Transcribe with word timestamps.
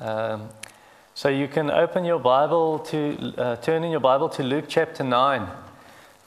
Um, 0.00 0.48
so 1.14 1.28
you 1.28 1.48
can 1.48 1.70
open 1.70 2.04
your 2.04 2.20
Bible 2.20 2.78
to, 2.90 3.34
uh, 3.36 3.56
turn 3.56 3.82
in 3.82 3.90
your 3.90 4.00
Bible 4.00 4.28
to 4.28 4.44
Luke 4.44 4.66
chapter 4.68 5.02
9. 5.02 5.48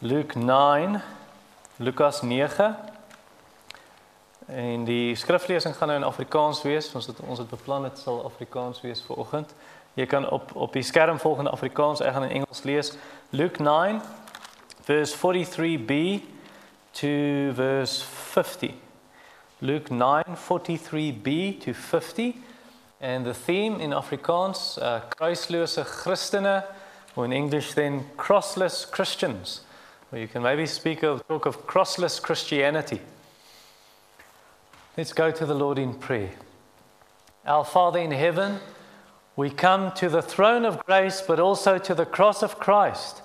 Luke 0.01 0.35
9, 0.35 1.01
Lukas 1.79 2.21
9. 2.21 2.75
En 4.47 4.83
die 4.83 5.15
skriflesing 5.15 5.75
gaan 5.75 5.87
nou 5.87 5.99
in 5.99 6.05
Afrikaans 6.05 6.61
wees. 6.61 6.91
Ons 6.93 7.07
het 7.07 7.19
ons 7.19 7.39
het 7.39 7.49
beplan 7.49 7.87
dit 7.87 7.97
sal 7.97 8.25
Afrikaans 8.25 8.81
wees 8.81 9.01
vir 9.07 9.15
oggend. 9.15 9.55
Jy 9.93 10.05
kan 10.05 10.29
op 10.29 10.51
op 10.55 10.73
die 10.73 10.83
skerm 10.83 11.19
volg 11.19 11.39
in 11.39 11.47
Afrikaans, 11.47 12.01
ek 12.03 12.13
gaan 12.13 12.27
in 12.27 12.41
Engels 12.41 12.63
lees. 12.63 12.93
Luke 13.29 13.63
9 13.63 14.01
verse 14.83 15.15
43b 15.15 16.23
to 16.91 17.53
verse 17.53 18.03
50. 18.03 18.73
Luke 19.59 19.93
9 19.93 20.35
43b 20.35 21.59
to 21.63 21.73
50 21.73 22.50
and 23.01 23.25
the 23.25 23.33
theme 23.33 23.81
in 23.81 23.89
Afrikaans 23.89 24.79
uh, 24.79 25.01
kruislose 25.09 25.83
Christene 25.83 26.63
or 27.15 27.25
in 27.25 27.33
English 27.33 27.73
then 27.73 28.05
crossless 28.15 28.89
Christians. 28.89 29.61
Or 30.11 30.19
you 30.19 30.27
can 30.27 30.43
maybe 30.43 30.67
speak 30.67 31.01
of 31.01 31.27
talk 31.27 31.47
of 31.47 31.65
crossless 31.65 32.21
Christianity. 32.21 33.01
Let's 34.95 35.13
go 35.13 35.31
to 35.31 35.45
the 35.47 35.55
Lord 35.55 35.79
in 35.79 35.95
prayer. 35.95 36.31
Our 37.43 37.65
Father 37.65 37.99
in 37.99 38.11
heaven, 38.11 38.59
we 39.35 39.49
come 39.49 39.91
to 39.93 40.07
the 40.07 40.21
throne 40.21 40.63
of 40.63 40.85
grace, 40.85 41.21
but 41.21 41.39
also 41.39 41.79
to 41.79 41.95
the 41.95 42.05
cross 42.05 42.43
of 42.43 42.59
Christ, 42.59 43.23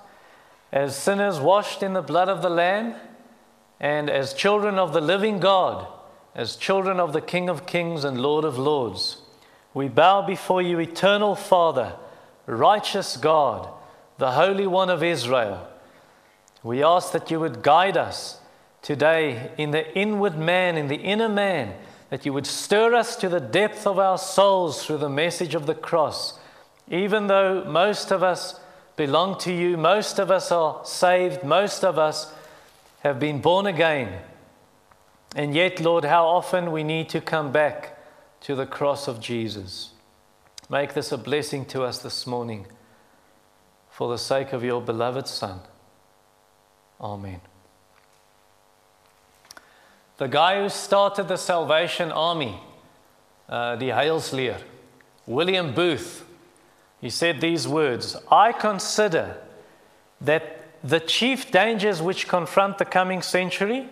as 0.72 0.96
sinners 0.96 1.38
washed 1.38 1.82
in 1.82 1.92
the 1.92 2.02
blood 2.02 2.30
of 2.30 2.40
the 2.40 2.48
Lamb, 2.48 2.94
and 3.78 4.08
as 4.08 4.32
children 4.32 4.78
of 4.78 4.94
the 4.94 5.02
living 5.02 5.38
God, 5.38 5.86
as 6.34 6.56
children 6.56 6.98
of 6.98 7.12
the 7.12 7.20
King 7.20 7.50
of 7.50 7.66
Kings 7.66 8.04
and 8.04 8.22
Lord 8.22 8.44
of 8.44 8.56
Lords. 8.56 9.18
We 9.76 9.88
bow 9.88 10.22
before 10.22 10.62
you, 10.62 10.78
eternal 10.78 11.34
Father, 11.34 11.96
righteous 12.46 13.18
God, 13.18 13.68
the 14.16 14.30
Holy 14.30 14.66
One 14.66 14.88
of 14.88 15.02
Israel. 15.02 15.68
We 16.62 16.82
ask 16.82 17.12
that 17.12 17.30
you 17.30 17.38
would 17.40 17.62
guide 17.62 17.98
us 17.98 18.40
today 18.80 19.50
in 19.58 19.72
the 19.72 19.94
inward 19.94 20.38
man, 20.38 20.78
in 20.78 20.88
the 20.88 20.96
inner 20.96 21.28
man, 21.28 21.74
that 22.08 22.24
you 22.24 22.32
would 22.32 22.46
stir 22.46 22.94
us 22.94 23.16
to 23.16 23.28
the 23.28 23.38
depth 23.38 23.86
of 23.86 23.98
our 23.98 24.16
souls 24.16 24.82
through 24.82 24.96
the 24.96 25.10
message 25.10 25.54
of 25.54 25.66
the 25.66 25.74
cross. 25.74 26.38
Even 26.88 27.26
though 27.26 27.62
most 27.62 28.10
of 28.10 28.22
us 28.22 28.58
belong 28.96 29.36
to 29.40 29.52
you, 29.52 29.76
most 29.76 30.18
of 30.18 30.30
us 30.30 30.50
are 30.50 30.80
saved, 30.86 31.44
most 31.44 31.84
of 31.84 31.98
us 31.98 32.32
have 33.00 33.20
been 33.20 33.42
born 33.42 33.66
again. 33.66 34.22
And 35.34 35.54
yet, 35.54 35.80
Lord, 35.80 36.06
how 36.06 36.26
often 36.28 36.72
we 36.72 36.82
need 36.82 37.10
to 37.10 37.20
come 37.20 37.52
back 37.52 37.92
to 38.42 38.54
the 38.54 38.66
cross 38.66 39.08
of 39.08 39.20
Jesus. 39.20 39.90
Make 40.68 40.94
this 40.94 41.12
a 41.12 41.18
blessing 41.18 41.64
to 41.66 41.82
us 41.82 41.98
this 41.98 42.26
morning 42.26 42.66
for 43.90 44.08
the 44.08 44.18
sake 44.18 44.52
of 44.52 44.64
your 44.64 44.80
beloved 44.80 45.26
Son. 45.26 45.60
Amen. 47.00 47.40
The 50.18 50.28
guy 50.28 50.62
who 50.62 50.68
started 50.68 51.28
the 51.28 51.36
Salvation 51.36 52.10
Army, 52.10 52.58
uh, 53.48 53.76
the 53.76 53.90
Heilsleer, 53.90 54.60
William 55.26 55.74
Booth, 55.74 56.24
he 57.00 57.10
said 57.10 57.40
these 57.40 57.68
words 57.68 58.16
I 58.30 58.52
consider 58.52 59.36
that 60.20 60.62
the 60.82 61.00
chief 61.00 61.50
dangers 61.50 62.00
which 62.00 62.28
confront 62.28 62.78
the 62.78 62.84
coming 62.84 63.22
century, 63.22 63.88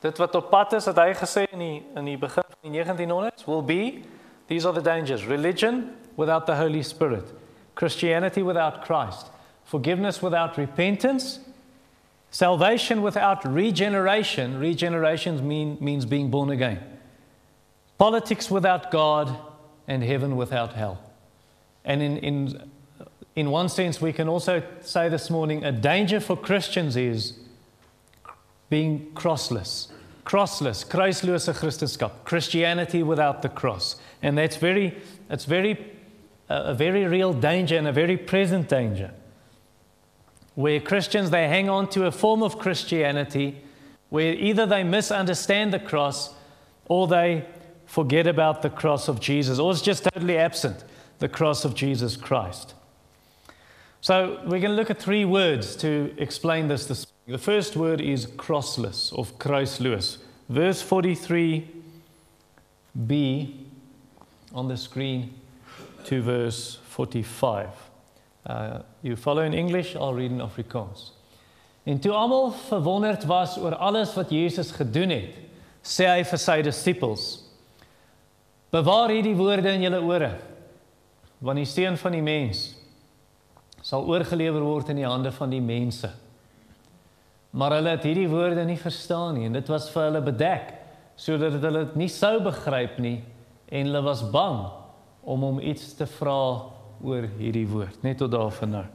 dit 0.00 0.18
wat 0.18 0.34
op 0.34 0.50
pad 0.50 0.72
is, 0.78 0.86
het 0.86 0.98
hy 0.98 1.12
gesê 1.18 1.46
in 1.52 1.58
die, 1.58 1.82
in 1.96 2.04
die 2.04 2.18
begin 2.18 2.46
van 2.46 2.70
die 2.70 2.82
1900s, 2.82 3.46
will 3.46 3.62
be, 3.62 4.04
these 4.46 4.66
are 4.66 4.74
the 4.74 4.84
dangers, 4.84 5.26
religion 5.26 5.90
without 6.16 6.46
the 6.46 6.56
Holy 6.56 6.82
Spirit, 6.82 7.32
Christianity 7.74 8.42
without 8.42 8.84
Christ, 8.84 9.30
forgiveness 9.64 10.22
without 10.22 10.56
repentance, 10.58 11.40
Salvation 12.30 13.00
without 13.00 13.42
regeneration, 13.44 14.58
regeneration 14.60 15.48
mean, 15.48 15.78
means 15.80 16.04
being 16.04 16.30
born 16.30 16.50
again. 16.50 16.78
Politics 17.96 18.50
without 18.50 18.90
God, 18.90 19.34
and 19.86 20.04
heaven 20.04 20.36
without 20.36 20.74
hell. 20.74 21.00
And 21.84 22.02
in, 22.02 22.18
in, 22.18 22.70
in 23.34 23.50
one 23.50 23.70
sense, 23.70 24.00
we 24.00 24.12
can 24.12 24.28
also 24.28 24.62
say 24.82 25.08
this 25.08 25.30
morning 25.30 25.64
a 25.64 25.72
danger 25.72 26.20
for 26.20 26.36
Christians 26.36 26.96
is 26.96 27.38
being 28.68 29.10
crossless. 29.14 29.88
Crossless, 30.28 30.84
kruislose 30.84 31.54
Christenskap, 31.54 32.22
Christianity 32.24 33.02
without 33.02 33.40
the 33.40 33.48
cross. 33.48 33.96
And 34.22 34.36
that's 34.36 34.56
very, 34.56 34.94
it's 35.30 35.46
very, 35.46 35.92
a 36.50 36.74
very 36.74 37.06
real 37.06 37.32
danger 37.32 37.78
and 37.78 37.88
a 37.88 37.92
very 37.92 38.18
present 38.18 38.68
danger 38.68 39.10
where 40.54 40.80
Christians 40.80 41.30
they 41.30 41.48
hang 41.48 41.70
on 41.70 41.88
to 41.90 42.04
a 42.04 42.12
form 42.12 42.42
of 42.42 42.58
Christianity 42.58 43.62
where 44.10 44.34
either 44.34 44.66
they 44.66 44.84
misunderstand 44.84 45.72
the 45.72 45.78
cross 45.78 46.34
or 46.88 47.06
they 47.06 47.46
forget 47.86 48.26
about 48.26 48.60
the 48.60 48.68
cross 48.68 49.08
of 49.08 49.20
Jesus 49.20 49.58
or 49.58 49.72
it's 49.72 49.80
just 49.80 50.04
totally 50.04 50.36
absent 50.36 50.84
the 51.20 51.28
cross 51.28 51.64
of 51.64 51.74
Jesus 51.74 52.18
Christ. 52.18 52.74
So 54.02 54.40
we're 54.44 54.60
going 54.60 54.72
to 54.72 54.76
look 54.76 54.90
at 54.90 55.00
three 55.00 55.24
words 55.24 55.74
to 55.76 56.14
explain 56.18 56.68
this 56.68 56.84
this 56.84 57.06
The 57.28 57.36
first 57.36 57.76
word 57.76 58.00
is 58.00 58.24
crossless 58.24 59.12
or 59.12 59.26
kruisloos. 59.26 60.16
Verse 60.48 60.82
43b 60.82 61.62
on 64.54 64.68
the 64.68 64.78
screen 64.78 65.34
to 66.04 66.22
verse 66.22 66.78
45. 66.84 67.68
Uh, 68.46 68.78
you 69.02 69.14
follow 69.14 69.42
in 69.42 69.52
English, 69.52 69.94
I'll 69.94 70.14
read 70.14 70.30
in 70.30 70.38
Afrikaans. 70.38 71.10
En 71.84 71.98
toe 72.00 72.12
almal 72.12 72.50
verwonderd 72.50 73.24
was 73.24 73.58
oor 73.58 73.74
alles 73.76 74.14
wat 74.14 74.30
Jesus 74.30 74.70
gedoen 74.72 75.10
het, 75.12 75.34
sê 75.84 76.06
hy 76.08 76.22
vir 76.24 76.40
sy 76.40 76.62
disippels: 76.64 77.26
Bewaar 78.72 79.12
hierdie 79.12 79.36
woorde 79.36 79.68
in 79.76 79.84
julle 79.84 80.00
ore, 80.00 80.30
want 81.44 81.60
die 81.60 81.68
seun 81.68 82.00
van 82.00 82.16
die 82.16 82.24
mens 82.24 82.70
sal 83.84 84.08
oorgelewer 84.08 84.64
word 84.64 84.88
in 84.92 85.02
die 85.02 85.06
hande 85.08 85.32
van 85.32 85.52
die 85.52 85.60
mense. 85.64 86.08
Maar 87.50 87.78
hulle 87.78 87.94
het 87.96 88.04
hierdie 88.04 88.28
woorde 88.28 88.64
nie 88.64 88.78
verstaan 88.78 89.38
nie 89.38 89.46
en 89.48 89.56
dit 89.56 89.70
was 89.72 89.88
vir 89.92 90.08
hulle 90.08 90.22
bedek 90.24 90.74
sodat 91.18 91.62
hulle 91.62 91.86
dit 91.86 91.96
nie 92.04 92.10
sou 92.12 92.36
begryp 92.44 92.98
nie 93.02 93.18
en 93.68 93.88
hulle 93.88 94.02
was 94.04 94.22
bang 94.30 94.60
om 95.28 95.44
hom 95.46 95.60
iets 95.60 95.94
te 95.98 96.06
vra 96.18 96.38
oor 97.04 97.28
hierdie 97.38 97.66
woord 97.68 98.02
net 98.04 98.20
tot 98.20 98.32
daar 98.32 98.52
van 98.60 98.74
nou. 98.76 98.86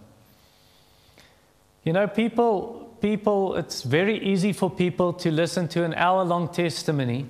You 1.83 1.93
know 1.93 2.07
people 2.07 2.87
people 3.03 3.57
it's 3.59 3.83
very 3.83 4.17
easy 4.23 4.53
for 4.53 4.69
people 4.69 5.13
to 5.13 5.31
listen 5.31 5.67
to 5.67 5.83
an 5.83 5.93
hour 5.93 6.23
long 6.23 6.47
testimony 6.47 7.25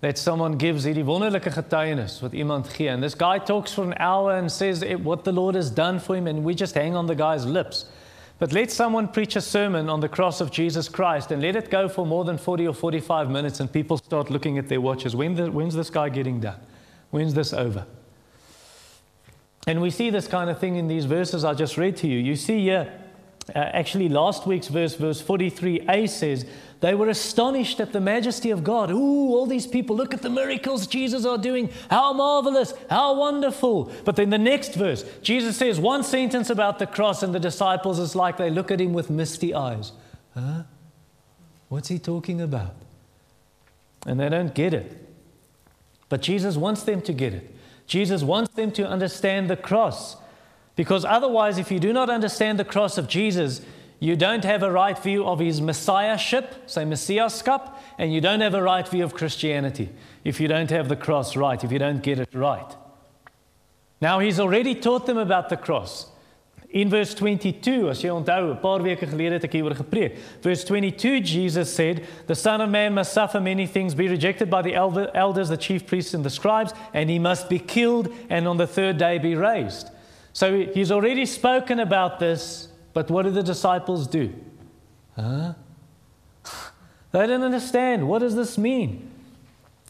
that 0.00 0.18
someone 0.18 0.56
gives 0.56 0.86
hierdie 0.88 1.04
wonderlike 1.04 1.50
getuienis 1.52 2.20
wat 2.24 2.32
iemand 2.32 2.68
gee 2.72 2.88
and 2.88 3.02
this 3.02 3.14
guy 3.14 3.38
talks 3.38 3.74
for 3.74 3.84
an 3.84 3.96
hour 3.98 4.38
and 4.38 4.50
says 4.52 4.84
what 5.02 5.24
the 5.24 5.32
Lord 5.32 5.54
has 5.54 5.70
done 5.70 6.00
for 6.00 6.16
him 6.16 6.26
and 6.26 6.44
we 6.44 6.54
just 6.54 6.74
hang 6.74 6.96
on 6.96 7.06
the 7.06 7.14
guy's 7.14 7.44
lips. 7.44 7.86
But 8.40 8.52
let 8.52 8.70
someone 8.70 9.06
preach 9.06 9.36
a 9.36 9.40
sermon 9.42 9.90
on 9.90 10.00
the 10.00 10.08
cross 10.08 10.40
of 10.40 10.50
Jesus 10.50 10.88
Christ 10.88 11.30
and 11.30 11.42
let 11.42 11.56
it 11.56 11.70
go 11.70 11.90
for 11.90 12.06
more 12.06 12.24
than 12.24 12.38
40 12.38 12.66
or 12.66 12.74
45 12.74 13.30
minutes 13.30 13.60
and 13.60 13.70
people 13.70 13.98
start 13.98 14.30
looking 14.30 14.56
at 14.56 14.66
their 14.66 14.80
watches. 14.80 15.14
When 15.14 15.34
the, 15.34 15.50
when's 15.50 15.74
this 15.74 15.90
guy 15.90 16.08
getting 16.08 16.40
done? 16.40 16.58
When's 17.10 17.34
this 17.34 17.52
over? 17.52 17.86
And 19.66 19.82
we 19.82 19.90
see 19.90 20.08
this 20.08 20.26
kind 20.26 20.48
of 20.48 20.58
thing 20.58 20.76
in 20.76 20.88
these 20.88 21.04
verses 21.04 21.44
I 21.44 21.52
just 21.52 21.76
read 21.76 21.98
to 21.98 22.08
you. 22.08 22.18
You 22.18 22.34
see 22.34 22.60
here, 22.62 22.90
uh, 23.54 23.70
actually, 23.72 24.08
last 24.08 24.46
week's 24.46 24.68
verse, 24.68 24.94
verse 24.94 25.22
43a 25.22 26.08
says, 26.08 26.46
They 26.80 26.94
were 26.94 27.08
astonished 27.08 27.80
at 27.80 27.92
the 27.92 28.00
majesty 28.00 28.50
of 28.50 28.64
God. 28.64 28.90
Ooh, 28.90 29.34
all 29.34 29.46
these 29.46 29.66
people, 29.66 29.96
look 29.96 30.14
at 30.14 30.22
the 30.22 30.30
miracles 30.30 30.86
Jesus 30.86 31.24
are 31.24 31.38
doing. 31.38 31.70
How 31.88 32.12
marvelous, 32.12 32.74
how 32.88 33.18
wonderful. 33.18 33.92
But 34.04 34.16
then 34.16 34.30
the 34.30 34.38
next 34.38 34.74
verse, 34.74 35.04
Jesus 35.22 35.56
says 35.56 35.80
one 35.80 36.02
sentence 36.02 36.50
about 36.50 36.78
the 36.78 36.86
cross, 36.86 37.22
and 37.22 37.34
the 37.34 37.40
disciples 37.40 37.98
is 37.98 38.14
like 38.14 38.36
they 38.36 38.50
look 38.50 38.70
at 38.70 38.80
him 38.80 38.92
with 38.92 39.10
misty 39.10 39.54
eyes. 39.54 39.92
Huh? 40.34 40.62
What's 41.68 41.88
he 41.88 41.98
talking 41.98 42.40
about? 42.40 42.74
And 44.06 44.18
they 44.18 44.28
don't 44.28 44.54
get 44.54 44.74
it. 44.74 45.08
But 46.08 46.22
Jesus 46.22 46.56
wants 46.56 46.82
them 46.82 47.00
to 47.02 47.12
get 47.12 47.32
it. 47.32 47.54
Jesus 47.86 48.22
wants 48.22 48.54
them 48.54 48.70
to 48.72 48.86
understand 48.86 49.48
the 49.50 49.56
cross. 49.56 50.16
Because 50.80 51.04
otherwise, 51.04 51.58
if 51.58 51.70
you 51.70 51.78
do 51.78 51.92
not 51.92 52.08
understand 52.08 52.58
the 52.58 52.64
cross 52.64 52.96
of 52.96 53.06
Jesus, 53.06 53.60
you 53.98 54.16
don't 54.16 54.44
have 54.44 54.62
a 54.62 54.72
right 54.72 54.98
view 54.98 55.26
of 55.26 55.38
his 55.38 55.60
messiahship, 55.60 56.54
say 56.64 56.84
messiahskap, 56.84 57.74
and 57.98 58.14
you 58.14 58.22
don't 58.22 58.40
have 58.40 58.54
a 58.54 58.62
right 58.62 58.88
view 58.88 59.04
of 59.04 59.12
Christianity 59.12 59.90
if 60.24 60.40
you 60.40 60.48
don't 60.48 60.70
have 60.70 60.88
the 60.88 60.96
cross 60.96 61.36
right, 61.36 61.62
if 61.62 61.70
you 61.70 61.78
don't 61.78 62.02
get 62.02 62.18
it 62.18 62.32
right. 62.32 62.74
Now, 64.00 64.20
he's 64.20 64.40
already 64.40 64.74
taught 64.74 65.04
them 65.04 65.18
about 65.18 65.50
the 65.50 65.58
cross. 65.58 66.06
In 66.70 66.88
verse 66.88 67.12
22, 67.12 67.90
as 67.90 68.02
jy 68.02 68.08
onthou, 68.08 68.52
'n 68.52 68.60
paar 68.62 68.80
weke 68.80 69.06
gelede 69.06 69.32
het 69.32 69.44
ek 69.44 69.52
hieroor 69.52 69.76
gepreek. 69.76 70.16
Verse 70.40 70.64
22, 70.64 71.20
Jesus 71.20 71.74
said, 71.74 72.06
"The 72.26 72.34
Son 72.34 72.62
of 72.62 72.70
Man 72.70 72.94
must 72.94 73.12
suffer 73.12 73.38
many 73.38 73.66
things, 73.66 73.94
be 73.94 74.08
rejected 74.08 74.48
by 74.48 74.62
the 74.62 74.74
elders, 74.74 75.50
the 75.50 75.58
chief 75.58 75.84
priests 75.84 76.14
and 76.14 76.24
the 76.24 76.30
scribes, 76.30 76.72
and 76.94 77.10
he 77.10 77.18
must 77.18 77.50
be 77.50 77.58
killed 77.58 78.08
and 78.30 78.48
on 78.48 78.56
the 78.56 78.66
third 78.66 78.96
day 78.96 79.18
be 79.18 79.34
raised." 79.34 79.90
So 80.32 80.66
he's 80.66 80.92
already 80.92 81.26
spoken 81.26 81.80
about 81.80 82.18
this, 82.18 82.68
but 82.92 83.10
what 83.10 83.22
do 83.22 83.30
the 83.30 83.42
disciples 83.42 84.06
do? 84.06 84.32
Huh? 85.16 85.54
They 87.12 87.26
don't 87.26 87.42
understand. 87.42 88.08
What 88.08 88.20
does 88.20 88.36
this 88.36 88.56
mean? 88.56 89.10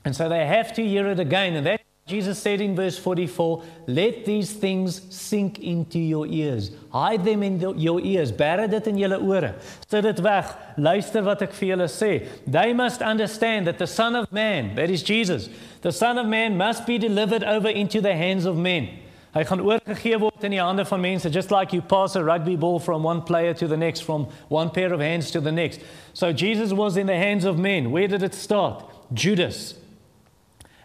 And 0.07 0.17
so 0.17 0.31
they 0.31 0.47
have 0.47 0.73
to 0.75 0.87
hear 0.87 1.07
it 1.09 1.21
again. 1.21 1.55
And 1.55 1.67
that 1.67 1.83
Jesus 2.07 2.41
said 2.41 2.61
in 2.61 2.75
verse 2.75 2.99
44, 2.99 3.63
let 3.87 4.25
these 4.25 4.53
things 4.53 5.15
sink 5.15 5.61
into 5.61 5.99
your 5.99 6.27
ears. 6.27 6.73
Hide 6.93 7.25
them 7.25 7.43
in 7.43 7.61
your 7.79 8.01
ears. 8.01 8.33
Bære 8.33 8.69
dit 8.71 8.87
in 8.89 8.97
julle 8.97 9.21
ore. 9.21 9.55
Sit 9.89 10.03
dit 10.03 10.23
weg. 10.25 10.45
Luister 10.77 11.23
wat 11.23 11.45
ek 11.47 11.53
vir 11.55 11.75
julle 11.75 11.87
sê. 11.87 12.27
They 12.47 12.73
must 12.73 13.03
understand 13.03 13.69
that 13.69 13.79
the 13.79 13.87
Son 13.87 14.17
of 14.17 14.33
Man, 14.33 14.75
that 14.75 14.91
is 14.91 15.05
Jesus, 15.05 15.49
the 15.83 15.93
Son 15.93 16.19
of 16.19 16.27
Man 16.27 16.57
must 16.57 16.85
be 16.87 16.99
delivered 16.99 17.45
over 17.45 17.69
into 17.69 18.01
the 18.01 18.17
hands 18.17 18.45
of 18.45 18.57
men. 18.57 18.89
Hy 19.33 19.45
gaan 19.47 19.61
oorgegee 19.63 20.19
word 20.19 20.43
in 20.43 20.51
die 20.57 20.61
hande 20.61 20.85
van 20.85 21.01
mense 21.01 21.31
just 21.31 21.53
like 21.53 21.73
you 21.73 21.83
pass 21.83 22.17
a 22.17 22.23
rugby 22.25 22.57
ball 22.57 22.81
from 22.81 23.05
one 23.05 23.23
player 23.23 23.55
to 23.55 23.69
the 23.69 23.77
next 23.77 24.03
from 24.03 24.27
one 24.49 24.71
pair 24.71 24.93
of 24.93 25.01
hands 25.01 25.31
to 25.31 25.41
the 25.41 25.53
next. 25.53 25.81
So 26.15 26.33
Jesus 26.33 26.73
was 26.73 26.97
in 26.97 27.07
the 27.07 27.17
hands 27.17 27.45
of 27.45 27.57
men. 27.57 27.93
Where 27.93 28.09
did 28.09 28.23
it 28.23 28.35
start? 28.35 28.85
Judas. 29.13 29.75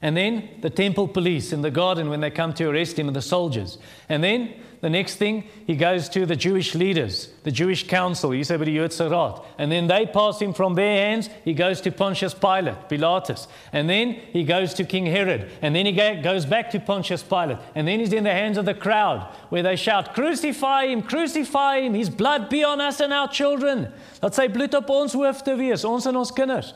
And 0.02 0.16
then 0.16 0.50
the 0.62 0.70
temple 0.70 1.08
police 1.08 1.52
in 1.52 1.64
the 1.64 1.72
garden 1.72 2.10
when 2.10 2.20
they 2.20 2.30
come 2.30 2.54
to 2.54 2.70
arrest 2.70 3.00
him 3.00 3.08
and 3.08 3.16
the 3.16 3.22
soldiers. 3.22 3.80
And 4.10 4.24
then 4.24 4.54
the 4.82 4.90
next 4.90 5.16
thing, 5.16 5.46
he 5.66 5.76
goes 5.76 6.10
to 6.10 6.26
the 6.26 6.36
Jewish 6.36 6.76
leaders, 6.76 7.30
the 7.44 7.52
Jewish 7.52 7.88
council, 7.88 8.32
said, 8.44 8.62
And 8.62 9.72
then 9.72 9.88
they 9.88 10.06
pass 10.06 10.40
him 10.40 10.54
from 10.54 10.76
their 10.76 11.06
hands. 11.06 11.30
He 11.44 11.54
goes 11.54 11.82
to 11.82 11.92
Pontius 11.92 12.34
Pilate, 12.34 12.90
Pilatus. 12.90 13.48
And 13.72 13.90
then 13.90 14.12
he 14.12 14.44
goes 14.44 14.74
to 14.76 14.84
King 14.84 15.06
Herod. 15.06 15.50
And 15.62 15.76
then 15.76 15.86
he 15.86 15.94
goes 16.22 16.46
back 16.46 16.72
to 16.72 16.80
Pontius 16.80 17.24
Pilate. 17.24 17.58
And 17.74 17.88
then 17.88 18.00
he's 18.00 18.14
in 18.14 18.24
the 18.24 18.32
hands 18.32 18.58
of 18.58 18.66
the 18.66 18.74
crowd 18.74 19.28
where 19.50 19.64
they 19.64 19.76
shout, 19.76 20.14
Crucify 20.14 20.88
him, 20.88 21.02
crucify 21.02 21.80
him, 21.80 21.94
his 21.94 22.10
blood 22.10 22.50
be 22.50 22.64
on 22.64 22.82
us 22.82 23.00
and 23.00 23.14
our 23.14 23.28
children. 23.28 23.92
Laat 24.22 24.34
sy 24.34 24.48
bloed 24.50 24.74
op 24.74 24.90
ons 24.90 25.14
hoofde 25.14 25.54
wees, 25.60 25.84
ons 25.86 26.06
en 26.10 26.16
ons 26.18 26.32
kinders. 26.34 26.74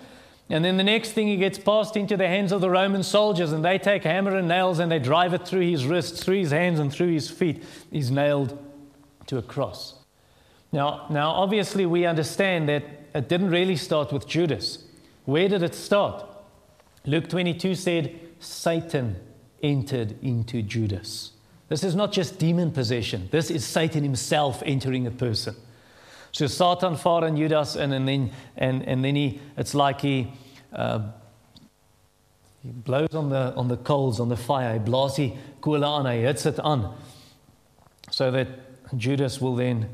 And 0.49 0.65
then 0.65 0.77
the 0.77 0.83
next 0.83 1.11
thing, 1.11 1.27
he 1.27 1.37
gets 1.37 1.59
passed 1.59 1.95
into 1.95 2.17
the 2.17 2.27
hands 2.27 2.51
of 2.51 2.59
the 2.59 2.69
Roman 2.69 3.03
soldiers, 3.03 3.51
and 3.51 3.63
they 3.63 3.77
take 3.77 4.03
hammer 4.03 4.35
and 4.35 4.47
nails 4.47 4.79
and 4.79 4.91
they 4.91 4.97
drive 4.97 5.33
it 5.33 5.47
through 5.47 5.69
his 5.69 5.85
wrists, 5.85 6.23
through 6.23 6.39
his 6.39 6.51
hands, 6.51 6.79
and 6.79 6.91
through 6.91 7.11
his 7.11 7.29
feet. 7.29 7.63
He's 7.91 8.09
nailed 8.09 8.57
to 9.27 9.37
a 9.37 9.43
cross. 9.43 9.93
Now, 10.71 11.05
now, 11.09 11.29
obviously, 11.31 11.85
we 11.85 12.05
understand 12.05 12.67
that 12.67 12.83
it 13.13 13.29
didn't 13.29 13.51
really 13.51 13.75
start 13.75 14.11
with 14.11 14.27
Judas. 14.27 14.83
Where 15.25 15.47
did 15.47 15.61
it 15.61 15.75
start? 15.75 16.25
Luke 17.05 17.29
22 17.29 17.75
said, 17.75 18.19
Satan 18.39 19.17
entered 19.61 20.15
into 20.23 20.61
Judas. 20.61 21.31
This 21.67 21.83
is 21.83 21.95
not 21.95 22.11
just 22.11 22.39
demon 22.39 22.71
possession, 22.71 23.29
this 23.31 23.51
is 23.51 23.65
Satan 23.65 24.03
himself 24.03 24.63
entering 24.65 25.05
a 25.05 25.11
person. 25.11 25.55
So 26.31 26.47
Satan 26.47 26.95
vaar 26.95 27.27
in 27.27 27.37
Judas 27.37 27.75
and 27.75 27.91
then 27.91 28.31
and 28.57 28.87
and 28.87 29.03
then 29.03 29.15
he 29.15 29.39
it's 29.57 29.73
like 29.73 30.01
he 30.01 30.31
uh, 30.73 31.01
he 32.61 32.69
blows 32.69 33.15
on 33.15 33.29
the 33.29 33.53
on 33.55 33.67
the 33.67 33.77
coals 33.77 34.19
on 34.19 34.29
the 34.29 34.37
fire. 34.37 34.73
He 34.73 35.33
kolle 35.61 35.83
aan, 35.83 36.05
hy 36.05 36.17
hits 36.21 36.43
dit 36.43 36.59
aan. 36.59 36.93
So 38.11 38.31
that 38.31 38.47
Judas 38.97 39.39
will 39.41 39.55
then 39.55 39.89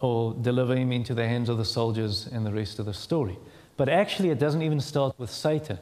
or 0.00 0.34
deliver 0.34 0.74
him 0.74 0.92
into 0.92 1.14
the 1.14 1.26
hands 1.26 1.48
of 1.48 1.58
the 1.58 1.64
soldiers 1.64 2.26
and 2.32 2.46
the 2.46 2.52
rest 2.52 2.78
of 2.78 2.86
the 2.86 2.94
story. 2.94 3.38
But 3.76 3.88
actually 3.88 4.30
it 4.30 4.38
doesn't 4.38 4.62
even 4.62 4.80
start 4.80 5.18
with 5.18 5.30
Satan. 5.30 5.78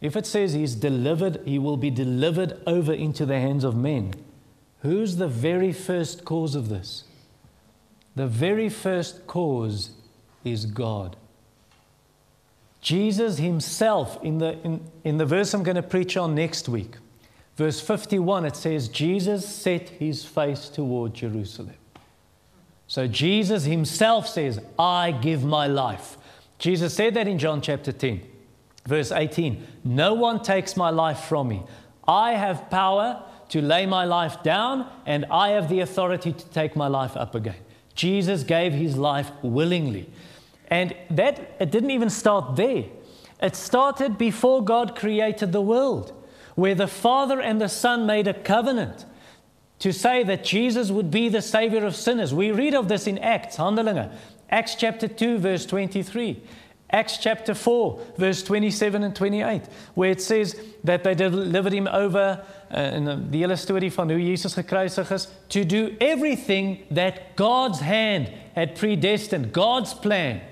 If 0.00 0.16
it 0.16 0.26
says 0.26 0.54
he's 0.54 0.74
delivered, 0.74 1.40
he 1.44 1.58
will 1.58 1.76
be 1.76 1.90
delivered 1.90 2.60
over 2.66 2.92
into 2.92 3.24
the 3.24 3.38
hands 3.38 3.62
of 3.62 3.76
men. 3.76 4.14
Who's 4.80 5.16
the 5.16 5.28
very 5.28 5.72
first 5.72 6.24
cause 6.24 6.54
of 6.54 6.68
this? 6.68 7.04
The 8.14 8.26
very 8.26 8.68
first 8.68 9.26
cause 9.26 9.90
is 10.44 10.66
God. 10.66 11.16
Jesus 12.80 13.38
himself, 13.38 14.22
in 14.24 14.38
the, 14.38 14.58
in, 14.64 14.80
in 15.04 15.18
the 15.18 15.24
verse 15.24 15.54
I'm 15.54 15.62
going 15.62 15.76
to 15.76 15.82
preach 15.82 16.16
on 16.16 16.34
next 16.34 16.68
week, 16.68 16.96
verse 17.56 17.80
51, 17.80 18.44
it 18.44 18.56
says, 18.56 18.88
Jesus 18.88 19.48
set 19.48 19.88
his 19.88 20.24
face 20.24 20.68
toward 20.68 21.14
Jerusalem. 21.14 21.76
So 22.88 23.06
Jesus 23.06 23.64
himself 23.64 24.28
says, 24.28 24.60
I 24.78 25.12
give 25.12 25.44
my 25.44 25.66
life. 25.66 26.18
Jesus 26.58 26.92
said 26.92 27.14
that 27.14 27.28
in 27.28 27.38
John 27.38 27.62
chapter 27.62 27.92
10, 27.92 28.20
verse 28.86 29.12
18 29.12 29.66
No 29.84 30.14
one 30.14 30.42
takes 30.42 30.76
my 30.76 30.90
life 30.90 31.20
from 31.20 31.48
me. 31.48 31.62
I 32.06 32.32
have 32.32 32.68
power 32.68 33.22
to 33.50 33.62
lay 33.62 33.86
my 33.86 34.04
life 34.04 34.42
down, 34.42 34.90
and 35.06 35.24
I 35.30 35.50
have 35.50 35.68
the 35.68 35.80
authority 35.80 36.32
to 36.32 36.48
take 36.50 36.74
my 36.74 36.88
life 36.88 37.16
up 37.16 37.34
again. 37.34 37.56
Jesus 37.94 38.42
gave 38.42 38.72
his 38.72 38.96
life 38.96 39.30
willingly. 39.42 40.08
And 40.68 40.94
that 41.10 41.56
it 41.60 41.70
didn't 41.70 41.90
even 41.90 42.10
start 42.10 42.56
there. 42.56 42.84
It 43.40 43.56
started 43.56 44.16
before 44.16 44.64
God 44.64 44.96
created 44.96 45.52
the 45.52 45.60
world, 45.60 46.12
where 46.54 46.74
the 46.74 46.86
Father 46.86 47.40
and 47.40 47.60
the 47.60 47.68
Son 47.68 48.06
made 48.06 48.28
a 48.28 48.34
covenant 48.34 49.04
to 49.80 49.92
say 49.92 50.22
that 50.22 50.44
Jesus 50.44 50.90
would 50.90 51.10
be 51.10 51.28
the 51.28 51.42
Savior 51.42 51.84
of 51.84 51.96
sinners. 51.96 52.32
We 52.32 52.52
read 52.52 52.74
of 52.74 52.86
this 52.86 53.08
in 53.08 53.18
Acts, 53.18 53.56
Handelinge, 53.56 54.12
Acts 54.48 54.76
chapter 54.76 55.08
2, 55.08 55.38
verse 55.38 55.66
23. 55.66 56.40
Acts 56.92 57.16
chapter 57.16 57.54
4, 57.54 58.00
verse 58.18 58.42
27 58.42 59.02
and 59.02 59.16
28, 59.16 59.62
where 59.94 60.10
it 60.10 60.20
says 60.20 60.60
that 60.84 61.02
they 61.02 61.14
delivered 61.14 61.72
him 61.72 61.86
over, 61.86 62.44
uh, 62.70 62.78
in 62.78 63.30
die 63.30 63.38
hele 63.38 63.56
storie 63.56 63.90
van 63.92 64.10
hoe 64.10 64.20
Jesus 64.20 64.54
gekruisig 64.54 65.10
is, 65.10 65.28
to 65.48 65.64
do 65.64 65.96
everything 66.00 66.84
that 66.90 67.34
God's 67.34 67.80
hand 67.80 68.30
had 68.54 68.74
predestined, 68.74 69.52
God's 69.52 69.94
plan 69.94 70.42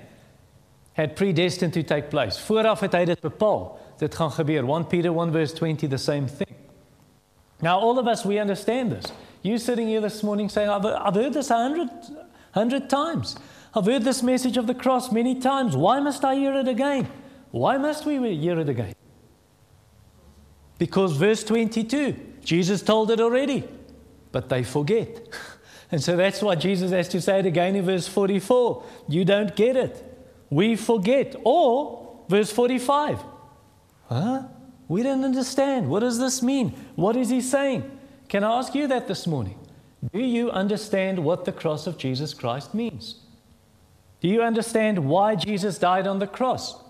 had 0.93 1.15
predestined 1.15 1.73
to 1.73 1.83
take 1.83 2.09
place. 2.09 2.39
Vooraf 2.39 2.79
het 2.79 2.93
hy 2.93 3.05
dit 3.05 3.21
bepaal. 3.21 3.77
Dit 3.97 4.15
gaan 4.15 4.31
gebeur. 4.31 4.65
1 4.65 4.87
Peter 4.87 5.13
1 5.13 5.31
verse 5.31 5.53
20 5.53 5.87
the 5.87 5.97
same 5.97 6.27
thing. 6.27 6.55
Now 7.61 7.79
all 7.79 7.99
of 7.99 8.07
us 8.07 8.25
we 8.25 8.39
understand 8.39 8.91
this. 8.91 9.13
You 9.41 9.57
sitting 9.57 9.87
here 9.87 10.01
this 10.01 10.21
morning 10.23 10.49
saying 10.49 10.69
I've, 10.69 10.85
I've 10.85 11.15
heard 11.15 11.33
this 11.33 11.49
a 11.49 11.55
hundred, 11.55 11.89
hundred 12.51 12.89
times. 12.89 13.37
I've 13.73 13.85
heard 13.85 14.03
this 14.03 14.21
message 14.21 14.57
of 14.57 14.67
the 14.67 14.73
cross 14.73 15.11
many 15.11 15.39
times. 15.39 15.75
Why 15.75 15.99
must 15.99 16.25
I 16.25 16.35
hear 16.35 16.53
it 16.53 16.67
again? 16.67 17.07
Why 17.51 17.77
must 17.77 18.05
we 18.05 18.17
hear 18.35 18.59
it 18.59 18.69
again? 18.69 18.95
Because 20.77 21.13
verse 21.13 21.43
22, 21.43 22.15
Jesus 22.43 22.81
told 22.81 23.11
it 23.11 23.19
already, 23.19 23.63
but 24.31 24.49
they 24.49 24.63
forget. 24.63 25.27
And 25.91 26.01
so 26.01 26.15
that's 26.15 26.41
why 26.41 26.55
Jesus 26.55 26.91
has 26.91 27.09
to 27.09 27.21
say 27.21 27.39
it 27.39 27.45
again 27.45 27.75
in 27.75 27.85
verse 27.85 28.07
44. 28.07 28.83
You 29.09 29.25
don't 29.25 29.53
get 29.57 29.75
it. 29.75 30.01
We 30.49 30.77
forget. 30.77 31.35
Or 31.43 32.23
verse 32.29 32.49
45. 32.49 33.19
Huh? 34.07 34.43
We 34.87 35.03
don't 35.03 35.25
understand. 35.25 35.89
What 35.89 35.99
does 35.99 36.17
this 36.17 36.41
mean? 36.41 36.69
What 36.95 37.17
is 37.17 37.29
he 37.29 37.41
saying? 37.41 37.91
Can 38.29 38.43
I 38.45 38.57
ask 38.57 38.73
you 38.73 38.87
that 38.87 39.09
this 39.09 39.27
morning? 39.27 39.59
Do 40.13 40.19
you 40.19 40.49
understand 40.49 41.19
what 41.19 41.43
the 41.43 41.51
cross 41.51 41.87
of 41.87 41.97
Jesus 41.97 42.33
Christ 42.33 42.73
means? 42.73 43.15
Do 44.21 44.27
you 44.27 44.43
understand 44.43 44.99
why 44.99 45.35
Jesus 45.35 45.77
died 45.77 46.07
on 46.07 46.19
the 46.19 46.27
cross? 46.27 46.81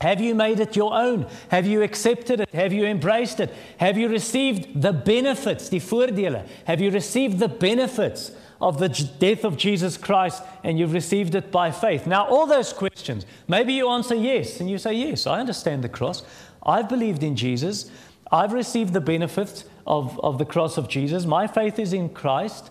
Have 0.00 0.20
you 0.20 0.34
made 0.34 0.60
it 0.60 0.76
your 0.76 0.94
own? 0.94 1.26
Have 1.50 1.66
you 1.66 1.82
accepted 1.82 2.40
it? 2.40 2.50
Have 2.50 2.72
you 2.72 2.86
embraced 2.86 3.40
it? 3.40 3.52
Have 3.78 3.98
you 3.98 4.08
received 4.08 4.80
the 4.80 4.92
benefits, 4.92 5.68
die 5.68 5.78
voordele? 5.78 6.46
Have 6.66 6.80
you 6.80 6.90
received 6.90 7.40
the 7.40 7.48
benefits 7.48 8.32
of 8.60 8.78
the 8.78 8.88
death 8.88 9.44
of 9.44 9.56
Jesus 9.56 9.96
Christ 9.96 10.42
and 10.62 10.78
you've 10.78 10.92
received 10.92 11.34
it 11.34 11.50
by 11.50 11.72
faith? 11.72 12.06
Now, 12.06 12.26
all 12.26 12.46
those 12.46 12.72
questions, 12.72 13.26
maybe 13.48 13.72
you 13.72 13.88
answer 13.88 14.14
yes 14.14 14.60
and 14.60 14.70
you 14.70 14.78
say, 14.78 14.94
Yes, 14.94 15.26
I 15.26 15.40
understand 15.40 15.82
the 15.82 15.88
cross. 15.88 16.22
I've 16.64 16.88
believed 16.88 17.22
in 17.22 17.34
Jesus. 17.34 17.90
I've 18.30 18.52
received 18.52 18.92
the 18.92 19.00
benefits 19.00 19.64
of, 19.86 20.18
of 20.20 20.38
the 20.38 20.44
cross 20.44 20.78
of 20.78 20.88
Jesus. 20.88 21.26
My 21.26 21.46
faith 21.46 21.78
is 21.78 21.92
in 21.92 22.10
Christ. 22.10 22.70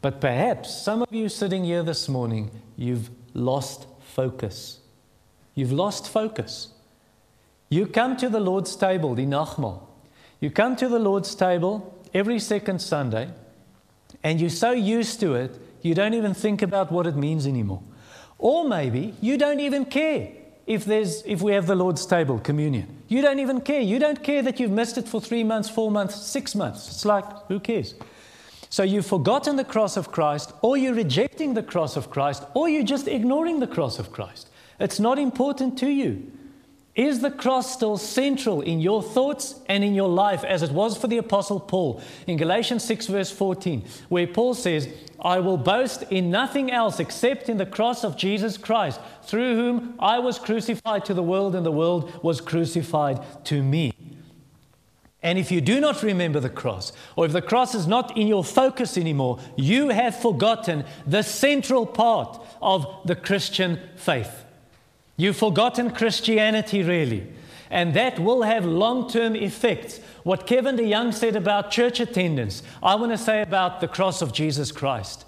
But 0.00 0.20
perhaps 0.20 0.82
some 0.82 1.02
of 1.02 1.12
you 1.12 1.28
sitting 1.28 1.64
here 1.64 1.82
this 1.84 2.08
morning, 2.08 2.50
you've 2.76 3.10
lost 3.34 3.86
focus. 4.00 4.80
You've 5.54 5.72
lost 5.72 6.08
focus. 6.08 6.68
You 7.68 7.86
come 7.86 8.16
to 8.18 8.28
the 8.28 8.40
Lord's 8.40 8.76
table, 8.76 9.14
the 9.14 9.26
Nagmaal. 9.26 9.82
You 10.40 10.50
come 10.50 10.76
to 10.76 10.88
the 10.88 10.98
Lord's 10.98 11.34
table 11.34 11.98
every 12.12 12.38
second 12.38 12.80
Sunday, 12.80 13.30
and 14.22 14.40
you're 14.40 14.50
so 14.50 14.72
used 14.72 15.20
to 15.20 15.34
it, 15.34 15.58
you 15.82 15.94
don't 15.94 16.14
even 16.14 16.34
think 16.34 16.62
about 16.62 16.92
what 16.92 17.06
it 17.06 17.16
means 17.16 17.46
anymore. 17.46 17.82
Or 18.38 18.64
maybe 18.64 19.14
you 19.20 19.38
don't 19.38 19.60
even 19.60 19.84
care 19.84 20.28
if, 20.66 20.84
there's, 20.84 21.22
if 21.22 21.42
we 21.42 21.52
have 21.52 21.66
the 21.66 21.74
Lord's 21.74 22.06
table, 22.06 22.38
communion. 22.38 23.02
You 23.08 23.22
don't 23.22 23.40
even 23.40 23.60
care. 23.60 23.80
You 23.80 23.98
don't 23.98 24.22
care 24.22 24.42
that 24.42 24.60
you've 24.60 24.70
missed 24.70 24.98
it 24.98 25.08
for 25.08 25.20
three 25.20 25.44
months, 25.44 25.68
four 25.68 25.90
months, 25.90 26.16
six 26.16 26.54
months. 26.54 26.88
It's 26.88 27.04
like, 27.04 27.24
who 27.48 27.60
cares? 27.60 27.94
So 28.72 28.84
you've 28.84 29.04
forgotten 29.04 29.56
the 29.56 29.64
cross 29.64 29.98
of 29.98 30.10
Christ, 30.10 30.54
or 30.62 30.78
you're 30.78 30.94
rejecting 30.94 31.52
the 31.52 31.62
cross 31.62 31.94
of 31.94 32.08
Christ, 32.08 32.44
or 32.54 32.70
you're 32.70 32.82
just 32.82 33.06
ignoring 33.06 33.60
the 33.60 33.66
cross 33.66 33.98
of 33.98 34.10
Christ. 34.10 34.48
It's 34.80 34.98
not 34.98 35.18
important 35.18 35.76
to 35.80 35.90
you. 35.90 36.32
Is 36.94 37.20
the 37.20 37.30
cross 37.30 37.70
still 37.70 37.98
central 37.98 38.62
in 38.62 38.80
your 38.80 39.02
thoughts 39.02 39.60
and 39.66 39.84
in 39.84 39.94
your 39.94 40.08
life 40.08 40.42
as 40.42 40.62
it 40.62 40.70
was 40.70 40.96
for 40.96 41.06
the 41.06 41.18
Apostle 41.18 41.60
Paul 41.60 42.00
in 42.26 42.38
Galatians 42.38 42.82
6, 42.84 43.08
verse 43.08 43.30
14, 43.30 43.84
where 44.08 44.26
Paul 44.26 44.54
says, 44.54 44.88
I 45.20 45.40
will 45.40 45.58
boast 45.58 46.04
in 46.04 46.30
nothing 46.30 46.70
else 46.70 46.98
except 46.98 47.50
in 47.50 47.58
the 47.58 47.66
cross 47.66 48.04
of 48.04 48.16
Jesus 48.16 48.56
Christ, 48.56 48.98
through 49.22 49.54
whom 49.54 49.96
I 49.98 50.18
was 50.18 50.38
crucified 50.38 51.04
to 51.04 51.12
the 51.12 51.22
world 51.22 51.54
and 51.54 51.66
the 51.66 51.70
world 51.70 52.24
was 52.24 52.40
crucified 52.40 53.20
to 53.44 53.62
me. 53.62 53.92
And 55.22 55.38
if 55.38 55.52
you 55.52 55.60
do 55.60 55.80
not 55.80 56.02
remember 56.02 56.40
the 56.40 56.50
cross, 56.50 56.92
or 57.14 57.26
if 57.26 57.32
the 57.32 57.42
cross 57.42 57.74
is 57.74 57.86
not 57.86 58.16
in 58.16 58.26
your 58.26 58.42
focus 58.42 58.98
anymore, 58.98 59.38
you 59.56 59.90
have 59.90 60.16
forgotten 60.16 60.84
the 61.06 61.22
central 61.22 61.86
part 61.86 62.44
of 62.60 62.86
the 63.04 63.14
Christian 63.14 63.78
faith. 63.94 64.44
You've 65.16 65.36
forgotten 65.36 65.90
Christianity, 65.90 66.82
really. 66.82 67.28
And 67.70 67.94
that 67.94 68.18
will 68.18 68.42
have 68.42 68.64
long 68.64 69.08
term 69.08 69.36
effects. 69.36 70.00
What 70.24 70.46
Kevin 70.46 70.76
DeYoung 70.76 71.14
said 71.14 71.36
about 71.36 71.70
church 71.70 72.00
attendance, 72.00 72.62
I 72.82 72.96
want 72.96 73.12
to 73.12 73.18
say 73.18 73.42
about 73.42 73.80
the 73.80 73.88
cross 73.88 74.22
of 74.22 74.32
Jesus 74.32 74.72
Christ. 74.72 75.24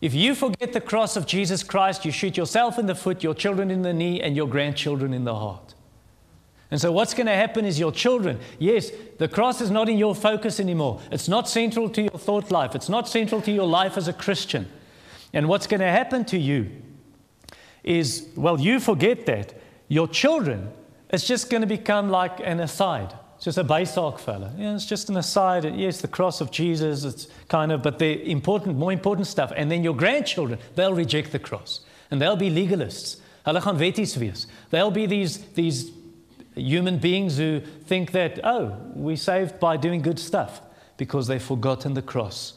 If 0.00 0.12
you 0.12 0.34
forget 0.34 0.72
the 0.72 0.80
cross 0.80 1.16
of 1.16 1.26
Jesus 1.26 1.62
Christ, 1.62 2.04
you 2.04 2.10
shoot 2.10 2.36
yourself 2.36 2.78
in 2.78 2.86
the 2.86 2.94
foot, 2.94 3.22
your 3.22 3.34
children 3.34 3.70
in 3.70 3.82
the 3.82 3.94
knee, 3.94 4.20
and 4.20 4.36
your 4.36 4.48
grandchildren 4.48 5.14
in 5.14 5.24
the 5.24 5.34
heart. 5.34 5.75
And 6.70 6.80
so, 6.80 6.90
what's 6.90 7.14
going 7.14 7.28
to 7.28 7.34
happen 7.34 7.64
is 7.64 7.78
your 7.78 7.92
children, 7.92 8.40
yes, 8.58 8.90
the 9.18 9.28
cross 9.28 9.60
is 9.60 9.70
not 9.70 9.88
in 9.88 9.98
your 9.98 10.14
focus 10.14 10.58
anymore. 10.58 11.00
It's 11.12 11.28
not 11.28 11.48
central 11.48 11.88
to 11.90 12.02
your 12.02 12.18
thought 12.18 12.50
life, 12.50 12.74
it's 12.74 12.88
not 12.88 13.08
central 13.08 13.40
to 13.42 13.52
your 13.52 13.66
life 13.66 13.96
as 13.96 14.08
a 14.08 14.12
Christian. 14.12 14.68
And 15.32 15.48
what's 15.48 15.66
going 15.66 15.80
to 15.80 15.90
happen 15.90 16.24
to 16.26 16.38
you 16.38 16.70
is, 17.84 18.28
well, 18.36 18.60
you 18.60 18.80
forget 18.80 19.26
that. 19.26 19.54
Your 19.88 20.08
children, 20.08 20.72
it's 21.10 21.26
just 21.26 21.50
going 21.50 21.60
to 21.60 21.66
become 21.66 22.10
like 22.10 22.40
an 22.40 22.58
aside. 22.58 23.14
It's 23.36 23.44
just 23.44 23.58
a 23.58 23.64
Baysaak 23.64 24.18
fella. 24.18 24.52
Yeah, 24.56 24.74
it's 24.74 24.86
just 24.86 25.08
an 25.10 25.16
aside. 25.16 25.64
Yes, 25.76 26.00
the 26.00 26.08
cross 26.08 26.40
of 26.40 26.50
Jesus, 26.50 27.04
it's 27.04 27.28
kind 27.48 27.70
of, 27.70 27.82
but 27.82 27.98
the 27.98 28.28
important, 28.30 28.76
more 28.76 28.92
important 28.92 29.26
stuff. 29.26 29.52
And 29.54 29.70
then 29.70 29.84
your 29.84 29.94
grandchildren, 29.94 30.58
they'll 30.74 30.94
reject 30.94 31.32
the 31.32 31.38
cross. 31.38 31.80
And 32.10 32.20
they'll 32.20 32.36
be 32.36 32.50
legalists. 32.50 33.20
They'll 34.70 34.90
be 34.90 35.06
these, 35.06 35.38
these 35.38 35.90
human 36.62 36.98
beings 36.98 37.38
who 37.38 37.60
think 37.60 38.12
that, 38.12 38.40
oh, 38.44 38.76
we're 38.94 39.16
saved 39.16 39.60
by 39.60 39.76
doing 39.76 40.02
good 40.02 40.18
stuff 40.18 40.60
because 40.96 41.26
they've 41.26 41.42
forgotten 41.42 41.94
the 41.94 42.02
cross. 42.02 42.54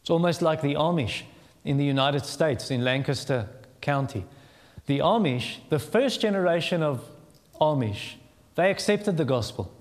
It's 0.00 0.10
almost 0.10 0.40
like 0.42 0.62
the 0.62 0.74
Amish 0.74 1.22
in 1.64 1.76
the 1.76 1.84
United 1.84 2.24
States, 2.24 2.70
in 2.70 2.84
Lancaster, 2.84 3.48
County. 3.80 4.24
The 4.86 5.00
Amish, 5.00 5.56
the 5.68 5.78
first 5.78 6.20
generation 6.20 6.82
of 6.82 7.04
Amish, 7.60 8.14
they 8.54 8.70
accepted 8.70 9.16
the 9.16 9.24
gospel. 9.24 9.72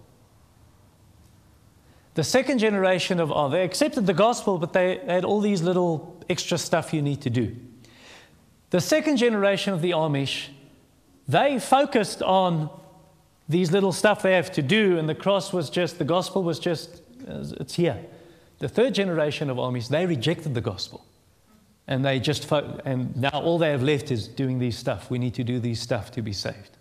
The 2.15 2.23
second 2.23 2.59
generation 2.59 3.19
of 3.19 3.29
Amish, 3.29 3.51
they 3.51 3.63
accepted 3.63 4.07
the 4.07 4.13
gospel, 4.13 4.57
but 4.57 4.73
they 4.73 4.97
had 5.05 5.23
all 5.23 5.41
these 5.41 5.61
little 5.61 6.23
extra 6.29 6.57
stuff 6.57 6.93
you 6.93 7.01
need 7.01 7.21
to 7.21 7.29
do. 7.29 7.55
The 8.71 8.81
second 8.81 9.17
generation 9.17 9.73
of 9.73 9.81
the 9.81 9.91
Amish, 9.91 10.47
they 11.27 11.59
focused 11.59 12.21
on 12.21 12.69
these 13.47 13.71
little 13.71 13.91
stuff 13.91 14.21
they 14.21 14.33
have 14.33 14.51
to 14.53 14.61
do, 14.61 14.97
and 14.97 15.07
the 15.07 15.15
cross 15.15 15.53
was 15.53 15.69
just, 15.69 15.97
the 15.99 16.05
gospel 16.05 16.43
was 16.43 16.59
just, 16.59 17.01
uh, 17.27 17.45
it's 17.59 17.75
here. 17.75 17.99
The 18.59 18.69
third 18.69 18.95
generation 18.95 19.49
of 19.49 19.57
Amish, 19.57 19.89
they 19.89 20.05
rejected 20.05 20.53
the 20.53 20.61
gospel. 20.61 21.05
And 21.87 22.03
they 22.03 22.19
just, 22.19 22.45
fo- 22.45 22.79
and 22.85 23.15
now 23.15 23.29
all 23.41 23.59
they 23.59 23.69
have 23.69 23.83
left 23.83 24.09
is 24.09 24.27
doing 24.27 24.57
these 24.57 24.77
stuff. 24.77 25.11
We 25.11 25.19
need 25.19 25.35
to 25.35 25.43
do 25.43 25.59
these 25.59 25.79
stuff 25.79 26.09
to 26.11 26.21
be 26.21 26.33
saved. 26.33 26.77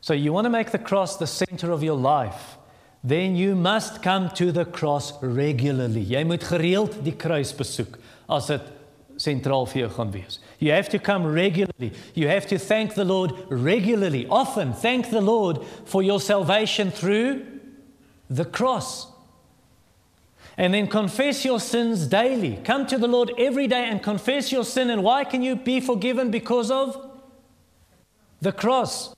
So 0.00 0.12
you 0.12 0.32
want 0.32 0.44
to 0.44 0.50
make 0.50 0.70
the 0.70 0.78
cross 0.78 1.16
the 1.16 1.26
center 1.26 1.72
of 1.72 1.82
your 1.82 1.96
life, 1.96 2.56
then 3.02 3.36
you 3.36 3.54
must 3.54 4.02
come 4.02 4.30
to 4.30 4.52
the 4.52 4.64
cross 4.64 5.12
regularly. 5.22 6.02
Jy 6.02 6.24
moet 6.24 6.44
gereeld 6.44 7.02
die 7.04 7.12
kruis 7.12 7.52
besoek 7.56 7.98
as 8.28 8.46
dit 8.48 8.70
sentraal 9.24 9.66
vir 9.70 9.84
jou 9.84 9.90
gaan 9.96 10.12
wees. 10.12 10.38
You 10.58 10.72
have 10.72 10.88
to 10.90 10.98
come 10.98 11.26
regularly. 11.26 11.92
You 12.14 12.28
have 12.28 12.46
to 12.48 12.58
thank 12.58 12.94
the 12.94 13.04
Lord 13.04 13.32
regularly. 13.48 14.26
Often 14.28 14.74
thank 14.74 15.10
the 15.10 15.20
Lord 15.20 15.64
for 15.84 16.02
your 16.02 16.20
salvation 16.20 16.90
through 16.90 17.42
the 18.30 18.44
cross. 18.44 19.08
And 20.56 20.72
then 20.72 20.86
confess 20.86 21.44
your 21.44 21.58
sins 21.58 22.06
daily. 22.06 22.60
Come 22.64 22.86
to 22.86 22.98
the 22.98 23.08
Lord 23.08 23.32
every 23.38 23.66
day 23.66 23.84
and 23.84 24.02
confess 24.02 24.52
your 24.52 24.64
sin. 24.64 24.90
And 24.90 25.02
why 25.02 25.24
can 25.24 25.42
you 25.42 25.56
be 25.56 25.80
forgiven? 25.80 26.30
Because 26.30 26.70
of 26.70 26.96
the 28.40 28.52
cross. 28.52 29.14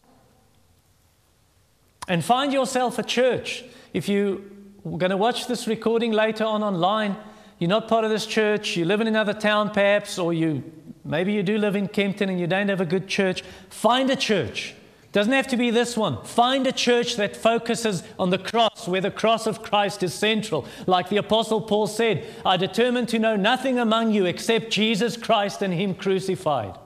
And 2.09 2.25
find 2.25 2.53
yourself 2.53 2.99
a 2.99 3.03
church. 3.03 3.65
If 3.93 4.09
you're 4.09 4.39
going 4.85 5.11
to 5.11 5.17
watch 5.17 5.47
this 5.47 5.67
recording 5.67 6.13
later 6.13 6.45
on 6.45 6.63
online, 6.63 7.17
you're 7.59 7.69
not 7.69 7.89
part 7.89 8.05
of 8.05 8.11
this 8.11 8.27
church, 8.27 8.77
you 8.77 8.85
live 8.85 9.01
in 9.01 9.07
another 9.07 9.35
town 9.35 9.71
perhaps, 9.71 10.19
or 10.19 10.33
you 10.33 10.63
maybe 11.05 11.33
you 11.33 11.43
do 11.43 11.59
live 11.59 11.77
in 11.77 11.89
Kempton 11.89 12.29
and 12.29 12.39
you 12.39 12.47
don't 12.47 12.69
have 12.69 12.81
a 12.81 12.87
good 12.87 13.09
church, 13.09 13.43
find 13.71 14.11
a 14.11 14.17
church 14.17 14.75
doesn't 15.17 15.33
have 15.33 15.47
to 15.47 15.57
be 15.57 15.71
this 15.71 15.97
one. 15.97 16.23
Find 16.25 16.67
a 16.67 16.73
church 16.73 17.17
that 17.17 17.35
focuses 17.35 18.03
on 18.19 18.29
the 18.29 18.37
cross, 18.37 18.87
where 18.87 19.01
the 19.01 19.11
cross 19.11 19.47
of 19.47 19.63
Christ 19.63 20.03
is 20.03 20.13
central. 20.13 20.67
Like 20.87 21.09
the 21.09 21.17
Apostle 21.17 21.63
Paul 21.63 21.87
said, 21.87 22.27
I 22.45 22.59
determined 22.59 23.09
to 23.09 23.19
know 23.19 23.35
nothing 23.35 23.79
among 23.79 24.13
you 24.13 24.27
except 24.27 24.69
Jesus 24.69 25.17
Christ 25.17 25.63
and 25.63 25.73
Him 25.73 25.95
crucified. 25.95 26.77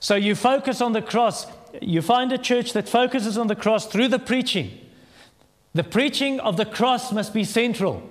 So 0.00 0.16
you 0.16 0.34
focus 0.34 0.80
on 0.80 0.94
the 0.94 1.00
cross. 1.00 1.46
You 1.80 2.02
find 2.02 2.32
a 2.32 2.38
church 2.38 2.72
that 2.72 2.88
focuses 2.88 3.38
on 3.38 3.46
the 3.46 3.54
cross 3.54 3.86
through 3.86 4.08
the 4.08 4.18
preaching. 4.18 4.76
The 5.74 5.84
preaching 5.84 6.40
of 6.40 6.56
the 6.56 6.66
cross 6.66 7.12
must 7.12 7.32
be 7.32 7.44
central. 7.44 8.02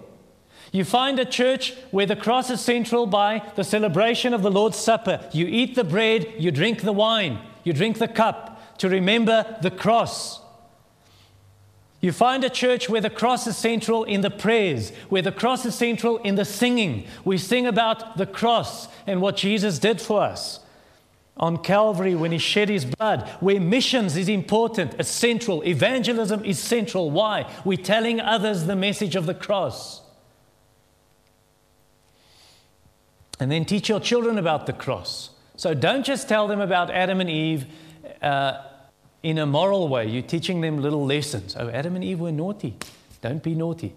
You 0.74 0.84
find 0.84 1.20
a 1.20 1.26
church 1.26 1.76
where 1.92 2.08
the 2.08 2.16
cross 2.16 2.50
is 2.50 2.60
central 2.60 3.06
by 3.06 3.48
the 3.56 3.64
celebration 3.64 4.34
of 4.34 4.42
the 4.42 4.50
Lord's 4.50 4.78
Supper. 4.78 5.24
You 5.32 5.46
eat 5.46 5.76
the 5.76 5.84
bread, 5.84 6.34
you 6.40 6.50
drink 6.50 6.82
the 6.82 6.92
wine, 6.92 7.40
you 7.64 7.74
drink 7.74 8.00
the 8.00 8.08
cup 8.08 8.80
to 8.80 8.90
remember 8.90 9.56
the 9.62 9.70
cross. 9.70 10.42
You 12.02 12.12
find 12.12 12.44
a 12.44 12.50
church 12.50 12.90
where 12.90 13.02
the 13.02 13.12
cross 13.12 13.46
is 13.46 13.56
central 13.56 14.04
in 14.04 14.22
the 14.22 14.32
prayers, 14.32 14.90
where 15.10 15.22
the 15.22 15.32
cross 15.32 15.64
is 15.64 15.76
central 15.76 16.18
in 16.18 16.36
the 16.36 16.44
singing. 16.44 17.06
We 17.24 17.38
sing 17.38 17.68
about 17.68 18.18
the 18.18 18.26
cross 18.26 18.88
and 19.06 19.22
what 19.22 19.38
Jesus 19.38 19.78
did 19.78 20.02
for 20.02 20.24
us 20.24 20.60
on 21.38 21.58
Calvary 21.58 22.16
when 22.16 22.32
he 22.32 22.40
shed 22.40 22.70
his 22.70 22.86
blood, 22.86 23.30
where 23.40 23.62
missions 23.62 24.18
is 24.18 24.28
important, 24.28 24.96
it's 24.98 25.10
central. 25.10 25.64
Evangelism 25.64 26.44
is 26.44 26.58
central. 26.58 27.12
Why? 27.12 27.48
We're 27.64 27.78
telling 27.78 28.20
others 28.20 28.66
the 28.66 28.76
message 28.76 29.16
of 29.16 29.28
the 29.28 29.34
cross. 29.36 30.03
And 33.40 33.52
then 33.52 33.66
teach 33.66 33.90
your 33.90 34.00
children 34.00 34.38
about 34.38 34.66
the 34.66 34.74
cross. 34.74 35.32
So 35.56 35.74
don't 35.74 36.06
just 36.06 36.28
tell 36.28 36.48
them 36.48 36.62
about 36.62 36.90
Adam 36.90 37.22
and 37.22 37.30
Eve 37.30 37.66
uh, 38.22 38.62
in 39.22 39.38
a 39.38 39.46
moral 39.46 39.88
way. 39.88 40.08
You're 40.08 40.22
teaching 40.22 40.62
them 40.62 40.82
little 40.82 41.06
lessons. 41.06 41.56
Oh, 41.58 41.70
Adam 41.70 41.96
and 41.96 42.04
Eve 42.04 42.20
were 42.20 42.32
naughty. 42.32 42.76
Don't 43.22 43.42
be 43.42 43.56
naughty. 43.56 43.94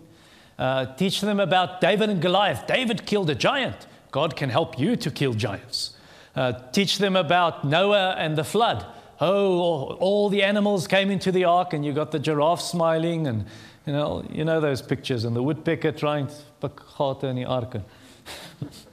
Uh, 0.59 0.87
teach 0.95 1.21
them 1.21 1.41
about 1.41 1.81
David 1.81 2.09
and 2.09 2.23
Goliath. 2.23 2.67
David 2.67 3.05
killed 3.05 3.29
a 3.29 3.35
giant. 3.35 3.87
God 4.11 4.37
can 4.37 4.49
help 4.49 4.79
you 4.79 4.97
to 4.97 5.11
kill 5.11 5.35
giants. 5.35 5.97
Uh, 6.35 6.53
teach 6.73 6.99
them 6.99 7.17
about 7.17 7.65
Noah 7.65 8.15
and 8.19 8.37
the 8.37 8.45
flood. 8.45 8.87
Oh, 9.21 9.97
all 9.99 10.29
the 10.29 10.43
animals 10.43 10.87
came 10.87 11.11
into 11.11 11.33
the 11.33 11.45
ark, 11.45 11.73
and 11.73 11.85
you 11.85 11.93
got 11.93 12.13
the 12.13 12.19
giraffe 12.19 12.61
smiling, 12.61 13.27
and 13.27 13.47
you 13.87 13.93
know, 13.93 14.25
you 14.31 14.45
know 14.45 14.61
those 14.61 14.83
pictures, 14.83 15.25
and 15.25 15.35
the 15.35 15.43
woodpecker 15.43 15.93
trying 15.93 16.29
to 16.29 16.69
gate 16.69 17.29
in 17.29 17.37
the 17.37 17.45
ark. 17.47 17.77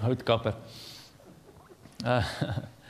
Houtkapper. 0.00 0.54
Uh, 2.04 2.22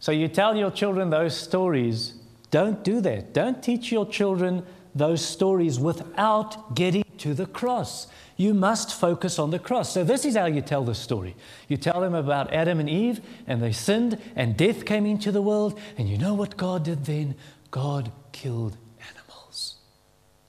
So 0.00 0.12
you 0.12 0.28
tell 0.28 0.56
your 0.56 0.70
children 0.70 1.10
those 1.10 1.36
stories. 1.36 2.14
Don't 2.50 2.82
do 2.82 3.00
that. 3.02 3.32
Don't 3.34 3.62
teach 3.62 3.92
your 3.92 4.06
children 4.06 4.64
those 4.94 5.24
stories 5.24 5.78
without 5.78 6.74
getting 6.74 7.04
to 7.18 7.34
the 7.34 7.46
cross. 7.46 8.08
You 8.38 8.54
must 8.54 8.98
focus 8.98 9.38
on 9.38 9.50
the 9.50 9.58
cross. 9.58 9.92
So, 9.92 10.02
this 10.02 10.24
is 10.24 10.34
how 10.34 10.46
you 10.46 10.62
tell 10.62 10.82
the 10.82 10.94
story. 10.94 11.36
You 11.68 11.76
tell 11.76 12.00
them 12.00 12.14
about 12.14 12.52
Adam 12.52 12.80
and 12.80 12.88
Eve, 12.88 13.20
and 13.46 13.62
they 13.62 13.72
sinned, 13.72 14.18
and 14.34 14.56
death 14.56 14.86
came 14.86 15.04
into 15.04 15.30
the 15.30 15.42
world. 15.42 15.78
And 15.98 16.08
you 16.08 16.16
know 16.16 16.32
what 16.32 16.56
God 16.56 16.84
did 16.84 17.04
then? 17.04 17.34
God 17.70 18.10
killed 18.32 18.78
animals. 19.06 19.76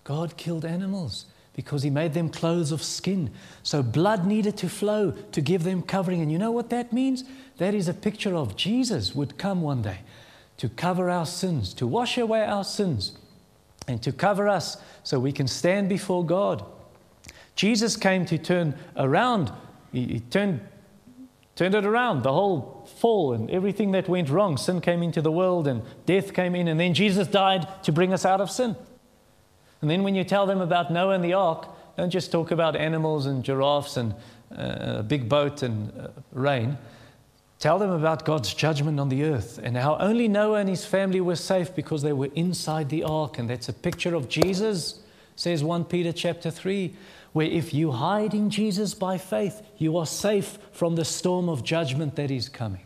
God 0.05 0.37
killed 0.37 0.63
animals 0.63 1.25
because 1.53 1.83
He 1.83 1.89
made 1.89 2.13
them 2.13 2.29
clothes 2.29 2.71
of 2.71 2.81
skin. 2.81 3.31
So, 3.63 3.83
blood 3.83 4.25
needed 4.25 4.57
to 4.57 4.69
flow 4.69 5.11
to 5.31 5.41
give 5.41 5.63
them 5.63 5.81
covering. 5.81 6.21
And 6.21 6.31
you 6.31 6.37
know 6.37 6.51
what 6.51 6.69
that 6.69 6.93
means? 6.93 7.23
That 7.57 7.73
is 7.73 7.87
a 7.87 7.93
picture 7.93 8.35
of 8.35 8.55
Jesus 8.55 9.13
would 9.13 9.37
come 9.37 9.61
one 9.61 9.81
day 9.81 9.99
to 10.57 10.69
cover 10.69 11.09
our 11.09 11.25
sins, 11.25 11.73
to 11.73 11.87
wash 11.87 12.17
away 12.17 12.43
our 12.43 12.63
sins, 12.63 13.13
and 13.87 14.01
to 14.03 14.11
cover 14.11 14.47
us 14.47 14.77
so 15.03 15.19
we 15.19 15.31
can 15.31 15.47
stand 15.47 15.89
before 15.89 16.25
God. 16.25 16.63
Jesus 17.55 17.97
came 17.97 18.25
to 18.25 18.37
turn 18.37 18.75
around, 18.95 19.51
he, 19.91 20.05
he 20.05 20.19
turned, 20.19 20.61
turned 21.55 21.75
it 21.75 21.85
around, 21.85 22.23
the 22.23 22.31
whole 22.31 22.87
fall 22.99 23.33
and 23.33 23.49
everything 23.49 23.91
that 23.91 24.07
went 24.07 24.29
wrong. 24.29 24.57
Sin 24.57 24.81
came 24.81 25.03
into 25.03 25.21
the 25.21 25.31
world 25.31 25.67
and 25.67 25.81
death 26.05 26.33
came 26.33 26.55
in, 26.55 26.67
and 26.67 26.79
then 26.79 26.93
Jesus 26.93 27.27
died 27.27 27.67
to 27.83 27.91
bring 27.91 28.13
us 28.13 28.25
out 28.25 28.39
of 28.39 28.49
sin. 28.49 28.75
And 29.81 29.89
then 29.89 30.03
when 30.03 30.15
you 30.15 30.23
tell 30.23 30.45
them 30.45 30.61
about 30.61 30.91
Noah 30.91 31.15
and 31.15 31.23
the 31.23 31.33
ark, 31.33 31.67
don't 31.97 32.09
just 32.09 32.31
talk 32.31 32.51
about 32.51 32.75
animals 32.75 33.25
and 33.25 33.43
giraffes 33.43 33.97
and 33.97 34.13
uh, 34.57 34.99
a 34.99 35.03
big 35.03 35.27
boat 35.27 35.63
and 35.63 35.91
uh, 35.99 36.07
rain. 36.31 36.77
Tell 37.59 37.77
them 37.77 37.91
about 37.91 38.25
God's 38.25 38.53
judgment 38.53 38.99
on 38.99 39.09
the 39.09 39.23
earth 39.23 39.59
and 39.61 39.77
how 39.77 39.97
only 39.97 40.27
Noah 40.27 40.59
and 40.59 40.69
his 40.69 40.83
family 40.83 41.21
were 41.21 41.35
safe 41.35 41.75
because 41.75 42.01
they 42.01 42.13
were 42.13 42.29
inside 42.33 42.89
the 42.89 43.03
ark. 43.03 43.37
And 43.37 43.49
that's 43.49 43.69
a 43.69 43.73
picture 43.73 44.15
of 44.15 44.29
Jesus, 44.29 44.99
says 45.35 45.63
1 45.63 45.85
Peter 45.85 46.11
chapter 46.11 46.49
3, 46.49 46.93
where 47.33 47.47
if 47.47 47.73
you 47.73 47.91
hide 47.91 48.33
in 48.33 48.49
Jesus 48.49 48.93
by 48.93 49.17
faith, 49.17 49.61
you 49.77 49.95
are 49.97 50.07
safe 50.07 50.57
from 50.71 50.95
the 50.95 51.05
storm 51.05 51.49
of 51.49 51.63
judgment 51.63 52.15
that 52.15 52.31
is 52.31 52.49
coming. 52.49 52.81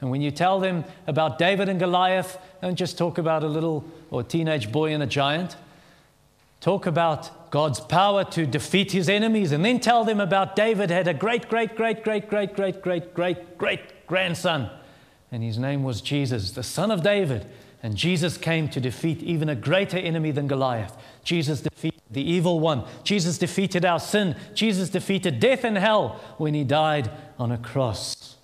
And 0.00 0.10
when 0.10 0.22
you 0.22 0.30
tell 0.30 0.60
them 0.60 0.84
about 1.06 1.38
David 1.38 1.68
and 1.68 1.78
Goliath, 1.78 2.38
don't 2.62 2.76
just 2.76 2.96
talk 2.96 3.18
about 3.18 3.44
a 3.44 3.48
little 3.48 3.84
or 4.10 4.22
teenage 4.22 4.72
boy 4.72 4.94
and 4.94 5.02
a 5.02 5.06
giant. 5.06 5.56
Talk 6.60 6.86
about 6.86 7.50
God's 7.50 7.80
power 7.80 8.22
to 8.24 8.46
defeat 8.46 8.92
his 8.92 9.08
enemies, 9.08 9.50
and 9.50 9.64
then 9.64 9.80
tell 9.80 10.04
them 10.04 10.20
about 10.20 10.54
David 10.54 10.90
had 10.90 11.08
a 11.08 11.14
great, 11.14 11.48
great, 11.48 11.74
great, 11.74 12.04
great, 12.04 12.28
great, 12.28 12.54
great, 12.54 12.82
great, 12.82 13.14
great, 13.14 13.58
great 13.58 14.06
grandson. 14.06 14.70
And 15.32 15.42
his 15.42 15.58
name 15.58 15.82
was 15.82 16.00
Jesus, 16.00 16.52
the 16.52 16.62
son 16.62 16.90
of 16.90 17.02
David. 17.02 17.46
And 17.82 17.96
Jesus 17.96 18.36
came 18.36 18.68
to 18.68 18.80
defeat 18.80 19.22
even 19.22 19.48
a 19.48 19.54
greater 19.54 19.96
enemy 19.96 20.32
than 20.32 20.46
Goliath. 20.46 20.96
Jesus 21.24 21.62
defeated 21.62 22.02
the 22.10 22.22
evil 22.22 22.60
one. 22.60 22.84
Jesus 23.04 23.38
defeated 23.38 23.84
our 23.84 24.00
sin. 24.00 24.36
Jesus 24.54 24.90
defeated 24.90 25.40
death 25.40 25.64
and 25.64 25.78
hell 25.78 26.20
when 26.36 26.52
he 26.52 26.62
died 26.62 27.10
on 27.38 27.50
a 27.50 27.56
cross. 27.56 28.36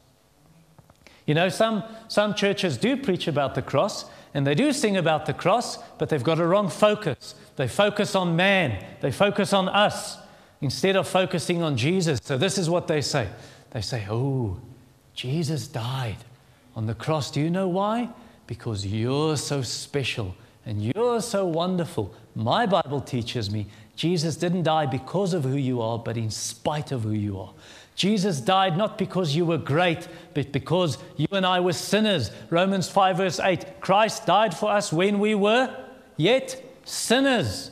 You 1.26 1.34
know, 1.34 1.48
some, 1.50 1.82
some 2.08 2.34
churches 2.34 2.78
do 2.78 2.96
preach 2.96 3.28
about 3.28 3.54
the 3.54 3.62
cross 3.62 4.06
and 4.32 4.46
they 4.46 4.54
do 4.54 4.72
sing 4.72 4.96
about 4.96 5.26
the 5.26 5.34
cross, 5.34 5.78
but 5.98 6.08
they've 6.08 6.22
got 6.22 6.38
a 6.38 6.46
wrong 6.46 6.68
focus. 6.68 7.34
They 7.56 7.68
focus 7.68 8.14
on 8.14 8.36
man, 8.36 8.84
they 9.00 9.10
focus 9.10 9.52
on 9.52 9.68
us 9.68 10.18
instead 10.60 10.96
of 10.96 11.08
focusing 11.08 11.62
on 11.62 11.76
Jesus. 11.76 12.20
So, 12.22 12.38
this 12.38 12.58
is 12.58 12.70
what 12.70 12.86
they 12.86 13.00
say 13.00 13.28
they 13.70 13.82
say, 13.82 14.06
Oh, 14.08 14.58
Jesus 15.14 15.68
died 15.68 16.16
on 16.74 16.86
the 16.86 16.94
cross. 16.94 17.30
Do 17.30 17.40
you 17.40 17.50
know 17.50 17.68
why? 17.68 18.08
Because 18.46 18.86
you're 18.86 19.36
so 19.36 19.62
special 19.62 20.34
and 20.64 20.82
you're 20.82 21.20
so 21.20 21.46
wonderful. 21.46 22.14
My 22.34 22.66
Bible 22.66 23.00
teaches 23.00 23.50
me 23.50 23.66
Jesus 23.94 24.36
didn't 24.36 24.64
die 24.64 24.86
because 24.86 25.32
of 25.32 25.44
who 25.44 25.56
you 25.56 25.80
are, 25.80 25.98
but 25.98 26.16
in 26.16 26.30
spite 26.30 26.92
of 26.92 27.02
who 27.02 27.12
you 27.12 27.40
are. 27.40 27.52
Jesus 27.94 28.40
died 28.40 28.76
not 28.76 28.98
because 28.98 29.34
you 29.34 29.46
were 29.46 29.56
great, 29.58 30.06
but 30.34 30.52
because 30.52 30.98
you 31.16 31.26
and 31.32 31.46
I 31.46 31.60
were 31.60 31.72
sinners. 31.72 32.30
Romans 32.50 32.88
5, 32.90 33.16
verse 33.16 33.40
8 33.40 33.80
Christ 33.80 34.26
died 34.26 34.54
for 34.54 34.70
us 34.70 34.92
when 34.92 35.18
we 35.18 35.34
were 35.34 35.74
yet 36.18 36.62
sinners. 36.86 37.70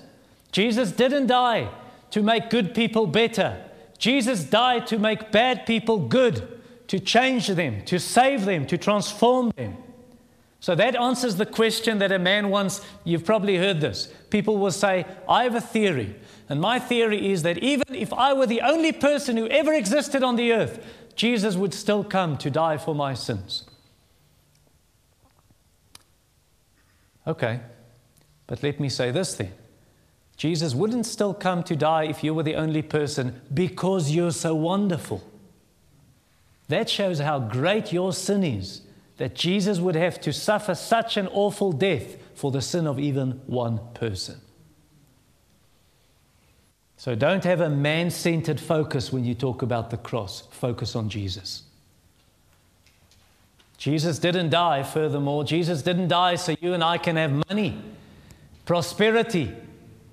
Jesus 0.53 0.93
didn't 0.93 1.29
die 1.29 1.71
to 2.11 2.23
make 2.23 2.51
good 2.51 2.75
people 2.75 3.07
better. 3.07 3.65
Jesus 3.97 4.45
died 4.45 4.87
to 4.89 4.99
make 4.99 5.33
bad 5.33 5.65
people 5.65 5.99
good, 5.99 6.61
to 6.89 7.01
change 7.01 7.47
them, 7.47 7.83
to 7.87 7.99
save 7.99 8.45
them, 8.45 8.67
to 8.67 8.77
transform 8.77 9.51
them. 9.57 9.77
So 10.61 10.75
that 10.75 10.97
answers 10.97 11.37
the 11.37 11.47
question 11.47 11.99
that 11.99 12.13
a 12.13 12.19
man 12.19 12.51
once, 12.51 12.81
you've 13.05 13.25
probably 13.25 13.57
heard 13.57 13.81
this. 13.81 14.09
People 14.31 14.59
will 14.59 14.71
say, 14.71 15.07
I 15.29 15.45
have 15.45 15.55
a 15.55 15.61
theory. 15.61 16.17
And 16.49 16.61
my 16.61 16.79
theory 16.79 17.33
is 17.33 17.43
that 17.43 17.59
even 17.59 17.95
if 17.95 18.13
I 18.13 18.33
were 18.33 18.47
the 18.47 18.63
only 18.63 18.93
person 18.93 19.37
who 19.37 19.47
ever 19.49 19.73
existed 19.73 20.23
on 20.23 20.37
the 20.37 20.53
earth, 20.53 20.85
Jesus 21.17 21.55
would 21.57 21.75
still 21.75 22.03
come 22.03 22.37
to 22.39 22.51
die 22.51 22.77
for 22.79 22.95
my 22.95 23.15
sins. 23.15 23.65
Okay, 27.27 27.61
but 28.47 28.63
let 28.63 28.79
me 28.81 28.89
say 28.89 29.11
this 29.11 29.35
then 29.35 29.53
Jesus 30.37 30.75
wouldn't 30.75 31.07
still 31.07 31.35
come 31.35 31.63
to 31.65 31.77
die 31.77 32.05
if 32.05 32.25
you 32.25 32.35
were 32.35 32.43
the 32.43 32.57
only 32.57 32.83
person 32.83 33.41
because 33.53 34.11
you're 34.11 34.33
so 34.33 34.55
wonderful. 34.55 35.23
That 36.69 36.91
shows 36.91 37.21
how 37.21 37.39
great 37.39 37.93
your 37.93 38.13
sin 38.13 38.43
is, 38.43 38.83
that 39.19 39.35
Jesus 39.35 39.79
would 39.79 39.95
have 39.95 40.21
to 40.23 40.33
suffer 40.33 40.75
such 40.75 41.17
an 41.17 41.29
awful 41.29 41.73
death 41.73 42.17
for 42.35 42.51
the 42.51 42.63
sin 42.63 42.87
of 42.87 42.99
even 42.99 43.43
one 43.47 43.79
person. 43.95 44.41
So 46.97 47.15
don't 47.15 47.45
have 47.45 47.61
a 47.61 47.69
man 47.69 48.11
centered 48.11 48.59
focus 48.59 49.13
when 49.13 49.25
you 49.25 49.35
talk 49.35 49.63
about 49.63 49.91
the 49.91 49.99
cross. 49.99 50.49
Focus 50.51 50.97
on 50.97 51.11
Jesus. 51.11 51.63
Jesus 53.77 54.19
didn't 54.19 54.49
die, 54.49 54.83
furthermore. 54.83 55.45
Jesus 55.45 55.83
didn't 55.83 56.09
die 56.09 56.37
so 56.37 56.55
you 56.61 56.73
and 56.73 56.83
I 56.83 56.97
can 56.97 57.17
have 57.17 57.47
money. 57.51 57.79
Prosperity. 58.65 59.53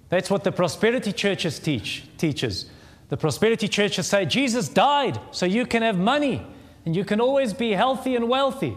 That's 0.10 0.30
what 0.30 0.44
the 0.44 0.52
prosperity 0.52 1.14
churches 1.14 1.60
teach, 1.60 2.04
teaches. 2.18 2.70
The 3.10 3.18
prosperity 3.18 3.68
churches 3.68 4.08
say 4.08 4.26
Jesus 4.26 4.70
died 4.70 5.20
so 5.32 5.46
you 5.46 5.66
can 5.66 5.84
have 5.84 5.98
money 5.98 6.46
and 6.86 6.96
you 6.96 7.06
can 7.06 7.22
always 7.22 7.54
be 7.54 7.72
healthy 7.72 8.16
and 8.16 8.28
wealthy. 8.28 8.76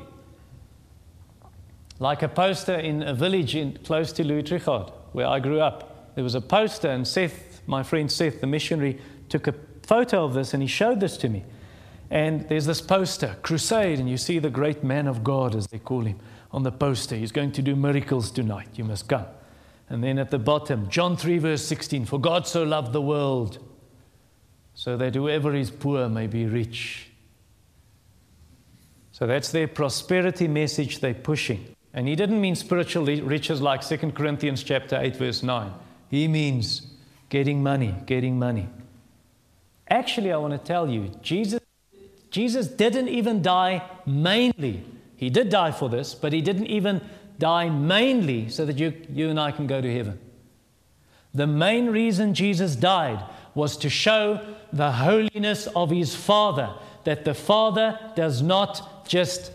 Like 1.99 2.23
a 2.23 2.29
poster 2.29 2.75
in 2.75 3.03
a 3.03 3.15
village 3.15 3.55
in, 3.55 3.79
close 3.85 4.13
to 4.13 4.25
Louis 4.25 4.43
Trichardt, 4.43 4.93
where 5.13 5.27
I 5.27 5.39
grew 5.41 5.61
up. 5.61 6.15
There 6.15 6.25
was 6.25 6.35
a 6.35 6.41
poster, 6.41 6.89
and 6.89 7.07
Seth, 7.07 7.63
my 7.67 7.83
friend 7.83 8.11
Seth, 8.11 8.41
the 8.41 8.47
missionary, 8.47 9.01
took 9.29 9.47
a 9.47 9.55
photo 9.83 10.25
of 10.25 10.35
this 10.35 10.55
and 10.55 10.63
he 10.63 10.69
showed 10.69 11.01
this 11.01 11.17
to 11.19 11.29
me. 11.29 11.45
And 12.11 12.49
there's 12.49 12.67
this 12.67 12.81
poster, 12.81 13.37
crusade, 13.43 13.99
and 13.99 14.09
you 14.09 14.17
see 14.17 14.39
the 14.39 14.51
great 14.51 14.85
man 14.85 15.07
of 15.07 15.25
God, 15.25 15.55
as 15.55 15.67
they 15.69 15.79
call 15.79 16.03
him, 16.03 16.19
on 16.53 16.63
the 16.63 16.73
poster. 16.73 17.17
He's 17.17 17.33
going 17.33 17.53
to 17.53 17.63
do 17.63 17.75
miracles 17.75 18.31
tonight. 18.31 18.69
You 18.75 18.85
must 18.85 19.09
come. 19.09 19.27
And 19.95 20.03
then 20.03 20.19
at 20.19 20.33
the 20.33 20.41
bottom, 20.41 20.89
John 20.89 21.17
3, 21.17 21.39
verse 21.39 21.65
16 21.65 22.07
For 22.07 22.19
God 22.19 22.49
so 22.49 22.65
loved 22.65 22.93
the 22.93 23.01
world, 23.01 23.61
so 24.75 24.97
that 24.97 25.15
whoever 25.15 25.55
is 25.55 25.71
poor 25.71 26.09
may 26.09 26.27
be 26.27 26.47
rich. 26.47 27.11
So 29.13 29.29
that's 29.29 29.53
their 29.53 29.69
prosperity 29.69 30.49
message 30.49 30.99
they're 30.99 31.15
pushing. 31.15 31.77
And 31.93 32.09
he 32.09 32.17
didn't 32.17 32.41
mean 32.41 32.57
spiritual 32.57 33.05
riches 33.05 33.63
like 33.63 33.87
2 33.87 34.11
Corinthians 34.11 34.65
chapter 34.65 34.99
8, 35.01 35.15
verse 35.15 35.45
9. 35.45 35.73
He 36.11 36.27
means 36.27 36.89
getting 37.29 37.63
money, 37.63 37.95
getting 38.05 38.37
money. 38.37 38.69
Actually, 39.87 40.33
I 40.33 40.39
want 40.39 40.55
to 40.55 40.59
tell 40.59 40.91
you, 40.91 41.13
Jesus, 41.23 41.61
Jesus 42.33 42.67
didn't 42.67 43.11
even 43.11 43.43
die 43.43 43.89
mainly. 44.07 44.85
He 45.15 45.31
did 45.31 45.51
die 45.51 45.71
for 45.71 45.89
this, 45.89 46.17
but 46.17 46.33
he 46.33 46.41
didn't 46.41 46.67
even 46.67 47.01
die 47.39 47.69
mainly 47.69 48.49
so 48.49 48.65
that 48.65 48.79
you, 48.79 48.93
you 49.11 49.29
and 49.29 49.39
I 49.39 49.51
can 49.51 49.67
go 49.67 49.81
to 49.81 49.93
heaven. 49.93 50.19
The 51.33 51.47
main 51.47 51.87
reason 51.87 52.35
Jesus 52.35 52.77
died 52.77 53.23
was 53.55 53.77
to 53.79 53.91
show 53.91 54.41
the 54.73 54.93
holiness 54.93 55.67
of 55.75 55.91
his 55.91 56.15
Father, 56.15 56.73
that 57.05 57.25
the 57.25 57.35
Father 57.35 57.99
does 58.15 58.43
not 58.43 59.07
just 59.09 59.51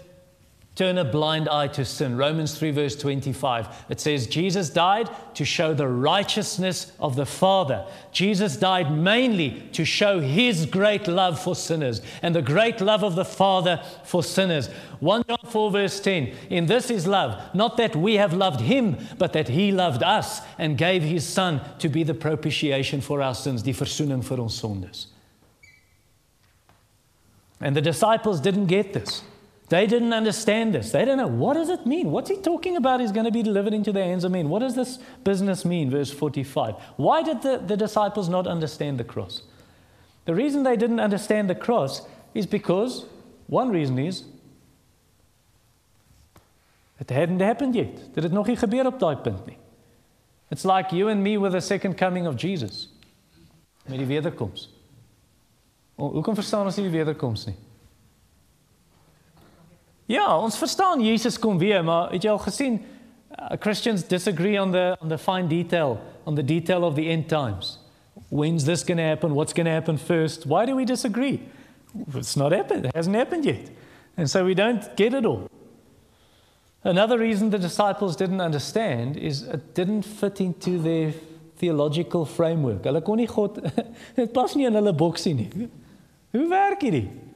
turn 0.80 0.98
a 0.98 1.04
blind 1.04 1.50
eye 1.50 1.68
to 1.68 1.84
sin. 1.84 2.16
Romans 2.16 2.58
3, 2.58 2.72
verse 2.72 2.96
25. 2.96 3.68
It 3.90 4.00
says, 4.00 4.28
Jesus 4.28 4.70
died 4.70 5.10
to 5.34 5.44
show 5.44 5.74
the 5.74 5.90
righteousness 5.90 6.94
of 7.02 7.18
the 7.18 7.26
Father. 7.26 7.86
Jesus 8.14 8.56
died 8.56 8.90
mainly 8.90 9.62
to 9.74 9.84
show 9.84 10.22
his 10.22 10.66
great 10.66 11.06
love 11.06 11.38
for 11.38 11.54
sinners 11.54 12.02
and 12.22 12.34
the 12.34 12.42
great 12.42 12.80
love 12.80 13.04
of 13.04 13.16
the 13.16 13.26
Father 13.26 13.84
for 14.06 14.24
sinners. 14.24 14.70
1 15.02 15.24
John 15.28 15.40
4, 15.50 15.70
verse 15.70 16.00
10. 16.00 16.34
In 16.50 16.68
this 16.68 16.90
is 16.90 17.06
love, 17.06 17.54
not 17.54 17.76
that 17.76 17.94
we 17.94 18.16
have 18.16 18.32
loved 18.32 18.62
him, 18.62 18.96
but 19.18 19.34
that 19.34 19.50
he 19.50 19.74
loved 19.74 20.02
us 20.02 20.40
and 20.58 20.78
gave 20.78 21.04
his 21.04 21.28
Son 21.28 21.60
to 21.80 21.90
be 21.90 22.04
the 22.04 22.14
propitiation 22.14 23.02
for 23.02 23.22
our 23.22 23.36
sins, 23.36 23.64
die 23.64 23.74
versoening 23.74 24.24
vir 24.24 24.40
ons. 24.40 25.08
And 27.60 27.76
the 27.76 27.82
disciples 27.82 28.40
didn't 28.40 28.68
get 28.68 28.94
this. 28.94 29.24
They 29.70 29.86
didn't 29.86 30.14
understand 30.14 30.74
this. 30.74 30.92
They 30.92 31.06
don't 31.06 31.18
know 31.18 31.28
what 31.28 31.54
does 31.54 31.70
it 31.70 31.86
mean? 31.86 32.10
What's 32.10 32.30
he 32.30 32.38
talking 32.38 32.76
about? 32.76 33.00
He's 33.00 33.12
going 33.12 33.26
to 33.26 33.32
be 33.32 33.44
delivered 33.44 33.74
into 33.74 33.92
the 33.92 34.04
hands 34.04 34.24
of 34.24 34.32
men. 34.32 34.50
What 34.50 34.60
does 34.60 34.76
this 34.76 34.98
business 35.24 35.64
mean? 35.64 35.92
Verse 35.92 36.12
45. 36.12 36.76
Why 36.98 37.22
did 37.22 37.44
the, 37.44 37.60
the 37.60 37.78
disciples 37.78 38.30
not 38.30 38.48
understand 38.48 39.00
the 39.00 39.04
cross? 39.04 39.44
The 40.26 40.34
reason 40.34 40.64
they 40.64 40.76
didn't 40.76 41.00
understand 41.00 41.50
the 41.50 41.56
cross 41.56 42.02
is 42.34 42.48
because 42.48 43.06
one 43.46 43.70
reason 43.70 44.00
is 44.00 44.24
it 47.00 47.10
hadn't 47.10 47.40
happened 47.40 47.76
yet. 47.76 48.14
Did 48.14 48.26
it 48.26 48.32
nog 48.32 48.48
nie 48.48 48.86
op 48.86 49.24
punt 49.24 49.48
nie? 49.48 49.58
It's 50.52 50.66
like 50.66 50.92
you 50.92 51.08
and 51.10 51.24
me 51.24 51.38
with 51.38 51.52
the 51.52 51.62
second 51.62 51.96
coming 51.96 52.26
of 52.26 52.36
Jesus. 52.36 52.90
Met 53.86 53.98
die 54.00 54.08
wederkoms. 54.08 54.70
Hoekom 55.96 56.36
verstaan 56.36 56.66
ons 56.66 56.76
nie 56.76 56.90
die 56.90 56.98
wederkoms 56.98 57.46
nie? 57.46 57.56
Ja, 60.10 60.40
ons 60.40 60.58
verstaan 60.58 61.04
Jesus 61.06 61.40
kom 61.40 61.58
weer, 61.58 61.84
maar 61.84 62.10
het 62.10 62.24
jy 62.26 62.32
al 62.34 62.42
gesien 62.42 62.80
uh, 62.80 63.52
Christians 63.62 64.08
disagree 64.10 64.58
on 64.62 64.72
the 64.72 64.98
on 65.02 65.10
the 65.10 65.18
fine 65.18 65.48
detail, 65.48 66.00
on 66.26 66.36
the 66.36 66.46
detail 66.46 66.84
of 66.84 66.96
the 66.96 67.06
end 67.10 67.30
times. 67.30 67.78
When's 68.30 68.66
this 68.66 68.84
going 68.84 68.98
to 68.98 69.04
happen? 69.04 69.36
What's 69.36 69.54
going 69.54 69.68
to 69.68 69.72
happen 69.72 69.98
first? 69.98 70.48
Why 70.48 70.66
do 70.66 70.76
we 70.76 70.86
disagree? 70.86 71.40
It's 72.16 72.36
not 72.36 72.52
happened. 72.52 72.86
It 72.86 72.96
hasn't 72.96 73.16
happened 73.16 73.46
yet. 73.46 73.70
And 74.18 74.28
so 74.30 74.44
we 74.46 74.56
don't 74.56 74.96
get 74.96 75.14
it 75.14 75.26
all. 75.26 75.48
Another 76.84 77.20
reason 77.20 77.52
the 77.52 77.60
disciples 77.60 78.16
didn't 78.16 78.42
understand 78.42 79.16
is 79.16 79.44
it 79.44 79.76
didn't 79.76 80.04
fit 80.04 80.42
into 80.42 80.80
their 80.80 81.14
theological 81.58 82.26
framework. 82.26 82.82
Hulle 82.82 83.06
kon 83.06 83.22
nie 83.22 83.28
God 83.28 83.62
dit 84.16 84.34
pas 84.34 84.56
nie 84.56 84.66
in 84.66 84.74
hulle 84.74 84.94
boksie 84.94 85.36
nie. 85.38 85.70
Hoe 86.34 86.48
werk 86.50 86.82
hierdie? 86.82 87.29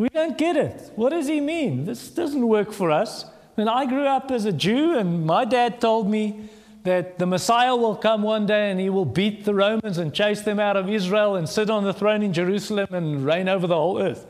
We 0.00 0.08
don't 0.08 0.38
get 0.38 0.56
it. 0.56 0.92
What 0.96 1.10
does 1.10 1.28
he 1.28 1.42
mean? 1.42 1.84
This 1.84 2.08
doesn't 2.08 2.48
work 2.48 2.72
for 2.72 2.90
us. 2.90 3.26
When 3.56 3.68
I 3.68 3.84
grew 3.84 4.06
up 4.06 4.30
as 4.30 4.46
a 4.46 4.52
Jew 4.52 4.96
and 4.96 5.26
my 5.26 5.44
dad 5.44 5.78
told 5.78 6.08
me 6.08 6.48
that 6.84 7.18
the 7.18 7.26
Messiah 7.26 7.76
will 7.76 7.96
come 7.96 8.22
one 8.22 8.46
day 8.46 8.70
and 8.70 8.80
he 8.80 8.88
will 8.88 9.04
beat 9.04 9.44
the 9.44 9.52
Romans 9.52 9.98
and 9.98 10.14
chase 10.14 10.40
them 10.40 10.58
out 10.58 10.78
of 10.78 10.88
Israel 10.88 11.36
and 11.36 11.46
sit 11.46 11.68
on 11.68 11.84
the 11.84 11.92
throne 11.92 12.22
in 12.22 12.32
Jerusalem 12.32 12.94
and 12.94 13.26
reign 13.26 13.46
over 13.46 13.66
the 13.66 13.74
whole 13.74 14.00
earth. 14.00 14.24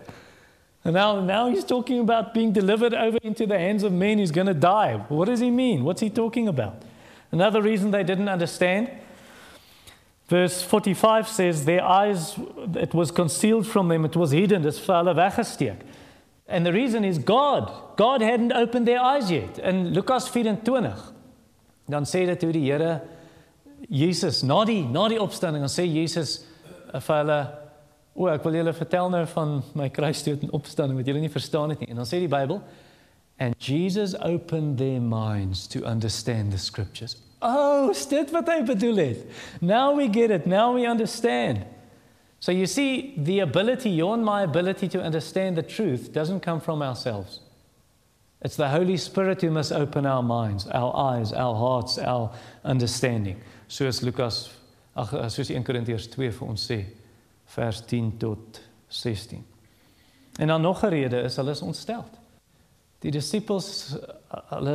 And 0.83 0.95
now, 0.95 1.21
now 1.21 1.49
he's 1.49 1.63
talking 1.63 2.01
about 2.01 2.35
being 2.35 2.53
delivered 2.53 2.93
over 2.93 3.19
into 3.23 3.47
the 3.47 3.57
hands 3.57 3.85
of 3.85 3.93
men 3.93 4.19
who's 4.19 4.33
going 4.33 4.49
to 4.49 4.55
die. 4.55 4.97
What 5.07 5.27
does 5.27 5.39
he 5.39 5.53
mean? 5.53 5.85
What's 5.85 6.01
he 6.01 6.11
talking 6.11 6.49
about? 6.49 6.83
Another 7.31 7.63
reason 7.63 7.93
they 7.93 8.03
didn't 8.03 8.29
understand. 8.29 8.91
Verse 10.31 10.63
45 10.63 11.27
says, 11.27 11.65
Their 11.65 11.83
eyes, 11.83 12.39
it 12.77 12.95
was 12.95 13.11
concealed 13.11 13.67
from 13.67 13.89
them, 13.89 14.05
it 14.05 14.15
was 14.15 14.31
hidden, 14.31 14.65
it's 14.65 14.79
vir 14.79 14.95
hulle 14.95 15.15
weggesteek. 15.19 15.81
And 16.47 16.65
the 16.65 16.73
reason 16.73 17.05
is 17.05 17.19
God. 17.19 17.73
God 17.97 18.23
hadn't 18.23 18.53
opened 18.53 18.87
their 18.87 19.01
eyes 19.01 19.31
yet. 19.31 19.59
In 19.59 19.93
Lukas 19.93 20.29
24, 20.29 21.13
dan 21.91 22.07
sê 22.07 22.23
dit 22.27 22.45
hoe 22.47 22.53
die 22.55 22.67
Here 22.69 23.01
Jesus 23.89 24.45
na 24.47 24.61
die 24.69 24.83
na 24.87 25.09
die 25.11 25.19
opstanding 25.21 25.65
dan 25.65 25.73
sê 25.73 25.87
Jesus 25.89 26.45
vir 26.93 27.17
hulle 27.17 27.41
o 28.15 28.29
ek 28.31 28.45
wil 28.47 28.61
julle 28.61 28.75
vertel 28.77 29.11
nou 29.11 29.25
van 29.35 29.57
my 29.79 29.89
kruisdood 29.95 30.45
en 30.47 30.55
opstanding 30.61 31.01
wat 31.01 31.11
julle 31.11 31.25
nie 31.25 31.33
verstaan 31.33 31.75
het 31.75 31.83
nie 31.83 31.91
en 31.91 32.03
dan 32.03 32.09
sê 32.09 32.21
die 32.23 32.31
Bybel 32.31 32.61
and 33.43 33.59
Jesus 33.59 34.15
opened 34.23 34.79
their 34.79 35.03
minds 35.03 35.67
to 35.75 35.83
understand 35.89 36.55
the 36.55 36.63
scriptures 36.63 37.17
oh 37.41 37.93
dit 38.09 38.31
wat 38.31 38.49
hy 38.49 38.63
bedoel 38.63 38.97
het 38.97 39.61
now 39.61 39.97
we 39.97 40.09
get 40.09 40.31
it 40.31 40.47
now 40.47 40.75
we 40.75 40.89
understand 40.89 41.65
so 42.39 42.53
you 42.53 42.67
see 42.67 43.15
the 43.25 43.41
ability 43.41 43.91
your 43.91 44.15
and 44.15 44.25
my 44.25 44.43
ability 44.43 44.89
to 44.89 45.01
understand 45.01 45.57
the 45.57 45.63
truth 45.63 46.13
doesn't 46.13 46.41
come 46.41 46.61
from 46.61 46.83
ourselves 46.83 47.41
It's 48.43 48.57
the 48.57 48.69
Holy 48.69 48.97
Spirit 48.97 49.43
who 49.43 49.51
must 49.51 49.71
open 49.71 50.07
our 50.07 50.23
minds, 50.23 50.67
our 50.69 50.97
eyes, 50.97 51.33
our 51.33 51.55
hearts, 51.55 51.99
our 51.99 52.33
understanding. 52.65 53.37
Soos 53.69 54.03
Lukas 54.03 54.49
ag 54.97 55.13
soos 55.31 55.51
1 55.53 55.65
Korintiërs 55.65 56.09
2 56.15 56.31
vir 56.39 56.47
ons 56.49 56.65
sê 56.71 56.79
vers 57.55 57.83
10 57.87 58.15
tot 58.23 58.61
16. 58.89 59.45
En 60.41 60.49
dan 60.49 60.63
nog 60.63 60.83
'n 60.83 60.89
rede 60.89 61.21
is 61.23 61.37
hulle 61.37 61.51
is 61.51 61.63
ontstel. 61.63 62.05
Die 63.01 63.13
disippels 63.13 63.97
hulle 64.51 64.75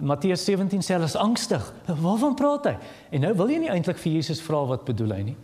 Matteus 0.00 0.44
17 0.48 0.80
sê 0.84 0.96
hulle 0.96 1.08
is 1.10 1.18
angstig. 1.20 1.64
Waarvan 1.88 2.36
praat 2.38 2.70
hy? 2.70 2.74
En 3.12 3.26
nou 3.26 3.34
wil 3.42 3.52
jy 3.52 3.58
nie 3.64 3.72
eintlik 3.72 4.00
vir 4.00 4.14
Jesus 4.16 4.40
vra 4.44 4.62
wat 4.70 4.86
bedoel 4.88 5.12
hy 5.18 5.20
nie. 5.26 5.36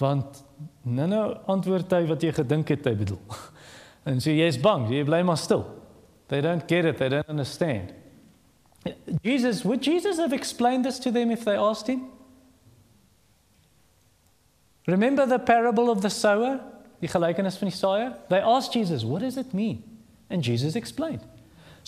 Want 0.00 0.42
nou 0.82 1.06
nou 1.10 1.22
antwoord 1.54 1.94
hy 1.94 2.02
wat 2.10 2.26
jy 2.26 2.32
gedink 2.34 2.74
het 2.74 2.90
hy 2.90 2.96
bedoel. 3.04 3.22
En 4.08 4.22
so 4.24 4.32
jy's 4.32 4.56
bang, 4.56 4.86
jy 4.88 5.02
bly 5.04 5.18
maar 5.26 5.36
stil. 5.36 5.66
They 6.30 6.40
don't 6.40 6.64
get 6.64 6.86
it, 6.88 6.96
they 6.96 7.10
don't 7.12 7.28
understand. 7.28 7.90
Jesus, 9.20 9.66
would 9.66 9.82
Jesus 9.84 10.16
have 10.16 10.32
explained 10.32 10.86
this 10.86 10.98
to 11.00 11.10
them 11.12 11.30
if 11.30 11.44
they 11.44 11.56
asked 11.56 11.90
him? 11.92 12.06
Remember 14.86 15.26
the 15.26 15.38
parable 15.38 15.90
of 15.90 16.00
the 16.00 16.08
sower? 16.08 16.60
Die 17.02 17.10
gelykenis 17.12 17.58
van 17.60 17.68
die 17.68 17.76
saaier? 17.76 18.14
They 18.30 18.40
asked 18.40 18.72
Jesus, 18.72 19.04
what 19.04 19.20
does 19.20 19.36
it 19.36 19.52
mean? 19.52 19.82
And 20.30 20.42
Jesus 20.42 20.74
explained. 20.74 21.20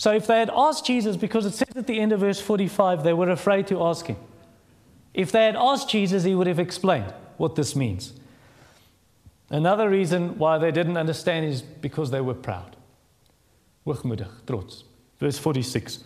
So 0.01 0.11
if 0.11 0.25
they 0.25 0.39
had 0.39 0.49
asked 0.49 0.83
Jesus, 0.83 1.15
because 1.15 1.45
it 1.45 1.53
says 1.53 1.75
at 1.75 1.85
the 1.85 1.99
end 1.99 2.11
of 2.11 2.21
verse 2.21 2.41
45, 2.41 3.03
they 3.03 3.13
were 3.13 3.29
afraid 3.29 3.67
to 3.67 3.83
ask 3.83 4.07
him. 4.07 4.15
If 5.13 5.31
they 5.31 5.45
had 5.45 5.55
asked 5.55 5.89
Jesus, 5.89 6.23
he 6.23 6.33
would 6.33 6.47
have 6.47 6.57
explained 6.57 7.13
what 7.37 7.55
this 7.55 7.75
means. 7.75 8.11
Another 9.51 9.87
reason 9.87 10.39
why 10.39 10.57
they 10.57 10.71
didn't 10.71 10.97
understand 10.97 11.45
is 11.45 11.61
because 11.61 12.09
they 12.09 12.19
were 12.19 12.33
proud. 12.33 12.75
trots. 14.47 14.85
Verse 15.19 15.37
46. 15.37 16.03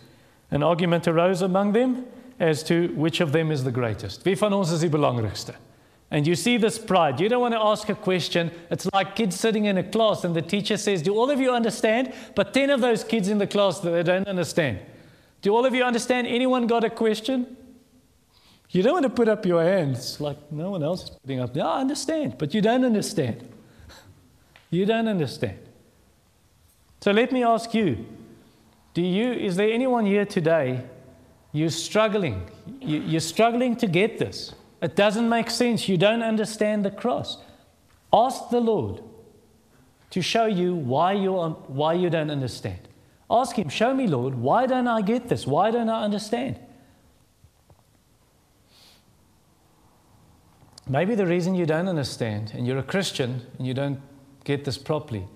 An 0.50 0.62
argument 0.62 1.08
arose 1.08 1.40
among 1.40 1.72
them 1.72 2.04
as 2.38 2.62
to 2.64 2.88
which 2.88 3.22
of 3.22 3.32
them 3.32 3.50
is 3.50 3.64
the 3.64 3.72
greatest. 3.72 4.26
Wie 4.26 4.34
van 4.34 4.52
ons 4.52 4.72
is 4.72 4.82
die? 5.44 5.56
And 6.10 6.26
you 6.26 6.36
see 6.36 6.56
this 6.56 6.78
pride. 6.78 7.20
You 7.20 7.28
don't 7.28 7.40
want 7.40 7.54
to 7.54 7.60
ask 7.60 7.88
a 7.88 7.94
question. 7.94 8.52
It's 8.70 8.86
like 8.92 9.16
kids 9.16 9.38
sitting 9.38 9.64
in 9.64 9.76
a 9.76 9.82
class 9.82 10.22
and 10.24 10.36
the 10.36 10.42
teacher 10.42 10.76
says, 10.76 11.02
Do 11.02 11.14
all 11.14 11.30
of 11.30 11.40
you 11.40 11.50
understand? 11.50 12.12
But 12.34 12.54
10 12.54 12.70
of 12.70 12.80
those 12.80 13.02
kids 13.02 13.28
in 13.28 13.38
the 13.38 13.46
class, 13.46 13.80
they 13.80 14.02
don't 14.02 14.28
understand. 14.28 14.78
Do 15.42 15.54
all 15.54 15.66
of 15.66 15.74
you 15.74 15.82
understand? 15.82 16.26
Anyone 16.28 16.66
got 16.66 16.84
a 16.84 16.90
question? 16.90 17.56
You 18.70 18.82
don't 18.82 18.94
want 18.94 19.04
to 19.04 19.10
put 19.10 19.28
up 19.28 19.46
your 19.46 19.62
hands 19.62 20.20
like 20.20 20.36
no 20.52 20.70
one 20.70 20.82
else 20.82 21.04
is 21.04 21.10
putting 21.10 21.40
up. 21.40 21.54
Yeah, 21.56 21.66
I 21.66 21.80
understand, 21.80 22.36
but 22.38 22.54
you 22.54 22.60
don't 22.60 22.84
understand. 22.84 23.48
You 24.70 24.84
don't 24.86 25.08
understand. 25.08 25.58
So 27.00 27.12
let 27.12 27.32
me 27.32 27.44
ask 27.44 27.72
you 27.74 28.04
do 28.94 29.02
you, 29.02 29.32
is 29.32 29.56
there 29.56 29.70
anyone 29.70 30.06
here 30.06 30.24
today, 30.24 30.82
you're 31.52 31.68
struggling, 31.68 32.50
you, 32.80 33.00
you're 33.00 33.20
struggling 33.20 33.76
to 33.76 33.86
get 33.86 34.18
this? 34.18 34.54
It 34.82 34.94
doesn't 34.94 35.28
make 35.28 35.50
sense. 35.50 35.88
You 35.88 35.96
don't 35.96 36.22
understand 36.22 36.84
the 36.84 36.90
cross. 36.90 37.38
Ask 38.12 38.50
the 38.50 38.60
Lord 38.60 39.02
to 40.10 40.22
show 40.22 40.46
you 40.46 40.74
why 40.74 41.12
you, 41.12 41.32
why 41.32 41.94
you 41.94 42.10
don't 42.10 42.30
understand. 42.30 42.80
Ask 43.30 43.56
Him, 43.56 43.68
Show 43.68 43.94
me, 43.94 44.06
Lord, 44.06 44.34
why 44.34 44.66
don't 44.66 44.86
I 44.86 45.02
get 45.02 45.28
this? 45.28 45.46
Why 45.46 45.70
don't 45.70 45.88
I 45.88 46.04
understand? 46.04 46.58
Maybe 50.88 51.16
the 51.16 51.26
reason 51.26 51.56
you 51.56 51.66
don't 51.66 51.88
understand, 51.88 52.52
and 52.54 52.66
you're 52.66 52.78
a 52.78 52.84
Christian 52.84 53.42
and 53.58 53.66
you 53.66 53.74
don't 53.74 54.00
get 54.44 54.64
this 54.64 54.78
properly, 54.78 55.26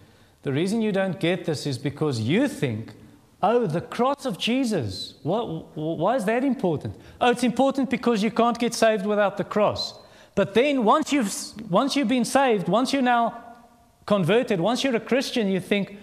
the 0.43 0.53
reason 0.53 0.81
you 0.81 0.93
don't 0.93 1.19
get 1.19 1.45
this 1.45 1.67
is 1.67 1.77
because 1.77 2.21
you 2.21 2.47
think, 2.47 2.93
oh, 3.43 3.67
the 3.67 3.81
cross 3.81 4.27
of 4.27 4.39
Jesus, 4.39 5.15
what, 5.23 5.77
why 5.77 6.17
is 6.17 6.25
that 6.27 6.45
important? 6.45 6.97
Oh, 7.21 7.31
it's 7.31 7.45
important 7.45 7.91
because 7.91 8.23
you 8.23 8.31
can't 8.31 8.59
get 8.59 8.75
saved 8.75 9.07
without 9.07 9.37
the 9.37 9.45
cross. 9.45 9.99
But 10.35 10.55
then 10.55 10.85
once 10.85 11.13
you've, 11.13 11.33
once 11.71 11.97
you've 11.97 12.09
been 12.09 12.25
saved, 12.25 12.69
once 12.69 12.93
you're 12.93 13.03
now 13.03 13.43
converted, 14.07 14.61
once 14.61 14.85
you're 14.85 14.97
a 14.97 15.01
Christian, 15.01 15.49
you 15.49 15.61
think, 15.61 15.97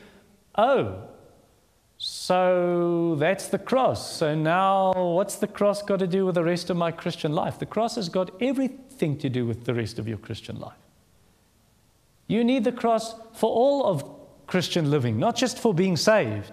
oh, 0.56 1.04
so 1.97 3.15
that's 3.17 3.47
the 3.47 3.58
cross. 3.58 4.17
So 4.17 4.36
now 4.36 4.93
what's 4.93 5.36
the 5.36 5.47
cross 5.47 5.82
got 5.82 6.00
to 6.00 6.08
do 6.08 6.26
with 6.26 6.36
the 6.36 6.43
rest 6.43 6.69
of 6.69 6.78
my 6.78 6.91
Christian 6.91 7.34
life? 7.34 7.58
The 7.58 7.65
cross 7.65 7.95
has 7.95 8.10
got 8.10 8.30
everything 8.41 9.17
to 9.19 9.30
do 9.30 9.45
with 9.45 9.65
the 9.65 9.73
rest 9.73 9.97
of 9.97 10.08
your 10.08 10.17
Christian 10.17 10.60
life. 10.60 10.78
You 12.28 12.43
need 12.43 12.63
the 12.65 12.71
cross 12.71 13.15
for 13.34 13.50
all 13.50 13.86
of 13.86 14.04
Christian 14.47 14.91
living, 14.91 15.17
not 15.17 15.36
just 15.36 15.58
for 15.58 15.73
being 15.73 15.97
saved. 15.97 16.52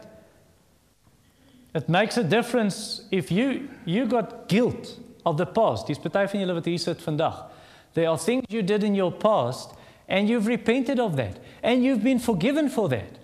It 1.75 1.89
makes 1.89 2.17
a 2.17 2.25
difference 2.25 3.03
if 3.11 3.33
you, 3.33 3.69
you 3.85 4.07
got 4.07 4.49
guilt 4.49 4.99
of 5.27 5.37
the 5.37 5.47
past. 5.47 5.89
Dis 5.89 5.99
party 5.99 6.27
van 6.27 6.41
julle 6.41 6.55
wat 6.55 6.65
hier 6.65 6.79
sit 6.79 6.99
vandag. 7.03 7.51
There 7.95 8.09
are 8.09 8.19
things 8.19 8.45
you 8.49 8.63
did 8.63 8.85
in 8.85 8.95
your 8.95 9.13
past 9.13 9.75
and 10.09 10.29
you've 10.29 10.47
repented 10.47 11.01
of 11.01 11.17
that 11.17 11.39
and 11.63 11.83
you've 11.83 12.05
been 12.05 12.21
forgiven 12.21 12.69
for 12.69 12.89
that. 12.91 13.19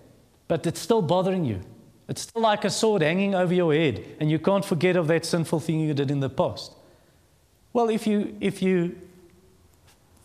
But 0.48 0.66
it's 0.66 0.80
still 0.80 1.02
bothering 1.02 1.44
you. 1.44 1.60
It's 2.08 2.22
still 2.22 2.42
like 2.42 2.64
a 2.64 2.70
sword 2.70 3.02
hanging 3.02 3.36
over 3.36 3.54
your 3.54 3.72
head 3.72 4.04
and 4.18 4.30
you 4.30 4.40
can't 4.40 4.64
forget 4.64 4.96
of 4.96 5.06
that 5.08 5.24
sinful 5.24 5.60
thing 5.60 5.78
you 5.80 5.94
did 5.94 6.10
in 6.10 6.18
the 6.18 6.30
past. 6.30 6.74
Well, 7.72 7.88
if 7.88 8.04
you 8.04 8.36
if 8.40 8.62
you 8.62 8.96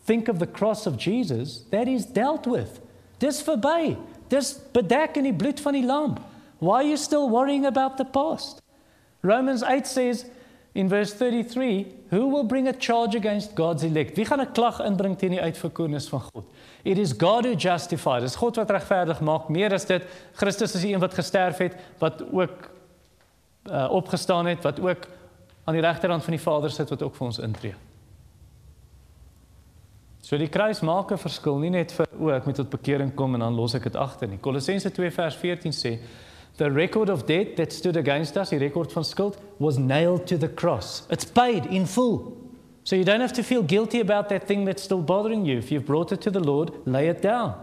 think 0.05 0.27
of 0.27 0.39
the 0.39 0.47
cross 0.47 0.87
of 0.87 0.97
Jesus, 0.97 1.63
that 1.69 1.87
is 1.87 2.05
dealt 2.07 2.47
with. 2.47 2.79
Dis 3.19 3.43
verby. 3.43 3.97
Dis 4.29 4.53
bedek 4.73 5.17
in 5.17 5.23
die 5.23 5.31
bloed 5.31 5.59
van 5.59 5.73
die 5.73 5.85
lam. 5.85 6.17
Why 6.59 6.83
are 6.83 6.87
you 6.87 6.97
still 6.97 7.29
worrying 7.29 7.65
about 7.65 7.97
the 7.97 8.05
past? 8.05 8.61
Romans 9.21 9.63
8 9.63 9.87
says 9.87 10.25
in 10.73 10.89
verse 10.89 11.13
33, 11.13 11.87
who 12.09 12.27
will 12.27 12.43
bring 12.43 12.67
a 12.67 12.73
charge 12.73 13.15
against 13.15 13.55
God's 13.55 13.83
elect? 13.83 14.15
Wie 14.15 14.25
gaan 14.25 14.41
'n 14.41 14.51
klag 14.51 14.79
inbring 14.79 15.17
teen 15.17 15.31
die 15.31 15.41
uitverkorenes 15.41 16.09
van 16.09 16.21
God? 16.21 16.45
It 16.83 16.97
is 16.97 17.13
God 17.13 17.45
who 17.45 17.55
justifies. 17.55 18.21
Dis 18.21 18.35
God 18.35 18.55
wat 18.55 18.69
regverdig 18.69 19.21
maak. 19.21 19.49
Meer 19.49 19.73
as 19.73 19.85
dit, 19.85 20.03
Christus 20.33 20.75
is 20.75 20.81
die 20.81 20.93
een 20.93 20.99
wat 20.99 21.13
gesterf 21.13 21.57
het, 21.57 21.75
wat 21.99 22.23
ook 22.31 22.69
uh, 23.71 23.87
opgestaan 23.89 24.45
het, 24.45 24.63
wat 24.63 24.79
ook 24.79 25.07
aan 25.65 25.73
die 25.73 25.81
regterhand 25.81 26.23
van 26.23 26.31
die 26.31 26.41
Vader 26.41 26.71
sit 26.71 26.89
wat 26.89 27.01
ook 27.01 27.15
vir 27.15 27.25
ons 27.25 27.39
intree. 27.39 27.73
So 30.25 30.37
die 30.41 30.49
kruis 30.49 30.81
maak 30.81 31.11
'n 31.11 31.17
verskil 31.17 31.57
nie 31.57 31.69
net 31.69 31.91
vir 31.91 32.07
o, 32.19 32.29
ek 32.29 32.45
moet 32.45 32.55
tot 32.55 32.69
bekering 32.69 33.13
kom 33.15 33.33
en 33.33 33.39
dan 33.39 33.55
los 33.55 33.75
ek 33.75 33.83
dit 33.83 33.95
agter 33.95 34.27
nie. 34.27 34.37
Kolossense 34.37 34.91
2 34.91 35.11
vers 35.11 35.35
14 35.35 35.71
sê 35.71 35.99
the 36.57 36.71
record 36.71 37.09
of 37.09 37.25
debt 37.25 37.57
that 37.57 37.73
stood 37.73 37.97
against 37.97 38.37
us, 38.37 38.51
die 38.51 38.59
rekord 38.59 38.91
van 38.91 39.03
skuld 39.03 39.37
was 39.59 39.77
nailed 39.77 40.25
to 40.27 40.37
the 40.37 40.47
cross. 40.47 41.03
It's 41.09 41.25
paid 41.25 41.65
in 41.65 41.85
full. 41.85 42.37
So 42.83 42.95
you 42.95 43.03
don't 43.03 43.21
have 43.21 43.33
to 43.33 43.43
feel 43.43 43.63
guilty 43.63 43.99
about 43.99 44.29
that 44.29 44.47
thing 44.47 44.65
that's 44.65 44.83
still 44.83 45.01
bothering 45.01 45.45
you. 45.45 45.57
If 45.57 45.71
you've 45.71 45.85
brought 45.85 46.11
it 46.11 46.21
to 46.21 46.31
the 46.31 46.39
Lord, 46.39 46.71
lay 46.85 47.07
it 47.09 47.21
down. 47.21 47.61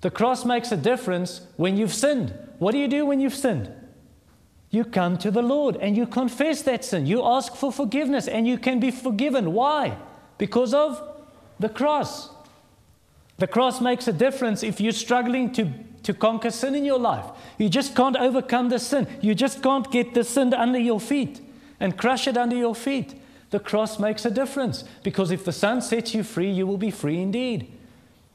The 0.00 0.10
cross 0.10 0.44
makes 0.44 0.72
a 0.72 0.76
difference 0.76 1.42
when 1.56 1.76
you've 1.76 1.94
sinned. 1.94 2.34
What 2.58 2.72
do 2.72 2.78
you 2.78 2.88
do 2.88 3.06
when 3.06 3.20
you've 3.20 3.34
sinned? 3.34 3.70
You 4.70 4.84
come 4.84 5.18
to 5.18 5.30
the 5.30 5.42
Lord 5.42 5.76
and 5.76 5.96
you 5.96 6.06
confess 6.06 6.62
that 6.62 6.84
sin. 6.84 7.06
You 7.06 7.22
ask 7.22 7.54
for 7.54 7.70
forgiveness 7.70 8.26
and 8.26 8.48
you 8.48 8.56
can 8.56 8.80
be 8.80 8.90
forgiven. 8.90 9.52
Why? 9.52 9.96
Because 10.38 10.72
of 10.72 11.00
the 11.60 11.68
cross. 11.68 12.30
The 13.36 13.46
cross 13.46 13.80
makes 13.80 14.08
a 14.08 14.12
difference 14.12 14.62
if 14.62 14.80
you're 14.80 14.92
struggling 14.92 15.52
to, 15.52 15.70
to 16.02 16.14
conquer 16.14 16.50
sin 16.50 16.74
in 16.74 16.84
your 16.84 16.98
life. 16.98 17.24
You 17.58 17.68
just 17.68 17.94
can't 17.94 18.16
overcome 18.16 18.68
the 18.68 18.78
sin. 18.78 19.06
You 19.20 19.34
just 19.34 19.62
can't 19.62 19.90
get 19.90 20.14
the 20.14 20.24
sin 20.24 20.52
under 20.52 20.78
your 20.78 21.00
feet 21.00 21.40
and 21.80 21.96
crush 21.96 22.26
it 22.26 22.36
under 22.36 22.56
your 22.56 22.74
feet. 22.74 23.14
The 23.50 23.60
cross 23.60 23.98
makes 23.98 24.24
a 24.24 24.30
difference 24.30 24.84
because 25.02 25.30
if 25.30 25.44
the 25.44 25.52
Son 25.52 25.82
sets 25.82 26.14
you 26.14 26.22
free, 26.22 26.50
you 26.50 26.66
will 26.66 26.78
be 26.78 26.90
free 26.90 27.20
indeed. 27.20 27.70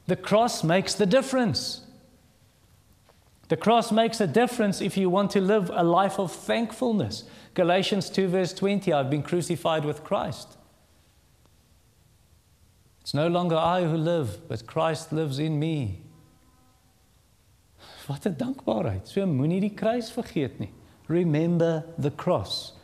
The 0.06 0.16
cross 0.16 0.62
makes 0.62 0.94
the 0.94 1.06
difference. 1.06 1.82
The 3.48 3.56
cross 3.56 3.90
makes 3.90 4.20
a 4.20 4.26
difference 4.26 4.80
if 4.80 4.96
you 4.96 5.10
want 5.10 5.30
to 5.32 5.40
live 5.40 5.70
a 5.74 5.82
life 5.82 6.18
of 6.18 6.32
thankfulness. 6.32 7.24
Galatians 7.54 8.10
2, 8.10 8.28
verse 8.28 8.52
20 8.52 8.92
I've 8.92 9.10
been 9.10 9.22
crucified 9.22 9.84
with 9.84 10.04
Christ. 10.04 10.56
It's 13.00 13.14
no 13.14 13.26
longer 13.26 13.56
I 13.56 13.84
who 13.84 13.96
live, 13.96 14.46
but 14.48 14.66
Christ 14.66 15.12
lives 15.12 15.38
in 15.38 15.58
me. 15.58 16.02
Wat 18.08 18.24
'n 18.24 18.34
dankbaarheid. 18.36 19.08
So 19.08 19.26
moenie 19.26 19.60
die 19.60 19.74
kruis 19.74 20.10
vergeet 20.10 20.58
nie. 20.58 20.72
Remember 21.06 21.84
the 22.00 22.12
cross. 22.14 22.74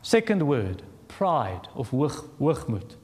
Second 0.00 0.42
word, 0.42 0.82
pride 1.06 1.68
of 1.74 1.90
hoog 1.90 2.24
hoogmoed. 2.38 2.96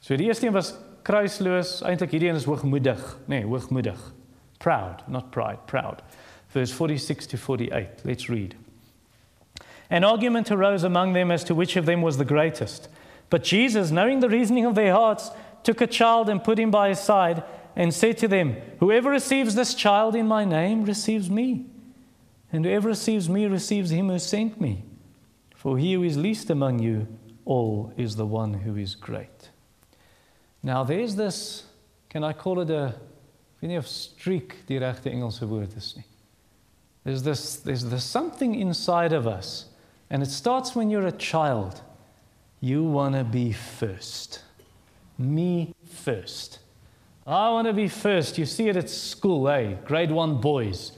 So 0.00 0.16
die 0.16 0.26
eerste 0.26 0.46
een 0.46 0.52
was 0.52 0.74
kruisloos, 1.02 1.82
eintlik 1.82 2.10
hierdie 2.10 2.28
een 2.28 2.36
is 2.36 2.44
hoogmoedig, 2.44 3.18
nê, 3.24 3.26
nee, 3.26 3.44
hoogmoedig. 3.44 4.12
Proud, 4.58 5.08
not 5.08 5.30
pride, 5.30 5.58
proud. 5.66 6.02
Verse 6.46 6.74
46 6.74 7.26
to 7.26 7.36
48. 7.36 8.04
Let's 8.04 8.28
read. 8.28 8.54
An 9.90 10.04
argument 10.04 10.50
arose 10.50 10.86
among 10.86 11.12
them 11.12 11.30
as 11.30 11.44
to 11.44 11.54
which 11.54 11.76
of 11.76 11.84
them 11.84 12.02
was 12.02 12.16
the 12.16 12.24
greatest. 12.24 12.88
But 13.28 13.44
Jesus, 13.44 13.90
knowing 13.90 14.20
the 14.20 14.28
reasoning 14.28 14.66
of 14.66 14.74
their 14.74 14.92
hearts, 14.92 15.30
took 15.62 15.80
a 15.80 15.86
child 15.86 16.28
and 16.28 16.44
put 16.44 16.58
him 16.58 16.70
by 16.70 16.88
his 16.88 17.00
side 17.00 17.42
and 17.76 17.92
said 17.92 18.18
to 18.18 18.28
them, 18.28 18.56
Whoever 18.78 19.10
receives 19.10 19.54
this 19.54 19.74
child 19.74 20.14
in 20.14 20.26
my 20.26 20.44
name 20.44 20.84
receives 20.84 21.30
me, 21.30 21.66
and 22.52 22.64
whoever 22.64 22.88
receives 22.88 23.28
me 23.28 23.46
receives 23.46 23.90
him 23.90 24.08
who 24.08 24.18
sent 24.18 24.60
me. 24.60 24.84
For 25.54 25.78
he 25.78 25.94
who 25.94 26.02
is 26.02 26.16
least 26.16 26.50
among 26.50 26.78
you 26.78 27.08
all 27.44 27.92
is 27.96 28.16
the 28.16 28.26
one 28.26 28.54
who 28.54 28.76
is 28.76 28.94
great. 28.94 29.50
Now 30.62 30.84
there's 30.84 31.16
this, 31.16 31.64
can 32.08 32.24
I 32.24 32.32
call 32.32 32.60
it 32.60 32.70
a, 32.70 32.94
ek 33.56 33.62
weet 33.62 33.68
nie 33.68 33.76
of 33.76 33.88
streak 33.88 34.66
die 34.68 34.78
regte 34.80 35.10
Engelse 35.12 35.44
woord 35.48 35.76
is 35.76 35.94
nie. 35.96 36.04
There's 37.04 37.22
this, 37.22 37.56
there's 37.56 37.84
this 37.84 38.04
something 38.04 38.54
inside 38.54 39.12
of 39.12 39.26
us 39.26 39.66
and 40.10 40.22
it 40.22 40.30
starts 40.30 40.74
when 40.74 40.90
you're 40.90 41.06
a 41.06 41.12
child. 41.12 41.82
You 42.60 42.84
want 42.84 43.14
to 43.14 43.24
be 43.24 43.52
first. 43.52 44.42
Me 45.18 45.74
first. 45.84 46.60
I 47.26 47.50
want 47.50 47.66
to 47.66 47.72
be 47.72 47.88
first. 47.88 48.36
You 48.36 48.44
see 48.44 48.68
it 48.68 48.76
at 48.76 48.90
school, 48.90 49.46
hey, 49.48 49.78
grade 49.86 50.10
one 50.10 50.40
boys. 50.40 50.92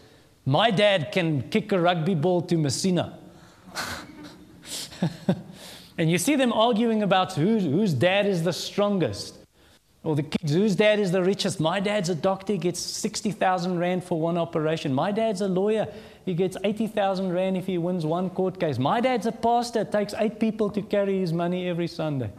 My 0.44 0.70
dad 0.70 1.12
can 1.12 1.48
kick 1.50 1.70
a 1.72 1.80
rugby 1.80 2.14
ball 2.14 2.42
to 2.42 2.56
Messina. 2.56 3.18
and 5.98 6.10
you 6.10 6.18
see 6.18 6.34
them 6.34 6.52
arguing 6.52 7.02
about 7.02 7.34
who, 7.34 7.58
whose 7.58 7.92
dad 7.92 8.26
is 8.26 8.42
the 8.42 8.52
strongest. 8.52 9.38
Or 10.02 10.14
the 10.14 10.22
kids, 10.22 10.52
whose 10.52 10.76
dad 10.76 11.00
is 11.00 11.10
the 11.10 11.22
richest? 11.22 11.58
My 11.58 11.80
dad's 11.80 12.08
a 12.10 12.14
doctor, 12.14 12.56
gets 12.56 12.78
60,000 12.80 13.78
Rand 13.78 14.04
for 14.04 14.20
one 14.20 14.38
operation. 14.38 14.94
My 14.94 15.10
dad's 15.10 15.40
a 15.40 15.48
lawyer, 15.48 15.88
he 16.24 16.34
gets 16.34 16.56
80,000 16.62 17.32
Rand 17.32 17.56
if 17.56 17.66
he 17.66 17.78
wins 17.78 18.06
one 18.06 18.30
court 18.30 18.58
case. 18.58 18.78
My 18.78 19.00
dad's 19.00 19.26
a 19.26 19.32
pastor. 19.32 19.84
Takes 19.84 20.14
eight 20.18 20.38
people 20.38 20.70
to 20.70 20.82
carry 20.82 21.20
his 21.20 21.32
money 21.32 21.68
every 21.68 21.88
Sunday. 21.88 22.30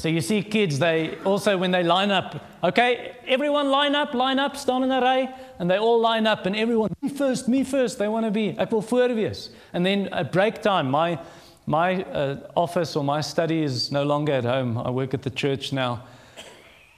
So 0.00 0.08
you 0.08 0.22
see 0.22 0.42
kids, 0.42 0.78
they 0.78 1.18
also, 1.24 1.58
when 1.58 1.70
they 1.70 1.82
line 1.82 2.10
up, 2.10 2.42
okay, 2.64 3.16
everyone 3.26 3.70
line 3.70 3.94
up, 3.94 4.14
line 4.14 4.38
up, 4.38 4.56
stand 4.56 4.82
in 4.84 4.90
a 4.90 5.00
ray, 5.00 5.28
and 5.58 5.70
they 5.70 5.78
all 5.78 6.00
line 6.00 6.26
up, 6.26 6.46
and 6.46 6.56
everyone, 6.56 6.90
me 7.02 7.10
first, 7.10 7.48
me 7.48 7.64
first, 7.64 7.98
they 7.98 8.08
want 8.08 8.24
to 8.24 8.30
be, 8.30 8.58
ek 8.58 8.72
wil 8.72 8.82
voorwees. 8.82 9.50
And 9.74 9.84
then 9.84 10.08
at 10.08 10.32
break 10.32 10.62
time, 10.62 10.90
my, 10.90 11.20
my 11.66 12.02
uh, 12.04 12.36
office 12.56 12.96
or 12.96 13.04
my 13.04 13.20
study 13.20 13.62
is 13.62 13.92
no 13.92 14.02
longer 14.02 14.32
at 14.32 14.44
home. 14.44 14.78
I 14.78 14.88
work 14.88 15.12
at 15.12 15.20
the 15.20 15.30
church 15.30 15.70
now 15.70 16.02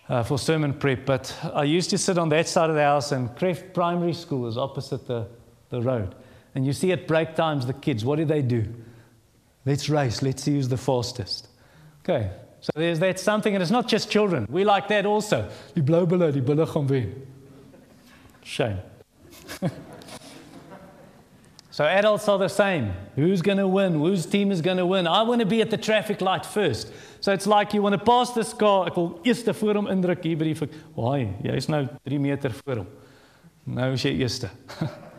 uh, 0.08 0.22
for 0.22 0.38
sermon 0.38 0.72
prep. 0.72 1.04
But 1.04 1.36
I 1.52 1.64
used 1.64 1.90
to 1.90 1.98
sit 1.98 2.18
on 2.18 2.28
that 2.28 2.46
side 2.46 2.70
of 2.70 2.76
the 2.76 2.82
house, 2.82 3.10
and 3.10 3.30
Creft 3.30 3.74
Primary 3.74 4.12
School 4.12 4.46
is 4.46 4.56
opposite 4.56 5.08
the, 5.08 5.26
the 5.70 5.82
road. 5.82 6.14
And 6.54 6.64
you 6.64 6.72
see 6.72 6.92
at 6.92 7.08
break 7.08 7.34
times 7.34 7.66
the 7.66 7.72
kids, 7.72 8.04
what 8.04 8.16
do 8.16 8.24
they 8.24 8.42
do? 8.42 8.66
Let's 9.64 9.88
race, 9.88 10.22
let's 10.22 10.42
see 10.42 10.54
who's 10.54 10.68
the 10.68 10.76
fastest. 10.76 11.48
Okay, 12.04 12.30
so 12.62 12.72
there's 12.74 12.98
that 13.00 13.20
something, 13.20 13.54
and 13.54 13.62
it's 13.62 13.70
not 13.70 13.88
just 13.88 14.10
children. 14.10 14.46
We 14.48 14.64
like 14.64 14.88
that 14.88 15.04
also. 15.04 15.48
Die 15.74 15.82
blou 15.82 16.06
bulle, 16.06 16.32
die 16.32 16.40
bulle 16.40 16.66
gaan 16.66 16.88
wen. 16.88 17.26
Shame. 18.42 18.78
So 21.72 21.84
adults 21.84 22.28
are 22.28 22.36
the 22.36 22.50
same. 22.50 22.92
Who's 23.16 23.40
going 23.40 23.56
to 23.56 23.66
win? 23.66 23.94
Whose 23.94 24.26
team 24.26 24.52
is 24.52 24.60
going 24.60 24.76
to 24.76 24.84
win? 24.84 25.06
I 25.06 25.22
want 25.22 25.40
to 25.40 25.46
be 25.46 25.62
at 25.62 25.70
the 25.70 25.78
traffic 25.78 26.20
light 26.20 26.44
first. 26.44 26.92
So 27.20 27.32
it's 27.32 27.46
like 27.46 27.72
you 27.72 27.80
want 27.80 27.94
to 27.94 28.04
pass 28.04 28.32
this 28.32 28.52
car. 28.52 28.88
Ek 28.88 28.96
wil 28.96 29.18
eers 29.24 29.40
voor 29.56 29.80
hom 29.80 29.88
indruk 29.88 30.20
hier 30.22 30.36
by 30.36 30.50
die 30.50 30.68
Haai, 30.98 31.32
jy 31.40 31.56
is 31.56 31.70
nou 31.72 31.86
3 32.04 32.18
meter 32.20 32.52
voor 32.58 32.82
hom. 32.82 32.90
Nou 33.64 33.88
is 33.96 34.04
jy 34.04 34.12
eerste. 34.20 34.52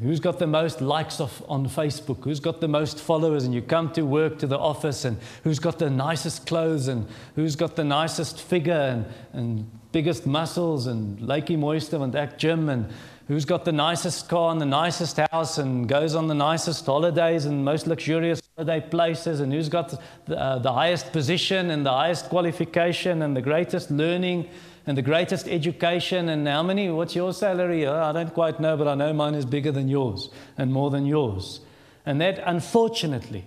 Who's 0.00 0.20
got 0.20 0.38
the 0.38 0.46
most 0.46 0.80
likes 0.80 1.20
of, 1.20 1.42
on 1.48 1.68
Facebook? 1.68 2.22
Who's 2.22 2.38
got 2.38 2.60
the 2.60 2.68
most 2.68 3.00
followers? 3.00 3.44
And 3.44 3.52
you 3.52 3.62
come 3.62 3.92
to 3.94 4.02
work 4.02 4.38
to 4.38 4.46
the 4.46 4.58
office, 4.58 5.04
and 5.04 5.18
who's 5.42 5.58
got 5.58 5.78
the 5.78 5.90
nicest 5.90 6.46
clothes, 6.46 6.86
and 6.86 7.08
who's 7.34 7.56
got 7.56 7.74
the 7.74 7.84
nicest 7.84 8.40
figure, 8.40 8.72
and, 8.72 9.06
and 9.32 9.70
biggest 9.90 10.24
muscles, 10.24 10.86
and 10.86 11.18
Lakey 11.18 11.58
Moister, 11.58 11.96
and 11.96 12.12
that 12.12 12.38
gym, 12.38 12.68
and 12.68 12.88
who's 13.26 13.44
got 13.44 13.64
the 13.64 13.72
nicest 13.72 14.28
car 14.28 14.52
and 14.52 14.60
the 14.60 14.66
nicest 14.66 15.16
house? 15.16 15.58
And 15.58 15.88
goes 15.88 16.14
on 16.14 16.28
the 16.28 16.34
nicest 16.34 16.86
holidays 16.86 17.44
and 17.44 17.64
most 17.64 17.88
luxurious 17.88 18.40
holiday 18.56 18.86
places? 18.88 19.40
And 19.40 19.52
who's 19.52 19.68
got 19.68 20.00
the, 20.26 20.38
uh, 20.38 20.60
the 20.60 20.72
highest 20.72 21.12
position 21.12 21.70
and 21.70 21.84
the 21.84 21.92
highest 21.92 22.28
qualification 22.28 23.22
and 23.22 23.36
the 23.36 23.42
greatest 23.42 23.90
learning 23.90 24.48
and 24.88 24.96
the 24.96 25.02
greatest 25.02 25.46
education 25.46 26.28
and 26.30 26.48
how 26.48 26.62
many 26.62 26.90
what's 26.90 27.14
your 27.14 27.32
salary 27.32 27.86
oh, 27.86 28.02
i 28.02 28.12
don't 28.12 28.34
quite 28.34 28.58
know 28.58 28.76
but 28.76 28.88
i 28.88 28.94
know 28.94 29.12
mine 29.12 29.34
is 29.34 29.44
bigger 29.44 29.70
than 29.70 29.88
yours 29.88 30.30
and 30.56 30.72
more 30.72 30.90
than 30.90 31.06
yours 31.06 31.60
and 32.04 32.20
that 32.20 32.42
unfortunately 32.46 33.44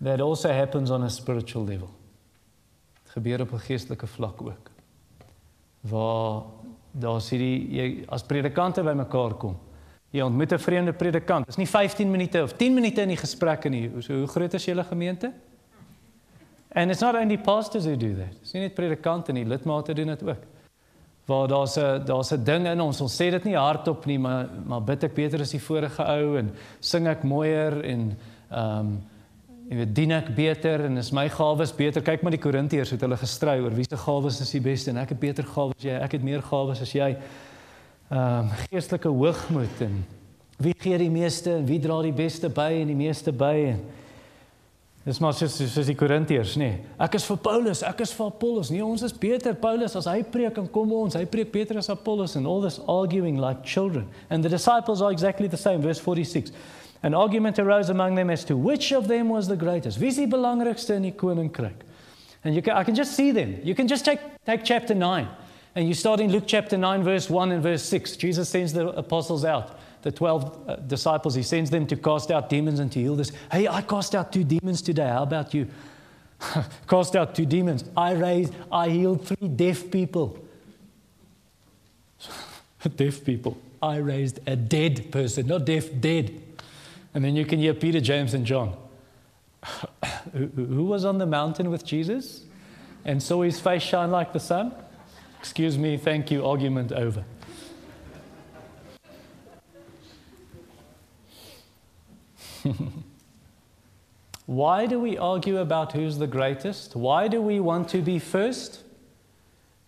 that 0.00 0.20
also 0.20 0.52
happens 0.52 0.90
on 0.90 1.02
a 1.02 1.10
spiritual 1.10 1.64
level 1.64 1.90
gebeur 3.14 3.40
op 3.40 3.52
'n 3.52 3.58
geestelike 3.58 4.06
vlak 4.06 4.42
ook 4.42 4.70
waar 5.80 6.42
daar's 6.92 7.30
hierdie 7.30 7.68
jy 7.76 7.88
as 8.12 8.24
predikante 8.26 8.82
bymekaar 8.84 9.36
kom. 9.38 9.56
Jy 10.10 10.24
ontmoet 10.24 10.52
'n 10.52 10.58
vreemde 10.58 10.92
predikant. 10.92 11.46
Dit 11.46 11.56
is 11.56 11.56
nie 11.56 11.66
15 11.66 12.10
minute 12.10 12.42
of 12.42 12.52
10 12.56 12.74
minute 12.74 13.00
in 13.00 13.08
die 13.08 13.16
gesprek 13.16 13.68
nie. 13.70 13.90
So 14.00 14.14
hoe 14.14 14.26
groot 14.26 14.54
is 14.54 14.64
julle 14.64 14.84
gemeente? 14.84 15.32
And 16.72 16.90
it's 16.90 17.00
not 17.00 17.14
only 17.14 17.36
pastors 17.36 17.84
who 17.84 17.96
do 17.96 18.14
that. 18.14 18.52
Nie 18.52 18.66
net 18.66 18.74
predikante 18.74 19.32
nie, 19.32 19.44
lidmate 19.48 19.94
doen 19.94 20.12
dit 20.12 20.22
ook. 20.22 20.46
Waar 21.28 21.48
daar's 21.48 21.76
'n 21.76 22.04
daar's 22.04 22.32
'n 22.32 22.44
ding 22.44 22.66
in 22.66 22.80
ons. 22.80 23.00
Ons 23.00 23.16
sê 23.16 23.30
dit 23.30 23.44
nie 23.44 23.56
hardop 23.56 24.06
nie, 24.06 24.18
maar 24.18 24.48
maar 24.66 24.82
bid 24.82 25.04
ek 25.04 25.14
beter 25.14 25.40
as 25.40 25.50
die 25.50 25.60
vorige 25.60 26.02
ou 26.04 26.36
en 26.36 26.50
sing 26.80 27.06
ek 27.06 27.22
mooier 27.22 27.84
en 27.84 28.16
ehm 28.50 28.78
um, 28.78 29.00
Jy 29.68 29.76
weet, 29.76 29.90
dien 29.92 30.12
ek 30.16 30.28
beter 30.32 30.80
en 30.86 30.96
is 30.96 31.10
my 31.12 31.26
gawes 31.28 31.74
beter? 31.76 32.00
Kyk 32.00 32.22
maar 32.24 32.32
die 32.32 32.40
Korintiërs 32.40 32.94
het 32.94 33.02
hulle 33.04 33.18
gestry 33.20 33.58
oor 33.60 33.74
wie 33.76 33.84
se 33.84 33.98
gawes 34.00 34.40
is 34.40 34.50
die 34.50 34.62
beste 34.64 34.94
en 34.94 34.96
ek 34.96 35.10
het 35.12 35.20
beter 35.20 35.44
gawes 35.44 35.76
as 35.76 35.84
jy, 35.84 35.96
ek 36.06 36.14
het 36.16 36.24
meer 36.24 36.40
gawes 36.40 36.80
as 36.80 36.94
jy. 36.96 37.10
Ehm 38.08 38.46
um, 38.46 38.48
geestelike 38.70 39.12
hoogmoed 39.12 39.82
en 39.84 39.98
wie 40.56 40.72
gee 40.72 40.96
die 40.98 41.10
meeste 41.12 41.58
en 41.58 41.66
wie 41.68 41.78
dra 41.84 42.00
die 42.02 42.14
beste 42.16 42.48
by 42.48 42.70
en 42.80 42.88
die 42.88 42.96
meeste 42.96 43.32
by 43.32 43.52
en 43.74 43.82
Dis 45.08 45.18
maar 45.24 45.32
soos 45.32 45.54
soos 45.56 45.86
die 45.88 45.96
Korintiërs, 45.96 46.58
nê. 46.60 46.66
Nee. 46.68 46.96
Ek 47.00 47.14
is 47.16 47.24
vir 47.24 47.38
Paulus, 47.40 47.80
ek 47.86 48.02
is 48.04 48.10
vir 48.12 48.26
Apollos. 48.28 48.68
Nee, 48.68 48.82
ons 48.84 49.00
is 49.06 49.14
beter 49.16 49.54
Paulus 49.56 49.94
as 49.96 50.04
hy 50.10 50.18
preek 50.34 50.58
en 50.60 50.66
kom 50.68 50.90
ons, 50.92 51.16
hy 51.16 51.22
preek 51.24 51.48
beter 51.54 51.78
as 51.80 51.88
Apollos 51.88 52.36
and 52.36 52.44
all 52.46 52.60
this 52.60 52.76
arguing 52.92 53.38
like 53.40 53.64
children. 53.64 54.04
And 54.28 54.44
the 54.44 54.52
disciples 54.52 55.00
are 55.00 55.10
exactly 55.10 55.48
the 55.48 55.56
same 55.56 55.80
verse 55.80 55.98
46. 55.98 56.52
An 57.02 57.14
argument 57.14 57.58
arose 57.58 57.88
among 57.88 58.16
them 58.16 58.28
as 58.28 58.44
to 58.44 58.56
which 58.56 58.92
of 58.92 59.08
them 59.08 59.30
was 59.30 59.48
the 59.48 59.56
greatest. 59.56 59.98
Wie 59.98 60.08
is 60.08 60.16
die 60.20 60.26
belangrikste 60.26 60.98
in 60.98 61.08
die 61.08 61.16
koninkryk? 61.16 61.86
And 62.44 62.54
you 62.54 62.60
can, 62.60 62.76
I 62.76 62.84
can 62.84 62.94
just 62.94 63.14
see 63.16 63.30
them. 63.32 63.56
You 63.64 63.74
can 63.74 63.88
just 63.88 64.04
take, 64.04 64.20
take 64.44 64.62
chapter 64.62 64.94
9. 64.94 65.26
And 65.74 65.88
you 65.88 65.94
start 65.94 66.20
in 66.20 66.30
Luke 66.30 66.44
chapter 66.46 66.76
9, 66.76 67.02
verse 67.02 67.30
1 67.30 67.52
and 67.52 67.62
verse 67.62 67.82
6. 67.84 68.16
Jesus 68.16 68.48
sends 68.48 68.74
the 68.74 68.88
apostles 68.88 69.46
out, 69.46 69.77
the 70.02 70.12
12 70.12 70.68
uh, 70.68 70.76
disciples. 70.76 71.34
He 71.34 71.42
sends 71.42 71.70
them 71.70 71.86
to 71.86 71.96
cast 71.96 72.30
out 72.30 72.48
demons 72.48 72.78
and 72.78 72.90
to 72.92 73.00
heal 73.00 73.16
this. 73.16 73.32
Hey, 73.50 73.68
I 73.68 73.82
cast 73.82 74.14
out 74.14 74.32
two 74.32 74.44
demons 74.44 74.82
today. 74.82 75.08
How 75.08 75.22
about 75.22 75.54
you? 75.54 75.68
cast 76.88 77.16
out 77.16 77.34
two 77.34 77.46
demons. 77.46 77.84
I 77.96 78.12
raised, 78.12 78.54
I 78.70 78.88
healed 78.88 79.26
three 79.26 79.48
deaf 79.48 79.90
people. 79.90 80.38
deaf 82.96 83.24
people. 83.24 83.58
I 83.82 83.96
raised 83.96 84.40
a 84.46 84.56
dead 84.56 85.10
person, 85.12 85.46
not 85.46 85.64
deaf, 85.64 85.86
dead. 86.00 86.40
And 87.14 87.24
then 87.24 87.36
you 87.36 87.44
can 87.44 87.58
hear 87.58 87.74
Peter, 87.74 88.00
James, 88.00 88.34
and 88.34 88.44
John. 88.44 88.76
Who 90.32 90.84
was 90.84 91.04
on 91.04 91.18
the 91.18 91.26
mountain 91.26 91.70
with 91.70 91.84
Jesus 91.84 92.42
and 93.04 93.22
saw 93.22 93.42
his 93.42 93.60
face 93.60 93.82
shine 93.82 94.10
like 94.10 94.32
the 94.32 94.40
sun? 94.40 94.74
Excuse 95.38 95.78
me, 95.78 95.96
thank 95.96 96.30
you, 96.30 96.46
argument 96.46 96.92
over. 96.92 97.24
Why 104.46 104.86
do 104.86 104.98
we 104.98 105.18
argue 105.18 105.58
about 105.58 105.92
who's 105.92 106.16
the 106.18 106.26
greatest? 106.26 106.96
Why 106.96 107.28
do 107.28 107.42
we 107.42 107.60
want 107.60 107.88
to 107.90 107.98
be 107.98 108.18
first? 108.18 108.82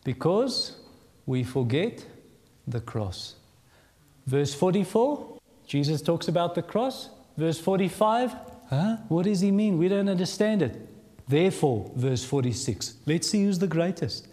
Because 0.04 0.76
we 1.26 1.44
forget 1.44 2.04
the 2.66 2.80
cross. 2.80 3.36
Verse 4.26 4.54
44, 4.54 5.38
Jesus 5.66 6.02
talks 6.02 6.28
about 6.28 6.54
the 6.54 6.62
cross. 6.62 7.08
Verse 7.36 7.58
45, 7.58 8.34
huh? 8.68 8.96
What 9.08 9.24
does 9.24 9.40
he 9.40 9.50
mean? 9.50 9.78
We 9.78 9.88
don't 9.88 10.08
understand 10.08 10.62
it. 10.62 10.76
Therefore, 11.26 11.90
verse 11.94 12.24
46, 12.24 12.96
let's 13.06 13.30
see 13.30 13.44
who's 13.44 13.60
the 13.60 13.66
greatest. 13.66 14.28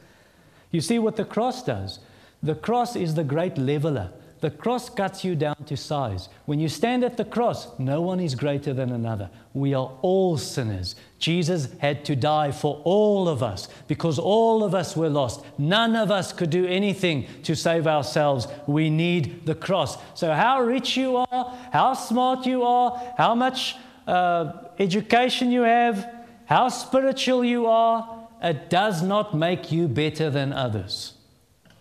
You 0.72 0.82
see 0.82 1.00
what 1.00 1.16
the 1.16 1.26
cross 1.26 1.64
does? 1.64 2.00
The 2.44 2.56
cross 2.56 2.96
is 2.96 3.16
the 3.16 3.24
great 3.24 3.58
leveler. 3.58 4.12
The 4.40 4.52
cross 4.52 4.90
cuts 4.90 5.24
you 5.24 5.36
down 5.36 5.64
to 5.66 5.76
size. 5.76 6.30
When 6.46 6.60
you 6.60 6.70
stand 6.70 7.04
at 7.04 7.18
the 7.18 7.26
cross, 7.26 7.68
no 7.80 8.02
one 8.02 8.20
is 8.20 8.36
greater 8.36 8.72
than 8.72 8.92
another. 8.92 9.32
We 9.54 9.74
are 9.74 9.92
all 10.02 10.38
sinners. 10.38 10.96
Jesus 11.18 11.70
had 11.80 12.06
to 12.06 12.16
die 12.16 12.52
for 12.52 12.80
all 12.84 13.28
of 13.28 13.42
us 13.42 13.68
because 13.88 14.20
all 14.20 14.64
of 14.64 14.76
us 14.76 14.96
were 14.96 15.10
lost. 15.10 15.44
None 15.58 15.96
of 15.96 16.12
us 16.12 16.32
could 16.32 16.52
do 16.52 16.68
anything 16.68 17.28
to 17.44 17.56
save 17.56 17.88
ourselves. 17.88 18.48
We 18.68 18.92
need 18.92 19.48
the 19.48 19.56
cross. 19.56 19.98
So, 20.14 20.32
how 20.32 20.62
rich 20.62 20.96
you 20.96 21.18
are, 21.18 21.58
how 21.72 21.96
smart 21.96 22.46
you 22.46 22.62
are, 22.62 23.14
how 23.18 23.34
much 23.34 23.76
uh, 24.06 24.54
education 24.78 25.52
you 25.52 25.64
have, 25.64 26.08
how 26.46 26.70
spiritual 26.70 27.44
you 27.44 27.66
are, 27.66 28.28
it 28.42 28.70
does 28.70 29.02
not 29.02 29.36
make 29.36 29.72
you 29.72 29.88
better 29.88 30.30
than 30.30 30.54
others. 30.54 31.17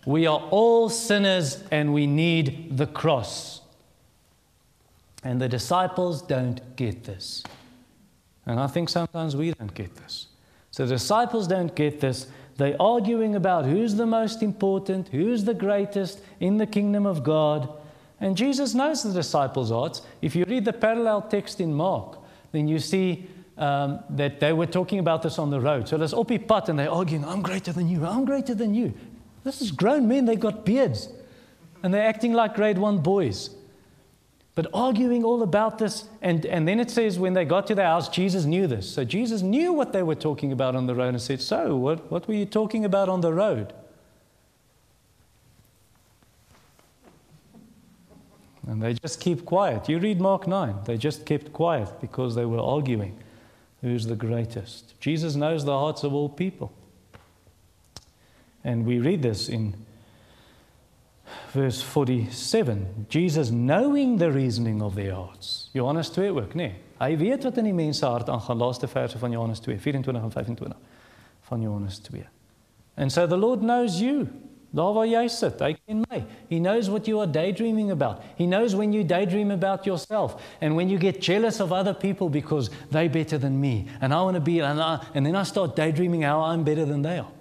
We 0.07 0.25
are 0.25 0.39
all 0.51 0.87
sinners 0.87 1.61
and 1.69 1.93
we 1.93 2.07
need 2.07 2.77
the 2.77 2.87
cross. 2.87 3.59
And 5.21 5.41
the 5.41 5.49
disciples 5.49 6.21
don't 6.21 6.77
get 6.77 7.03
this. 7.03 7.43
And 8.45 8.57
I 8.57 8.67
think 8.67 8.87
sometimes 8.87 9.35
we 9.35 9.51
don't 9.51 9.73
get 9.73 9.93
this. 9.97 10.27
So 10.71 10.85
the 10.85 10.95
disciples 10.95 11.45
don't 11.45 11.75
get 11.75 11.99
this. 11.99 12.27
They're 12.55 12.81
arguing 12.81 13.35
about 13.35 13.65
who's 13.65 13.95
the 13.95 14.05
most 14.05 14.41
important, 14.41 15.09
who's 15.09 15.43
the 15.43 15.53
greatest 15.53 16.21
in 16.39 16.55
the 16.55 16.65
kingdom 16.65 17.05
of 17.05 17.25
God. 17.25 17.67
And 18.21 18.37
Jesus 18.37 18.73
knows 18.73 19.03
the 19.03 19.11
disciples' 19.11 19.71
hearts. 19.71 20.03
If 20.21 20.37
you 20.37 20.45
read 20.45 20.63
the 20.63 20.71
parallel 20.71 21.23
text 21.23 21.59
in 21.59 21.73
Mark, 21.73 22.17
then 22.53 22.69
you 22.69 22.79
see 22.79 23.27
um, 23.57 23.99
that 24.11 24.39
they 24.39 24.53
were 24.53 24.67
talking 24.67 24.99
about 24.99 25.21
this 25.21 25.37
on 25.37 25.49
the 25.49 25.59
road. 25.59 25.89
So 25.89 25.97
there's 25.97 26.13
Oppie 26.13 26.47
Pat 26.47 26.69
and 26.69 26.79
they're 26.79 26.89
arguing, 26.89 27.25
I'm 27.25 27.41
greater 27.41 27.73
than 27.73 27.89
you, 27.89 28.05
I'm 28.05 28.23
greater 28.23 28.55
than 28.55 28.73
you. 28.73 28.93
This 29.43 29.61
is 29.61 29.71
grown 29.71 30.07
men, 30.07 30.25
They've 30.25 30.39
got 30.39 30.65
beards. 30.65 31.09
And 31.83 31.93
they're 31.93 32.07
acting 32.07 32.33
like 32.33 32.55
grade 32.55 32.77
one 32.77 32.99
boys. 32.99 33.51
But 34.55 34.65
arguing 34.73 35.23
all 35.23 35.43
about 35.43 35.77
this, 35.77 36.05
and, 36.19 36.43
and 36.47 36.67
then 36.67 36.79
it 36.79 36.89
says 36.89 37.19
when 37.19 37.33
they 37.33 37.45
got 37.45 37.67
to 37.67 37.75
the 37.75 37.83
house, 37.83 38.09
Jesus 38.09 38.45
knew 38.45 38.65
this. 38.65 38.89
So 38.89 39.03
Jesus 39.03 39.43
knew 39.43 39.71
what 39.71 39.93
they 39.93 40.01
were 40.01 40.15
talking 40.15 40.51
about 40.51 40.75
on 40.75 40.87
the 40.87 40.95
road 40.95 41.09
and 41.09 41.21
said, 41.21 41.41
So, 41.41 41.75
what, 41.75 42.11
what 42.11 42.27
were 42.27 42.33
you 42.33 42.47
talking 42.47 42.83
about 42.83 43.07
on 43.07 43.21
the 43.21 43.31
road? 43.31 43.73
And 48.67 48.81
they 48.81 48.95
just 48.95 49.21
keep 49.21 49.45
quiet. 49.45 49.87
You 49.87 49.99
read 49.99 50.19
Mark 50.19 50.47
9, 50.47 50.79
they 50.85 50.97
just 50.97 51.25
kept 51.25 51.53
quiet 51.53 52.01
because 52.01 52.33
they 52.33 52.45
were 52.45 52.59
arguing 52.59 53.15
who's 53.81 54.07
the 54.07 54.15
greatest. 54.15 54.99
Jesus 54.99 55.35
knows 55.35 55.65
the 55.65 55.77
hearts 55.77 56.03
of 56.03 56.13
all 56.13 56.29
people. 56.29 56.73
And 58.67 58.85
we 58.85 58.99
read 58.99 59.21
this 59.21 59.47
in 59.47 59.73
verse 61.53 61.81
47. 61.81 63.05
Jesus 63.07 63.49
knowing 63.49 64.17
the 64.17 64.29
reasoning 64.29 64.81
of 64.81 64.95
their 64.95 65.13
hearts. 65.13 65.69
Johannes 65.73 66.09
2 66.09 66.35
ook? 66.35 66.53
Nee. 66.53 66.73
Hy 66.99 67.17
weet 67.17 67.43
wat 67.43 67.57
in 67.57 67.69
die 67.69 67.73
mense 67.73 68.05
hart 68.05 68.29
aangaan. 68.29 68.57
Laaste 68.57 68.87
verse 68.87 69.17
van 69.17 69.31
Johannes 69.31 69.59
2, 69.63 69.79
24 69.79 70.23
en 70.23 70.31
25 70.31 70.77
van 71.47 71.61
Johannes 71.61 71.99
2. 72.09 72.25
And 72.95 73.11
so 73.11 73.27
the 73.27 73.37
Lord 73.37 73.59
knows 73.59 73.99
you. 73.99 74.27
Daar 74.69 74.91
waar 74.93 75.07
jy 75.07 75.23
sit, 75.31 75.61
hy 75.63 75.71
ken 75.85 76.03
my. 76.09 76.19
He 76.49 76.59
knows 76.59 76.89
what 76.91 77.07
you 77.07 77.21
are 77.21 77.31
daydreaming 77.31 77.91
about. 77.91 78.19
He 78.35 78.45
knows 78.45 78.75
when 78.75 78.91
you 78.91 79.05
daydream 79.05 79.51
about 79.51 79.85
yourself 79.85 80.43
and 80.59 80.75
when 80.75 80.89
you 80.89 80.99
get 80.99 81.21
jealous 81.21 81.61
of 81.61 81.71
other 81.71 81.93
people 81.93 82.27
because 82.29 82.69
they're 82.91 83.09
better 83.09 83.39
than 83.39 83.61
me 83.61 83.87
and 84.01 84.13
I 84.13 84.21
want 84.21 84.35
to 84.35 84.41
be 84.41 84.59
and, 84.59 84.81
I, 84.81 84.99
and 85.15 85.25
then 85.25 85.37
I 85.37 85.43
start 85.43 85.75
daydreaming 85.75 86.23
how 86.23 86.41
I'm 86.41 86.65
better 86.65 86.83
than 86.85 87.01
they 87.01 87.19
are. 87.19 87.31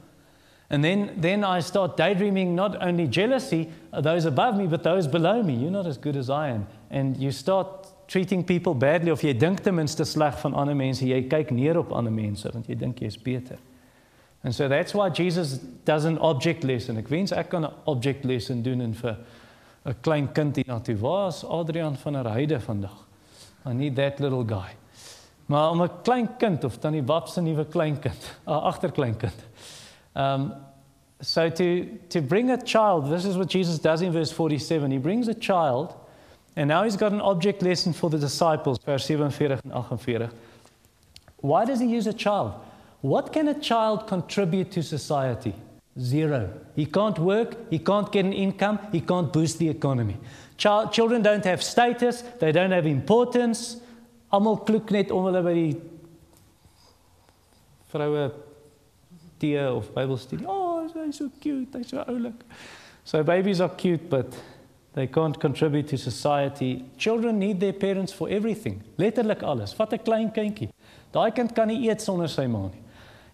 And 0.69 0.83
then, 0.83 1.13
then 1.17 1.45
I 1.45 1.61
start 1.61 1.97
daydreaming 1.97 2.55
not 2.55 2.83
only 2.83 3.07
jealousy 3.07 3.71
of 3.93 4.03
those 4.03 4.25
above 4.25 4.57
me, 4.57 4.67
but 4.67 4.83
those 4.83 5.07
below 5.07 5.43
me. 5.43 5.55
You're 5.55 5.71
not 5.71 5.87
as 5.87 5.97
good 5.97 6.17
as 6.17 6.29
I 6.29 6.49
am. 6.49 6.67
And 6.91 7.17
you 7.17 7.31
start 7.31 7.87
treating 8.09 8.45
people 8.45 8.75
badly 8.75 9.11
of 9.11 9.23
jy 9.23 9.33
dink 9.33 9.63
ten 9.63 9.75
minste 9.75 10.05
sleg 10.07 10.35
van 10.43 10.55
ander 10.55 10.75
mense, 10.75 11.03
jy 11.03 11.23
kyk 11.31 11.51
neer 11.51 11.79
op 11.79 11.93
ander 11.93 12.13
mense 12.15 12.51
want 12.53 12.69
jy 12.71 12.77
dink 12.79 13.03
jy's 13.03 13.17
beter. 13.17 13.59
And 14.45 14.55
so 14.55 14.69
that's 14.69 14.95
why 14.95 15.09
Jesus 15.11 15.59
does 15.85 16.05
an 16.05 16.19
object 16.19 16.63
lesson. 16.65 16.99
Ek 16.99 17.11
wens 17.11 17.33
ek 17.33 17.51
kan 17.51 17.65
'n 17.65 17.73
object 17.87 18.25
lesson 18.25 18.63
doen 18.63 18.81
en 18.81 18.95
vir 18.95 19.17
'n 19.87 19.95
klein 20.03 20.33
kind 20.33 20.57
hier 20.57 20.67
na 20.69 20.79
toe. 20.79 20.97
Waar 20.97 21.29
is 21.29 21.45
Adrian 21.45 21.97
van 21.97 22.13
der 22.13 22.31
Heide 22.31 22.61
vandag? 22.61 23.07
I 23.65 23.73
need 23.73 23.97
that 23.97 24.21
little 24.21 24.45
guy. 24.45 24.77
Maar 25.47 25.71
om 25.71 25.83
'n 25.83 25.91
klein 26.03 26.29
kind 26.39 26.65
of 26.65 26.79
dan 26.79 26.93
die 26.93 27.03
Wap 27.03 27.29
se 27.29 27.41
nuwe 27.41 27.65
kleinkind, 27.65 28.39
'n 28.47 28.51
agterkleinkind. 28.51 29.45
Um 30.17 30.55
so 31.21 31.49
to 31.49 31.99
to 32.09 32.21
bring 32.21 32.51
a 32.51 32.61
child, 32.61 33.11
this 33.11 33.25
is 33.25 33.37
what 33.37 33.49
Jesus 33.49 33.79
does 33.79 34.03
in 34.03 34.13
verse 34.13 34.33
47. 34.33 34.91
He 34.91 34.99
brings 34.99 35.29
a 35.29 35.35
child 35.35 35.95
and 36.57 36.69
now 36.69 36.85
he's 36.85 36.97
got 36.97 37.13
an 37.13 37.21
object 37.21 37.63
lesson 37.63 37.93
for 37.93 38.09
the 38.09 38.19
disciples, 38.19 38.79
vers 38.85 39.07
47 39.07 39.61
en 39.73 39.83
48. 39.99 40.31
Why 41.39 41.67
does 41.67 41.81
he 41.81 41.87
use 41.87 42.07
a 42.07 42.15
child? 42.15 42.55
What 43.03 43.33
can 43.33 43.49
a 43.49 43.55
child 43.55 44.07
contribute 44.07 44.73
to 44.73 44.83
society? 44.83 45.55
Zero. 46.01 46.51
He 46.75 46.87
can't 46.87 47.19
work, 47.19 47.57
he 47.71 47.79
can't 47.79 48.11
get 48.11 48.25
an 48.25 48.33
income, 48.33 48.79
he 48.91 49.01
can't 49.01 49.33
boost 49.33 49.59
the 49.59 49.69
economy. 49.69 50.17
Child, 50.57 50.93
children 50.93 51.23
don't 51.23 51.45
have 51.45 51.63
status, 51.63 52.23
they 52.41 52.53
don't 52.53 52.73
have 52.73 52.87
importance. 52.87 53.77
Almal 54.33 54.67
kloek 54.67 54.91
net 54.91 55.13
om 55.13 55.29
hulle 55.29 55.43
by 55.45 55.55
die 55.55 55.77
vroue 57.93 58.27
tee 59.39 59.59
of 59.59 59.93
Bybelstudie. 59.95 60.45
Oh, 60.47 60.89
he's 61.05 61.19
so 61.19 61.31
cute, 61.41 61.69
he's 61.77 61.89
so 61.89 62.05
oulik. 62.05 62.35
So 63.05 63.23
babies 63.23 63.61
are 63.61 63.69
cute, 63.69 64.11
but 64.11 64.35
they 64.95 65.07
can't 65.07 65.39
contribute 65.39 65.89
to 65.89 65.99
society. 65.99 66.85
Children 66.97 67.39
need 67.39 67.61
their 67.61 67.73
parents 67.73 68.13
for 68.13 68.29
everything. 68.29 68.83
Letterlik 68.99 69.43
alles. 69.43 69.75
Vat 69.75 69.93
'n 69.93 69.99
klein 69.99 70.31
kindjie. 70.31 70.71
Daai 71.13 71.31
kind 71.35 71.55
kan 71.55 71.69
nie 71.69 71.89
eet 71.89 72.01
sonder 72.01 72.29
sy 72.29 72.47
ma 72.47 72.69
nie. 72.69 72.83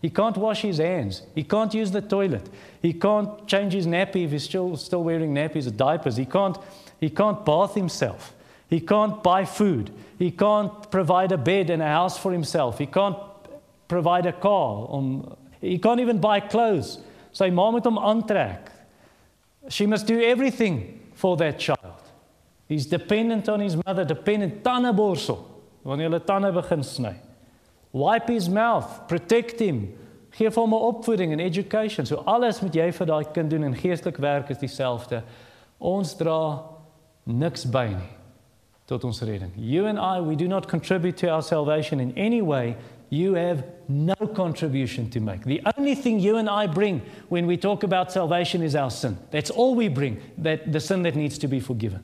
He 0.03 0.11
can't 0.11 0.37
wash 0.37 0.63
his 0.63 0.79
hands. 0.79 1.23
He 1.35 1.45
can't 1.45 1.73
use 1.73 1.93
the 1.93 2.03
toilet. 2.03 2.51
He 2.83 2.93
can't 2.93 3.47
change 3.47 3.73
his 3.73 3.87
nappy 3.87 4.25
if 4.25 4.33
he's 4.33 4.43
still, 4.43 4.77
still 4.77 5.05
wearing 5.05 5.33
nappies 5.33 5.69
or 5.69 5.71
diapers. 5.71 6.17
He 6.17 6.25
can't, 6.25 6.59
he 6.99 7.09
can't 7.09 7.45
bath 7.45 7.75
himself. 7.75 8.35
He 8.69 8.81
can't 8.81 9.23
buy 9.23 9.45
food. 9.45 9.93
He 10.19 10.33
can't 10.33 10.91
provide 10.91 11.31
a 11.31 11.39
bed 11.39 11.71
and 11.71 11.81
a 11.81 11.87
house 11.87 12.19
for 12.19 12.33
himself. 12.33 12.79
He 12.79 12.87
can't 12.87 13.17
provide 13.87 14.27
a 14.27 14.33
car. 14.33 14.89
Um, 14.91 15.37
he 15.63 15.79
can't 15.79 16.01
even 16.01 16.19
buy 16.19 16.41
clothes. 16.41 16.99
Sy 17.33 17.49
ma 17.51 17.71
moet 17.71 17.85
hom 17.85 17.97
aantrek. 17.97 18.69
She 19.69 19.87
must 19.87 20.07
do 20.07 20.21
everything 20.21 21.01
for 21.15 21.37
that 21.39 21.59
child. 21.59 22.03
He's 22.69 22.87
dependent 22.87 23.49
on 23.49 23.61
his 23.61 23.77
mother, 23.77 24.05
dependent 24.05 24.63
tandeborsel 24.63 25.39
wanneer 25.85 26.11
hulle 26.11 26.21
tande 26.27 26.53
begin 26.55 26.85
sny. 26.87 27.15
Wipe 27.93 28.29
his 28.29 28.49
mouth, 28.49 29.09
protect 29.09 29.61
him. 29.61 29.93
Geef 30.33 30.55
hom 30.55 30.73
'n 30.73 30.81
opvoeding 30.81 31.33
en 31.33 31.41
education. 31.41 32.07
So 32.07 32.23
alles 32.27 32.61
moet 32.63 32.75
jy 32.75 32.91
vir 32.93 33.07
daai 33.07 33.25
kind 33.33 33.51
doen 33.51 33.65
en 33.65 33.75
geestelik 33.75 34.17
werk 34.17 34.51
is 34.51 34.59
dieselfde. 34.59 35.23
Ons 35.79 36.15
dra 36.15 36.63
niks 37.27 37.65
by 37.65 37.89
nie 37.89 38.13
tot 38.87 39.05
ons 39.05 39.23
redding. 39.23 39.53
You 39.57 39.87
and 39.87 39.99
I, 39.99 40.21
we 40.21 40.37
do 40.37 40.49
not 40.49 40.69
contribute 40.69 41.17
to 41.19 41.29
our 41.29 41.43
salvation 41.43 42.01
in 42.01 42.13
any 42.17 42.43
way. 42.43 42.77
You 43.13 43.35
have 43.35 43.63
no 43.89 44.15
contribution 44.15 45.11
to 45.11 45.21
make. 45.21 45.45
The 45.45 45.61
only 45.77 45.95
thing 45.95 46.19
you 46.19 46.39
and 46.39 46.49
I 46.49 46.67
bring 46.67 47.03
when 47.29 47.47
we 47.47 47.59
talk 47.59 47.83
about 47.83 48.11
salvation 48.11 48.63
is 48.63 48.75
our 48.75 48.91
sin. 48.91 49.19
That's 49.31 49.51
all 49.51 49.75
we 49.75 49.89
bring, 49.89 50.23
that 50.39 50.73
the 50.73 50.81
sin 50.81 51.03
that 51.03 51.15
needs 51.15 51.37
to 51.41 51.47
be 51.47 51.61
forgiven. 51.61 52.03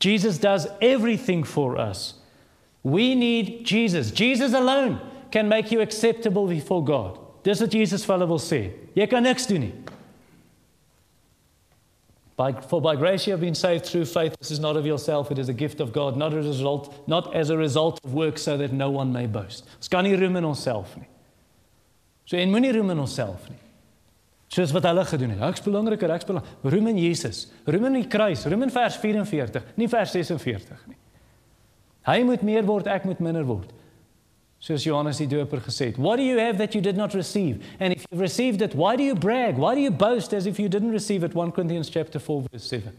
Jesus 0.00 0.36
does 0.36 0.66
everything 0.82 1.44
for 1.44 1.78
us. 1.78 2.12
We 2.82 3.14
need 3.14 3.64
Jesus. 3.64 4.10
Jesus 4.10 4.52
alone 4.52 5.00
can 5.30 5.48
make 5.48 5.72
you 5.72 5.80
acceptable 5.80 6.46
before 6.46 6.84
God. 6.84 7.18
Dis 7.42 7.62
wat 7.62 7.72
Jesus 7.72 8.04
vir 8.04 8.18
hulle 8.18 8.28
wil 8.28 8.42
sê. 8.42 8.60
Jy 9.00 9.06
kan 9.08 9.24
niks 9.24 9.48
doen. 9.48 9.70
By, 12.38 12.52
for 12.52 12.80
by 12.80 12.94
grace 12.94 13.26
you 13.26 13.32
have 13.32 13.40
been 13.40 13.56
saved 13.56 13.84
through 13.84 14.04
faith. 14.04 14.36
This 14.38 14.52
is 14.52 14.60
not 14.60 14.76
of 14.76 14.86
yourself, 14.86 15.32
it 15.32 15.40
is 15.40 15.48
a 15.48 15.52
gift 15.52 15.80
of 15.80 15.92
God, 15.92 16.16
not 16.16 16.32
as 16.32 16.46
a 16.46 16.48
result, 16.48 17.08
not 17.08 17.34
as 17.34 17.50
a 17.50 17.56
result 17.56 17.98
of 18.04 18.14
work 18.14 18.38
so 18.38 18.56
that 18.56 18.72
no 18.72 18.90
one 18.90 19.12
may 19.12 19.26
boast. 19.26 19.66
Ons 19.74 19.88
kan 19.90 20.06
nie 20.06 20.14
roem 20.14 20.36
in 20.38 20.46
onsself 20.46 20.94
nie. 20.96 21.08
So 22.30 22.38
en 22.38 22.52
moenie 22.54 22.70
roem 22.76 22.94
in 22.94 23.02
onsself 23.02 23.48
nie. 23.50 23.58
Soos 24.54 24.70
wat 24.72 24.86
hulle 24.86 25.02
gedoen 25.10 25.34
het. 25.34 25.42
Ek's 25.48 25.66
belangriker, 25.66 26.14
ek's 26.14 26.28
belangrik. 26.30 26.62
Roem 26.62 26.86
in 26.92 27.02
Jesus. 27.02 27.48
Roem 27.66 27.90
in 27.90 27.98
die 27.98 28.06
kruis. 28.08 28.46
Roem 28.46 28.62
in 28.68 28.72
vers 28.72 29.00
44, 29.02 29.74
nie 29.76 29.90
vers 29.90 30.14
46 30.14 30.86
nie. 30.86 30.96
Hy 32.06 32.22
moet 32.24 32.46
meer 32.46 32.62
word, 32.70 32.86
ek 32.86 33.04
moet 33.04 33.18
minder 33.20 33.44
word. 33.50 33.74
Soos 34.60 34.82
Johannes 34.82 35.18
die 35.18 35.26
Doper 35.26 35.60
gesê 35.60 35.86
het, 35.86 35.96
"What 35.96 36.16
do 36.16 36.24
you 36.24 36.38
have 36.38 36.58
that 36.58 36.74
you 36.74 36.82
did 36.82 36.96
not 36.96 37.14
receive? 37.14 37.64
And 37.78 37.92
if 37.92 38.04
you've 38.10 38.20
received 38.20 38.60
it, 38.60 38.74
why 38.74 38.96
do 38.96 39.04
you 39.04 39.14
brag? 39.14 39.56
Why 39.56 39.74
do 39.74 39.80
you 39.80 39.90
boast 39.90 40.32
as 40.32 40.46
if 40.46 40.58
you 40.58 40.68
didn't 40.68 40.90
receive 40.90 41.22
it?" 41.22 41.34
1 41.34 41.52
Corinthians 41.52 41.88
chapter 41.88 42.18
4 42.18 42.42
verse 42.50 42.64
7. 42.64 42.92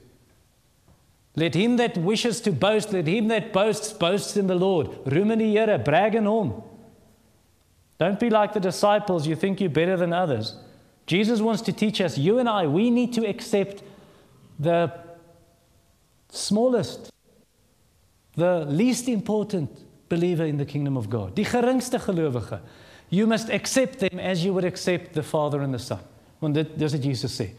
Let 1.36 1.55
him 1.55 1.78
that 1.78 1.97
wishes 1.97 2.41
to 2.41 2.51
boast, 2.51 2.93
let 2.93 3.07
him 3.07 3.28
that 3.28 3.51
boasts 3.51 3.91
boasts 3.93 4.38
in 4.38 4.47
the 4.47 4.55
Lord. 4.55 4.89
Roem 5.05 5.32
in 5.32 5.39
die 5.39 5.45
Here, 5.45 5.78
brag 5.78 6.16
in 6.16 6.26
hom. 6.26 6.64
Don't 7.97 8.20
be 8.20 8.30
like 8.30 8.53
the 8.53 8.62
disciples, 8.62 9.28
you 9.28 9.36
think 9.36 9.60
you're 9.60 9.70
better 9.70 9.97
than 9.97 10.14
others. 10.14 10.55
Jesus 11.05 11.41
wants 11.41 11.62
to 11.64 11.74
teach 11.74 11.99
us, 11.99 12.18
you 12.18 12.39
and 12.39 12.47
I, 12.47 12.68
we 12.68 12.89
need 12.89 13.14
to 13.14 13.28
accept 13.28 13.84
the 14.57 14.91
smallest, 16.30 17.12
the 18.36 18.66
least 18.66 19.10
important 19.10 19.70
believer 20.10 20.45
in 20.45 20.57
the 20.57 20.66
kingdom 20.66 20.97
of 20.97 21.10
God. 21.10 21.36
Die 21.36 21.45
geringste 21.45 21.99
gelowige. 21.99 22.60
You 23.10 23.28
must 23.28 23.49
accept 23.49 23.99
them 23.99 24.20
as 24.20 24.43
you 24.43 24.53
would 24.53 24.66
accept 24.66 25.14
the 25.14 25.24
Father 25.24 25.62
and 25.62 25.74
the 25.74 25.80
Son. 25.80 25.99
Want 26.39 26.53
dit 26.53 26.68
dis 26.76 26.91
wat 26.91 27.03
Jesus 27.03 27.36
sê. 27.36 27.49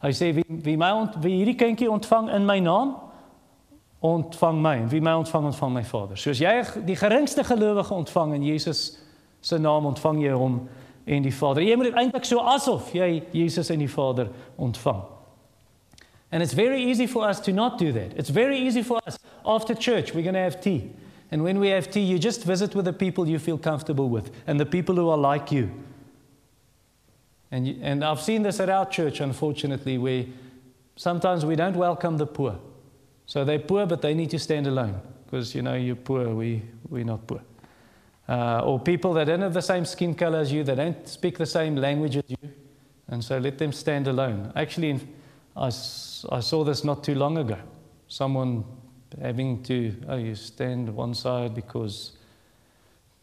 Hy 0.00 0.12
sê 0.16 0.32
wie 0.34 0.44
wie 0.48 0.76
my 0.76 0.90
ont, 0.96 1.16
wie 1.20 1.38
hierdie 1.38 1.56
kindjie 1.60 1.90
ontvang 1.90 2.30
in 2.34 2.46
my 2.48 2.58
naam 2.60 2.96
ontvang 4.00 4.60
my 4.62 4.74
en 4.80 4.88
wie 4.88 5.00
my 5.00 5.12
ontvang 5.20 5.50
ontvang 5.50 5.72
my 5.74 5.84
Vader. 5.84 6.16
Soos 6.16 6.40
jy 6.40 6.52
die 6.88 6.96
geringste 6.96 7.44
gelowige 7.44 7.94
ontvang 7.94 8.34
in 8.38 8.44
Jesus 8.48 8.98
se 9.40 9.58
naam 9.60 9.88
ontvang 9.92 10.22
jy 10.24 10.32
hom 10.36 10.60
en 11.04 11.24
die 11.24 11.34
Vader. 11.34 11.64
Jy 11.64 11.76
moet 11.76 11.90
dit 11.90 12.00
eintlik 12.00 12.28
so 12.28 12.40
asof 12.40 12.92
jy 12.96 13.22
Jesus 13.32 13.72
en 13.72 13.84
die 13.84 13.90
Vader 13.90 14.30
ontvang. 14.56 15.02
And 16.32 16.42
it's 16.42 16.54
very 16.54 16.82
easy 16.82 17.06
for 17.06 17.28
us 17.28 17.40
to 17.40 17.52
not 17.52 17.78
do 17.78 17.92
that. 17.92 18.14
It's 18.16 18.30
very 18.30 18.58
easy 18.58 18.82
for 18.82 19.00
us 19.06 19.18
after 19.44 19.74
church 19.74 20.14
we're 20.14 20.22
going 20.22 20.34
to 20.34 20.40
have 20.40 20.60
tea. 20.60 20.90
And 21.30 21.42
when 21.44 21.60
we 21.60 21.68
have 21.68 21.90
tea, 21.90 22.00
you 22.00 22.18
just 22.18 22.44
visit 22.44 22.74
with 22.74 22.84
the 22.84 22.92
people 22.92 23.28
you 23.28 23.38
feel 23.38 23.58
comfortable 23.58 24.08
with 24.08 24.32
and 24.46 24.58
the 24.58 24.66
people 24.66 24.96
who 24.96 25.08
are 25.08 25.18
like 25.18 25.52
you. 25.52 25.70
And, 27.52 27.66
you, 27.66 27.78
and 27.82 28.04
I've 28.04 28.20
seen 28.20 28.42
this 28.42 28.60
at 28.60 28.68
our 28.68 28.86
church, 28.86 29.20
unfortunately, 29.20 29.98
where 29.98 30.26
sometimes 30.96 31.44
we 31.44 31.56
don't 31.56 31.76
welcome 31.76 32.16
the 32.16 32.26
poor. 32.26 32.58
So 33.26 33.44
they're 33.44 33.60
poor, 33.60 33.86
but 33.86 34.02
they 34.02 34.14
need 34.14 34.30
to 34.30 34.38
stand 34.38 34.66
alone 34.66 35.00
because, 35.24 35.54
you 35.54 35.62
know, 35.62 35.74
you're 35.74 35.96
poor, 35.96 36.28
we, 36.34 36.62
we're 36.88 37.04
not 37.04 37.26
poor. 37.26 37.40
Uh, 38.28 38.60
or 38.64 38.78
people 38.78 39.12
that 39.14 39.24
don't 39.24 39.40
have 39.40 39.54
the 39.54 39.62
same 39.62 39.84
skin 39.84 40.14
color 40.14 40.38
as 40.38 40.52
you, 40.52 40.64
that 40.64 40.76
don't 40.76 41.08
speak 41.08 41.38
the 41.38 41.46
same 41.46 41.76
language 41.76 42.16
as 42.16 42.24
you. 42.28 42.50
And 43.08 43.22
so 43.22 43.38
let 43.38 43.58
them 43.58 43.72
stand 43.72 44.06
alone. 44.06 44.52
Actually, 44.54 45.00
I, 45.56 45.66
I 45.66 45.70
saw 46.40 46.64
this 46.64 46.84
not 46.84 47.02
too 47.02 47.14
long 47.14 47.38
ago. 47.38 47.58
Someone 48.06 48.64
having 49.20 49.62
to, 49.64 49.94
oh, 50.08 50.16
you 50.16 50.34
stand 50.34 50.94
one 50.94 51.14
side 51.14 51.54
because 51.54 52.12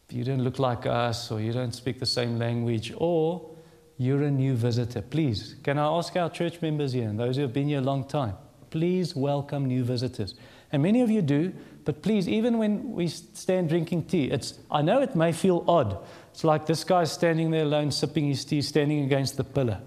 you 0.09 0.23
don't 0.23 0.43
look 0.43 0.59
like 0.59 0.85
us 0.85 1.31
or 1.31 1.41
you 1.41 1.51
don't 1.51 1.73
speak 1.73 1.99
the 1.99 2.05
same 2.05 2.39
language 2.39 2.93
or 2.97 3.49
you're 3.97 4.23
a 4.23 4.31
new 4.31 4.55
visitor. 4.55 5.01
Please, 5.01 5.55
can 5.63 5.77
I 5.77 5.85
ask 5.85 6.15
our 6.15 6.29
church 6.29 6.61
members 6.61 6.93
here 6.93 7.09
and 7.09 7.19
those 7.19 7.35
who 7.35 7.41
have 7.41 7.53
been 7.53 7.67
here 7.67 7.79
a 7.79 7.81
long 7.81 8.05
time, 8.07 8.35
please 8.69 9.15
welcome 9.15 9.65
new 9.65 9.83
visitors. 9.83 10.35
And 10.71 10.83
many 10.83 11.01
of 11.01 11.09
you 11.09 11.21
do, 11.21 11.53
but 11.85 12.01
please, 12.01 12.27
even 12.27 12.57
when 12.57 12.91
we 12.91 13.07
stand 13.07 13.69
drinking 13.69 14.05
tea, 14.05 14.25
it's, 14.25 14.59
I 14.69 14.81
know 14.81 15.01
it 15.01 15.15
may 15.15 15.31
feel 15.31 15.63
odd. 15.67 15.97
It's 16.31 16.43
like 16.43 16.65
this 16.65 16.83
guy 16.83 17.05
standing 17.05 17.51
there 17.51 17.63
alone, 17.63 17.91
sipping 17.91 18.27
his 18.27 18.43
tea, 18.43 18.61
standing 18.61 19.05
against 19.05 19.37
the 19.37 19.43
pillar. 19.43 19.79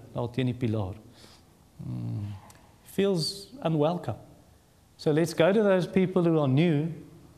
Mm. 1.87 2.31
Feels 2.85 3.47
unwelcome. 3.61 4.17
So 5.01 5.09
let's 5.09 5.33
go 5.33 5.51
to 5.51 5.63
those 5.63 5.87
people 5.87 6.23
who 6.23 6.37
are 6.37 6.47
new. 6.47 6.93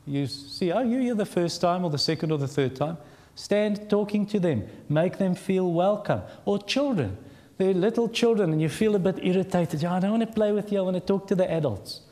You 0.06 0.26
see, 0.26 0.70
oh, 0.70 0.82
you're 0.82 1.00
here 1.00 1.14
the 1.14 1.24
first 1.24 1.62
time 1.62 1.82
or 1.82 1.88
the 1.88 1.96
second 1.96 2.30
or 2.30 2.36
the 2.36 2.46
third 2.46 2.76
time. 2.76 2.98
Stand 3.36 3.88
talking 3.88 4.26
to 4.26 4.38
them. 4.38 4.68
Make 4.90 5.16
them 5.16 5.34
feel 5.34 5.72
welcome. 5.72 6.20
Or 6.44 6.62
children. 6.62 7.16
They're 7.56 7.72
little 7.72 8.10
children 8.10 8.52
and 8.52 8.60
you 8.60 8.68
feel 8.68 8.94
a 8.96 8.98
bit 8.98 9.18
irritated. 9.22 9.82
I 9.82 9.98
don't 9.98 10.10
want 10.10 10.28
to 10.28 10.34
play 10.34 10.52
with 10.52 10.70
you. 10.70 10.78
I 10.78 10.82
want 10.82 10.96
to 10.96 11.00
talk 11.00 11.26
to 11.28 11.34
the 11.34 11.50
adults. 11.50 12.02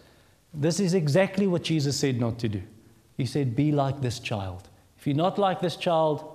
This 0.55 0.81
is 0.81 0.95
exactly 0.95 1.47
what 1.47 1.65
Jesus 1.65 1.99
said 1.99 2.19
not 2.19 2.39
to 2.39 2.49
do. 2.49 2.63
He 3.19 3.27
said, 3.27 3.55
Be 3.55 3.73
like 3.73 4.01
this 4.01 4.21
child. 4.21 4.71
If 4.99 5.07
you're 5.07 5.17
not 5.17 5.39
like 5.39 5.61
this 5.61 5.77
child, 5.77 6.33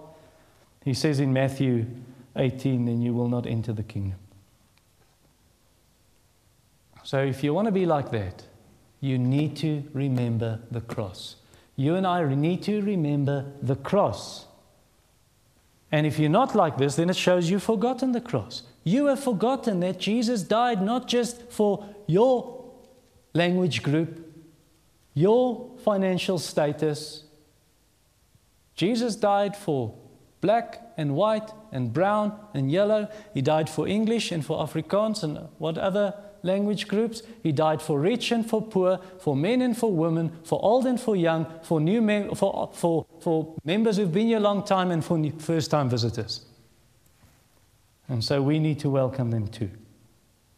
he 0.85 0.93
says 0.93 1.19
in 1.19 1.33
Matthew 1.33 1.87
18, 2.35 2.85
then 2.85 3.01
you 3.01 3.15
will 3.15 3.29
not 3.29 3.47
enter 3.47 3.73
the 3.73 3.81
kingdom. 3.81 4.19
So 7.03 7.23
if 7.23 7.43
you 7.43 7.55
want 7.55 7.65
to 7.65 7.71
be 7.71 7.87
like 7.87 8.11
that, 8.11 8.43
you 9.07 9.17
need 9.17 9.55
to 9.57 9.83
remember 9.93 10.59
the 10.69 10.81
cross. 10.81 11.37
You 11.75 11.95
and 11.95 12.05
I 12.05 12.23
need 12.33 12.63
to 12.63 12.81
remember 12.81 13.45
the 13.61 13.75
cross. 13.75 14.45
And 15.91 16.05
if 16.05 16.19
you're 16.19 16.29
not 16.29 16.53
like 16.53 16.77
this, 16.77 16.95
then 16.95 17.09
it 17.09 17.15
shows 17.15 17.49
you've 17.49 17.63
forgotten 17.63 18.11
the 18.11 18.21
cross. 18.21 18.63
You 18.83 19.05
have 19.05 19.23
forgotten 19.23 19.79
that 19.79 19.99
Jesus 19.99 20.43
died 20.43 20.81
not 20.81 21.07
just 21.07 21.49
for 21.49 21.85
your 22.07 22.65
language 23.33 23.83
group, 23.83 24.25
your 25.13 25.71
financial 25.83 26.39
status. 26.39 27.23
Jesus 28.75 29.15
died 29.15 29.55
for 29.55 29.95
black 30.41 30.81
and 30.97 31.15
white 31.15 31.51
and 31.71 31.93
brown 31.93 32.37
and 32.53 32.71
yellow. 32.71 33.07
He 33.33 33.41
died 33.41 33.69
for 33.69 33.87
English 33.87 34.31
and 34.31 34.45
for 34.45 34.59
Afrikaans 34.59 35.23
and 35.23 35.47
what 35.57 35.77
other 35.77 36.13
language 36.43 36.87
groups. 36.87 37.21
He 37.43 37.51
died 37.51 37.81
for 37.81 37.99
rich 37.99 38.31
and 38.31 38.47
for 38.47 38.61
poor, 38.61 38.99
for 39.19 39.35
men 39.35 39.61
and 39.61 39.77
for 39.77 39.91
women, 39.91 40.31
for 40.43 40.59
old 40.63 40.85
and 40.85 40.99
for 40.99 41.15
young, 41.15 41.45
for 41.63 41.79
new 41.79 42.01
mem- 42.01 42.35
for, 42.35 42.71
for, 42.73 43.05
for 43.19 43.55
members 43.63 43.97
who've 43.97 44.11
been 44.11 44.27
here 44.27 44.37
a 44.37 44.41
long 44.41 44.63
time 44.63 44.91
and 44.91 45.03
for 45.03 45.21
first 45.39 45.71
time 45.71 45.89
visitors. 45.89 46.45
And 48.09 48.23
so 48.23 48.41
we 48.41 48.59
need 48.59 48.79
to 48.79 48.89
welcome 48.89 49.31
them 49.31 49.47
too. 49.47 49.69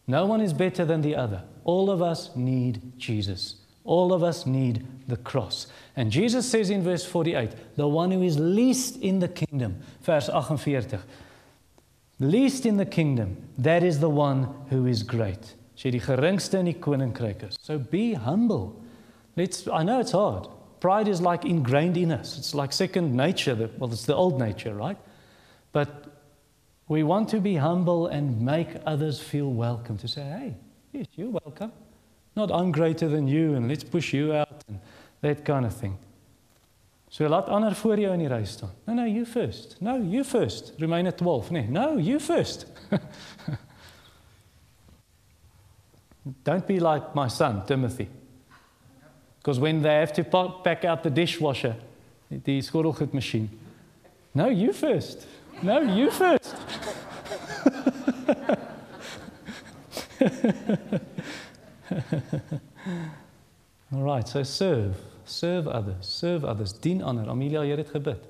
No 0.07 0.25
one 0.25 0.41
is 0.41 0.53
better 0.53 0.85
than 0.85 1.01
the 1.01 1.15
other. 1.15 1.43
All 1.63 1.89
of 1.89 2.01
us 2.01 2.35
need 2.35 2.97
Jesus. 2.97 3.55
All 3.83 4.13
of 4.13 4.23
us 4.23 4.45
need 4.45 4.85
the 5.07 5.17
cross. 5.17 5.67
And 5.95 6.11
Jesus 6.11 6.49
says 6.49 6.69
in 6.69 6.83
verse 6.83 7.05
48, 7.05 7.51
the 7.75 7.87
one 7.87 8.11
who 8.11 8.21
is 8.21 8.37
least 8.39 8.97
in 8.97 9.19
the 9.19 9.27
kingdom, 9.27 9.81
vers 10.01 10.29
48, 10.29 10.95
least 12.19 12.65
in 12.65 12.77
the 12.77 12.85
kingdom, 12.85 13.37
that 13.57 13.83
is 13.83 13.99
the 13.99 14.09
one 14.09 14.53
who 14.69 14.85
is 14.85 15.03
great. 15.03 15.55
As 15.79 15.85
jy 15.85 15.91
die 15.95 16.03
geringste 16.03 16.59
in 16.59 16.67
die 16.67 16.75
koninkryk 16.75 17.45
is. 17.47 17.57
So 17.63 17.77
be 17.79 18.13
humble. 18.13 18.73
Let's 19.37 19.65
I 19.67 19.83
know 19.83 20.01
it's 20.01 20.11
hard. 20.11 20.49
Pride 20.81 21.07
is 21.07 21.21
like 21.21 21.45
ingrained 21.45 21.95
in 21.95 22.11
us. 22.11 22.37
It's 22.37 22.53
like 22.53 22.73
second 22.73 23.15
nature. 23.15 23.55
That, 23.55 23.79
well, 23.79 23.91
it's 23.91 24.05
the 24.05 24.15
old 24.15 24.39
nature, 24.39 24.73
right? 24.75 24.97
But 25.71 25.87
we 26.89 27.03
want 27.03 27.29
to 27.29 27.39
be 27.39 27.55
humble 27.55 28.07
and 28.07 28.41
make 28.41 28.67
others 28.85 29.21
feel 29.21 29.51
welcome 29.53 29.97
to 29.99 30.07
say, 30.07 30.21
hey, 30.21 30.57
yes, 30.91 31.05
you're 31.15 31.29
welcome. 31.29 31.71
Not 32.35 32.51
I'm 32.51 32.73
greater 32.73 33.07
than 33.07 33.27
you 33.27 33.55
and 33.55 33.69
let's 33.69 33.85
push 33.85 34.13
you 34.13 34.33
out 34.33 34.63
and 34.67 34.79
that 35.21 35.45
kind 35.45 35.65
of 35.65 35.73
thing. 35.73 35.97
So 37.09 37.27
laat 37.27 37.47
ander 37.47 37.75
voor 37.75 37.97
jou 37.99 38.11
in 38.13 38.19
die 38.19 38.27
ry 38.27 38.43
staan. 38.45 38.69
No, 38.85 38.93
no, 38.93 39.05
you 39.05 39.25
first. 39.25 39.77
No, 39.79 39.95
you 39.95 40.23
first. 40.23 40.73
Romeine 40.77 41.15
12, 41.15 41.51
nee. 41.51 41.67
No, 41.69 41.97
you 41.97 42.19
first. 42.19 42.65
Don't 46.43 46.67
be 46.67 46.79
like 46.79 47.15
my 47.15 47.27
son, 47.27 47.65
Timothy. 47.65 48.09
Because 49.37 49.59
when 49.59 49.81
they 49.81 49.95
have 49.95 50.13
to 50.13 50.23
pack 50.63 50.85
out 50.85 51.03
the 51.03 51.09
dishwasher, 51.09 51.75
the 52.29 52.59
skottelgoed 52.59 53.13
machine, 53.13 53.49
no, 54.33 54.47
you 54.47 54.73
first. 54.73 55.27
No, 55.61 55.79
you 55.81 56.11
first. 56.11 56.55
All 63.91 64.03
right, 64.03 64.27
so 64.27 64.43
serve. 64.43 64.97
Serve 65.25 65.67
others. 65.67 66.05
Serve 66.05 66.45
others. 66.45 66.73
Dien 66.73 67.03
ander. 67.03 67.29
Amelia, 67.29 67.63
jy 67.63 67.77
het 67.77 67.89
gebid. 67.89 68.27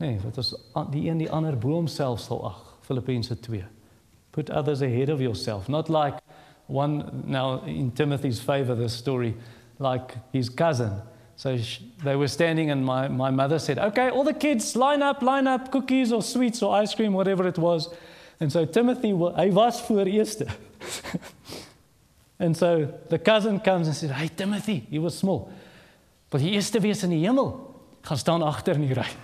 Nee, 0.00 0.18
wat 0.24 0.36
is 0.40 0.54
die 0.90 1.10
een 1.10 1.18
die 1.20 1.30
ander 1.30 1.58
bo 1.58 1.68
homself 1.76 2.20
sal 2.20 2.44
ag. 2.48 2.76
Filippense 2.80 3.40
2. 3.40 3.64
Put 4.30 4.50
others 4.50 4.80
ahead 4.80 5.10
of 5.10 5.20
yourself, 5.20 5.68
not 5.68 5.88
like 5.88 6.14
one 6.70 7.24
now 7.26 7.62
in 7.64 7.90
Timothy's 7.90 8.40
favor 8.40 8.74
the 8.74 8.88
story 8.88 9.34
like 9.78 10.14
his 10.32 10.48
cousin. 10.48 11.02
So 11.36 11.56
she, 11.56 11.90
they 12.04 12.16
were 12.16 12.28
standing 12.28 12.70
and 12.70 12.84
my, 12.84 13.08
my 13.08 13.30
mother 13.30 13.58
said, 13.58 13.78
"Okay, 13.78 14.10
all 14.10 14.24
the 14.24 14.34
kids 14.34 14.76
line 14.76 15.02
up, 15.02 15.22
line 15.22 15.46
up, 15.46 15.72
cookies 15.72 16.12
or 16.12 16.22
sweets 16.22 16.62
or 16.62 16.74
ice 16.74 16.94
cream 16.94 17.12
whatever 17.12 17.48
it 17.48 17.58
was." 17.58 17.88
And 18.40 18.52
so 18.52 18.64
Timothy 18.66 19.10
hy 19.10 19.50
was 19.50 19.80
voor 19.86 20.06
eerste. 20.06 20.46
and 22.38 22.56
so 22.56 22.92
the 23.08 23.18
cousin 23.18 23.58
comes 23.60 23.86
and 23.86 23.96
said, 23.96 24.10
"Hey 24.10 24.28
Timothy, 24.28 24.86
he 24.90 24.98
was 24.98 25.16
small. 25.16 25.50
But 26.30 26.42
die 26.42 26.50
eerste 26.50 26.80
wees 26.80 27.02
in 27.02 27.10
die 27.10 27.26
hemel. 27.26 27.74
Gaan 28.02 28.18
staan 28.18 28.42
agter 28.42 28.74
in 28.74 28.86
die 28.86 28.94
ry." 28.94 29.08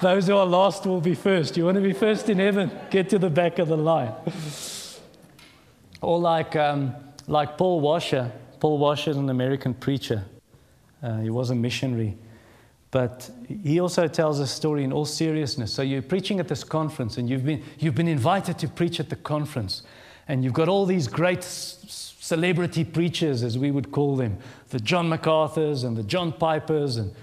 Those 0.00 0.28
who 0.28 0.36
are 0.36 0.46
lost 0.46 0.84
will 0.86 1.00
be 1.00 1.14
first. 1.14 1.56
You 1.56 1.64
want 1.64 1.76
to 1.76 1.82
be 1.82 1.92
first 1.92 2.28
in 2.28 2.38
heaven? 2.38 2.70
Get 2.90 3.08
to 3.08 3.18
the 3.18 3.30
back 3.30 3.58
of 3.58 3.68
the 3.68 3.76
line. 3.76 4.12
Or 6.00 6.18
like, 6.18 6.56
um, 6.56 6.94
like 7.26 7.58
Paul 7.58 7.80
Washer. 7.80 8.30
Paul 8.60 8.78
Washer 8.78 9.10
is 9.10 9.16
an 9.16 9.30
American 9.30 9.74
preacher. 9.74 10.24
Uh, 11.02 11.18
he 11.18 11.30
was 11.30 11.50
a 11.50 11.54
missionary. 11.54 12.16
But 12.90 13.30
he 13.46 13.80
also 13.80 14.08
tells 14.08 14.40
a 14.40 14.46
story 14.46 14.82
in 14.82 14.92
all 14.92 15.04
seriousness. 15.04 15.72
So 15.72 15.82
you're 15.82 16.02
preaching 16.02 16.40
at 16.40 16.48
this 16.48 16.64
conference, 16.64 17.18
and 17.18 17.28
you've 17.28 17.44
been, 17.44 17.62
you've 17.78 17.94
been 17.94 18.08
invited 18.08 18.58
to 18.60 18.68
preach 18.68 18.98
at 18.98 19.10
the 19.10 19.16
conference. 19.16 19.82
And 20.26 20.42
you've 20.42 20.54
got 20.54 20.68
all 20.68 20.86
these 20.86 21.06
great 21.06 21.42
celebrity 21.42 22.84
preachers, 22.84 23.42
as 23.42 23.58
we 23.58 23.70
would 23.70 23.92
call 23.92 24.16
them 24.16 24.38
the 24.70 24.80
John 24.80 25.08
MacArthurs 25.08 25.84
and 25.84 25.96
the 25.96 26.02
John 26.02 26.32
Pipers 26.32 26.96
and 26.96 27.14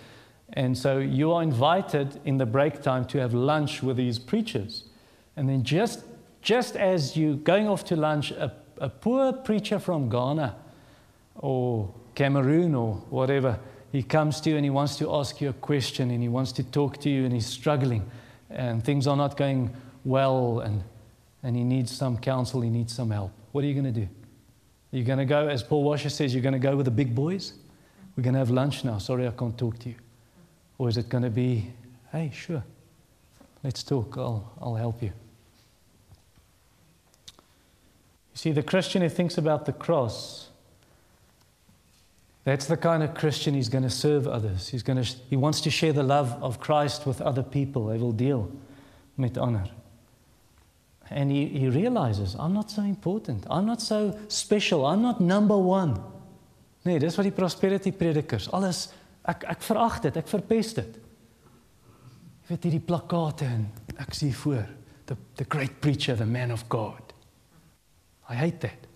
and 0.53 0.77
so 0.77 0.99
you 0.99 1.31
are 1.33 1.43
invited 1.43 2.19
in 2.23 2.37
the 2.37 2.45
break 2.45 2.81
time 2.81 3.05
to 3.05 3.17
have 3.19 3.33
lunch 3.33 3.81
with 3.81 3.97
these 3.97 4.19
preachers. 4.19 4.85
And 5.35 5.49
then 5.49 5.63
just, 5.63 6.03
just 6.41 6.75
as 6.75 7.17
you're 7.17 7.35
going 7.35 7.67
off 7.67 7.83
to 7.85 7.95
lunch, 7.95 8.31
a, 8.31 8.53
a 8.77 8.89
poor 8.89 9.33
preacher 9.33 9.79
from 9.79 10.09
Ghana 10.09 10.55
or 11.35 11.93
Cameroon 12.13 12.75
or 12.75 12.95
whatever, 13.09 13.59
he 13.91 14.03
comes 14.03 14.41
to 14.41 14.49
you 14.49 14.55
and 14.57 14.65
he 14.65 14.69
wants 14.69 14.97
to 14.97 15.13
ask 15.13 15.39
you 15.39 15.49
a 15.49 15.53
question 15.53 16.11
and 16.11 16.21
he 16.21 16.29
wants 16.29 16.51
to 16.53 16.63
talk 16.63 16.97
to 17.01 17.09
you 17.09 17.25
and 17.25 17.33
he's 17.33 17.45
struggling 17.45 18.09
and 18.49 18.83
things 18.83 19.07
are 19.07 19.17
not 19.17 19.37
going 19.37 19.73
well 20.03 20.59
and, 20.59 20.83
and 21.43 21.55
he 21.55 21.63
needs 21.63 21.95
some 21.95 22.17
counsel, 22.17 22.61
he 22.61 22.69
needs 22.69 22.93
some 22.93 23.11
help. 23.11 23.31
What 23.51 23.63
are 23.63 23.67
you 23.67 23.73
going 23.73 23.93
to 23.93 23.99
do? 23.99 24.07
Are 24.93 24.97
you 24.97 25.03
going 25.03 25.19
to 25.19 25.25
go, 25.25 25.47
as 25.47 25.63
Paul 25.63 25.83
Washer 25.83 26.09
says, 26.09 26.33
you're 26.33 26.43
going 26.43 26.53
to 26.53 26.59
go 26.59 26.75
with 26.75 26.85
the 26.85 26.91
big 26.91 27.15
boys? 27.15 27.53
We're 28.15 28.23
going 28.23 28.33
to 28.33 28.39
have 28.39 28.49
lunch 28.49 28.83
now. 28.83 28.97
Sorry, 28.97 29.27
I 29.27 29.31
can't 29.31 29.57
talk 29.57 29.79
to 29.79 29.89
you. 29.89 29.95
Or 30.77 30.89
is 30.89 30.97
it 30.97 31.09
going 31.09 31.23
to 31.23 31.29
be, 31.29 31.71
hey, 32.11 32.31
sure, 32.33 32.63
let's 33.63 33.83
talk, 33.83 34.17
I'll, 34.17 34.51
I'll 34.61 34.75
help 34.75 35.01
you? 35.01 35.11
You 38.35 38.39
see, 38.39 38.51
the 38.51 38.63
Christian 38.63 39.01
who 39.01 39.09
thinks 39.09 39.37
about 39.37 39.65
the 39.65 39.73
cross, 39.73 40.49
that's 42.43 42.67
the 42.67 42.77
kind 42.77 43.01
of 43.01 43.15
Christian 43.15 43.55
he's 43.55 43.69
going 43.69 43.83
to 43.83 43.89
serve 43.89 44.27
others. 44.27 44.67
He's 44.67 44.83
going 44.83 45.03
to, 45.03 45.15
he 45.29 45.35
wants 45.35 45.61
to 45.61 45.71
share 45.71 45.93
the 45.93 46.03
love 46.03 46.31
of 46.43 46.59
Christ 46.59 47.07
with 47.07 47.19
other 47.21 47.41
people. 47.41 47.89
He 47.89 47.97
will 47.97 48.11
deal 48.11 48.51
met 49.17 49.37
honor. 49.37 49.65
And 51.09 51.31
he, 51.31 51.47
he 51.47 51.69
realizes, 51.69 52.35
I'm 52.37 52.53
not 52.53 52.69
so 52.69 52.83
important. 52.83 53.45
I'm 53.49 53.65
not 53.65 53.81
so 53.81 54.19
special. 54.27 54.85
I'm 54.85 55.01
not 55.01 55.19
number 55.21 55.57
one. 55.57 55.99
Nee, 56.85 56.99
dis 56.99 57.15
wat 57.17 57.25
die 57.25 57.33
prosperity 57.33 57.89
predikers, 57.89 58.45
alles 58.53 58.91
Ek 59.25 59.45
ek 59.49 59.63
verag 59.65 60.01
dit, 60.05 60.17
ek 60.21 60.29
verpes 60.29 60.73
dit. 60.77 60.97
Jy 62.45 62.51
weet 62.51 62.67
hierdie 62.67 62.83
plakkate 62.85 63.47
en 63.49 63.65
ek 63.97 64.13
sien 64.13 64.33
voor 64.43 64.67
the 65.09 65.17
the 65.39 65.47
great 65.49 65.79
preacher, 65.81 66.15
the 66.15 66.29
man 66.29 66.53
of 66.53 66.67
God. 66.69 67.04
I 68.29 68.35
hate 68.35 68.59
that. 68.61 68.87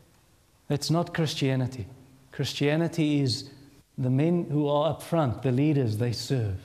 That's 0.67 0.89
not 0.89 1.13
Christianity. 1.13 1.87
Christianity 2.31 3.21
is 3.21 3.49
the 3.97 4.09
men 4.09 4.47
who 4.49 4.67
are 4.67 4.91
up 4.91 5.03
front, 5.03 5.41
the 5.41 5.51
leaders, 5.51 5.97
they 5.97 6.11
serve. 6.11 6.59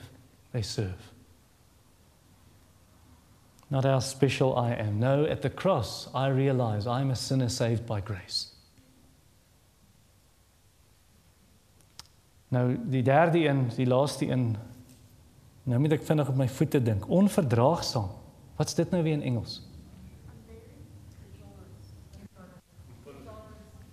They 0.51 0.61
serve. 0.61 1.11
Not 3.69 3.83
how 3.83 3.99
special 3.99 4.55
I 4.55 4.73
am. 4.73 4.99
No, 4.99 5.25
at 5.25 5.41
the 5.41 5.49
cross, 5.49 6.07
I 6.13 6.27
realize 6.27 6.87
I'm 6.87 7.11
a 7.11 7.15
sinner 7.15 7.49
saved 7.49 7.85
by 7.85 7.99
grace. 7.99 8.51
Nou 12.53 12.77
die 12.87 13.03
derde 13.03 13.47
een, 13.47 13.67
die 13.75 13.87
laaste 13.87 14.29
een. 14.29 14.55
Nou 15.63 15.79
moet 15.81 15.97
ek 15.97 16.05
vinnig 16.05 16.29
op 16.29 16.37
my 16.37 16.47
voete 16.47 16.79
dink. 16.79 17.09
Onverdraagsaam. 17.09 18.11
Wat's 18.55 18.77
dit 18.77 18.91
nou 18.93 19.01
weer 19.03 19.17
in 19.17 19.25
Engels? 19.25 19.64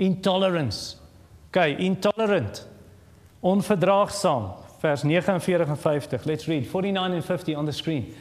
Intolerance. 0.02 0.96
Okay, 1.48 1.76
intolerant. 1.76 2.68
Onverdraagsaam. 3.40 4.52
Vers 4.78 5.02
49 5.02 5.68
en 5.68 5.76
50. 5.76 6.24
Let's 6.24 6.46
read 6.46 6.66
49 6.66 7.14
and 7.14 7.24
50 7.24 7.56
on 7.56 7.64
the 7.64 7.72
screen. 7.72 8.14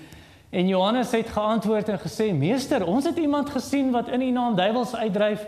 En 0.50 0.68
Johannes 0.68 1.12
het 1.12 1.30
geantwoord 1.30 1.90
en 1.90 2.00
gesê: 2.00 2.34
"Meester, 2.34 2.86
ons 2.86 3.06
het 3.06 3.18
iemand 3.18 3.50
gesien 3.50 3.92
wat 3.92 4.10
in 4.10 4.22
U 4.22 4.32
naam 4.32 4.56
duiwels 4.56 4.96
uitdryf 4.96 5.48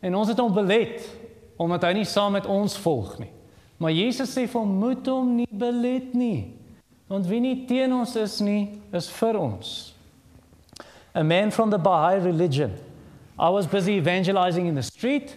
en 0.00 0.14
ons 0.14 0.28
het 0.28 0.38
hom 0.38 0.52
belet 0.52 1.08
omdat 1.56 1.82
hy 1.82 1.92
nie 1.92 2.04
saam 2.04 2.32
met 2.32 2.46
ons 2.46 2.76
volg 2.78 3.18
nie." 3.18 3.30
Maar 3.76 3.92
Jesus 3.92 4.30
sê 4.30 4.46
vir 4.46 4.60
hom 4.60 4.78
moet 4.78 5.06
hom 5.06 5.34
nie 5.36 5.48
belet 5.50 6.14
nie. 6.14 6.54
Want 7.06 7.26
wie 7.26 7.40
nie 7.40 7.64
teen 7.66 7.92
ons 7.92 8.16
is 8.16 8.38
nie, 8.40 8.78
is 8.92 9.10
vir 9.10 9.38
ons. 9.38 9.94
A 11.14 11.22
man 11.22 11.50
from 11.50 11.70
the 11.70 11.78
Baha'i 11.78 12.20
religion. 12.20 12.70
I 13.38 13.48
was 13.50 13.66
busy 13.66 13.92
evangelizing 13.92 14.68
in 14.68 14.74
the 14.74 14.82
street. 14.82 15.36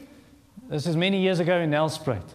This 0.67 0.87
is 0.87 0.95
many 0.95 1.21
years 1.21 1.39
ago 1.39 1.59
in 1.59 1.69
Nelspruit. 1.71 2.33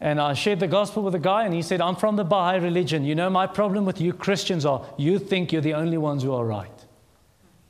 And 0.00 0.20
I 0.20 0.34
shared 0.34 0.60
the 0.60 0.66
gospel 0.66 1.02
with 1.02 1.14
a 1.14 1.20
guy, 1.20 1.44
and 1.44 1.54
he 1.54 1.62
said, 1.62 1.80
I'm 1.80 1.96
from 1.96 2.16
the 2.16 2.24
Baha'i 2.24 2.58
religion. 2.58 3.04
You 3.04 3.14
know, 3.14 3.30
my 3.30 3.46
problem 3.46 3.84
with 3.84 4.00
you 4.00 4.12
Christians 4.12 4.64
are 4.66 4.84
you 4.96 5.18
think 5.18 5.52
you're 5.52 5.62
the 5.62 5.74
only 5.74 5.98
ones 5.98 6.22
who 6.22 6.32
are 6.32 6.44
right. 6.44 6.86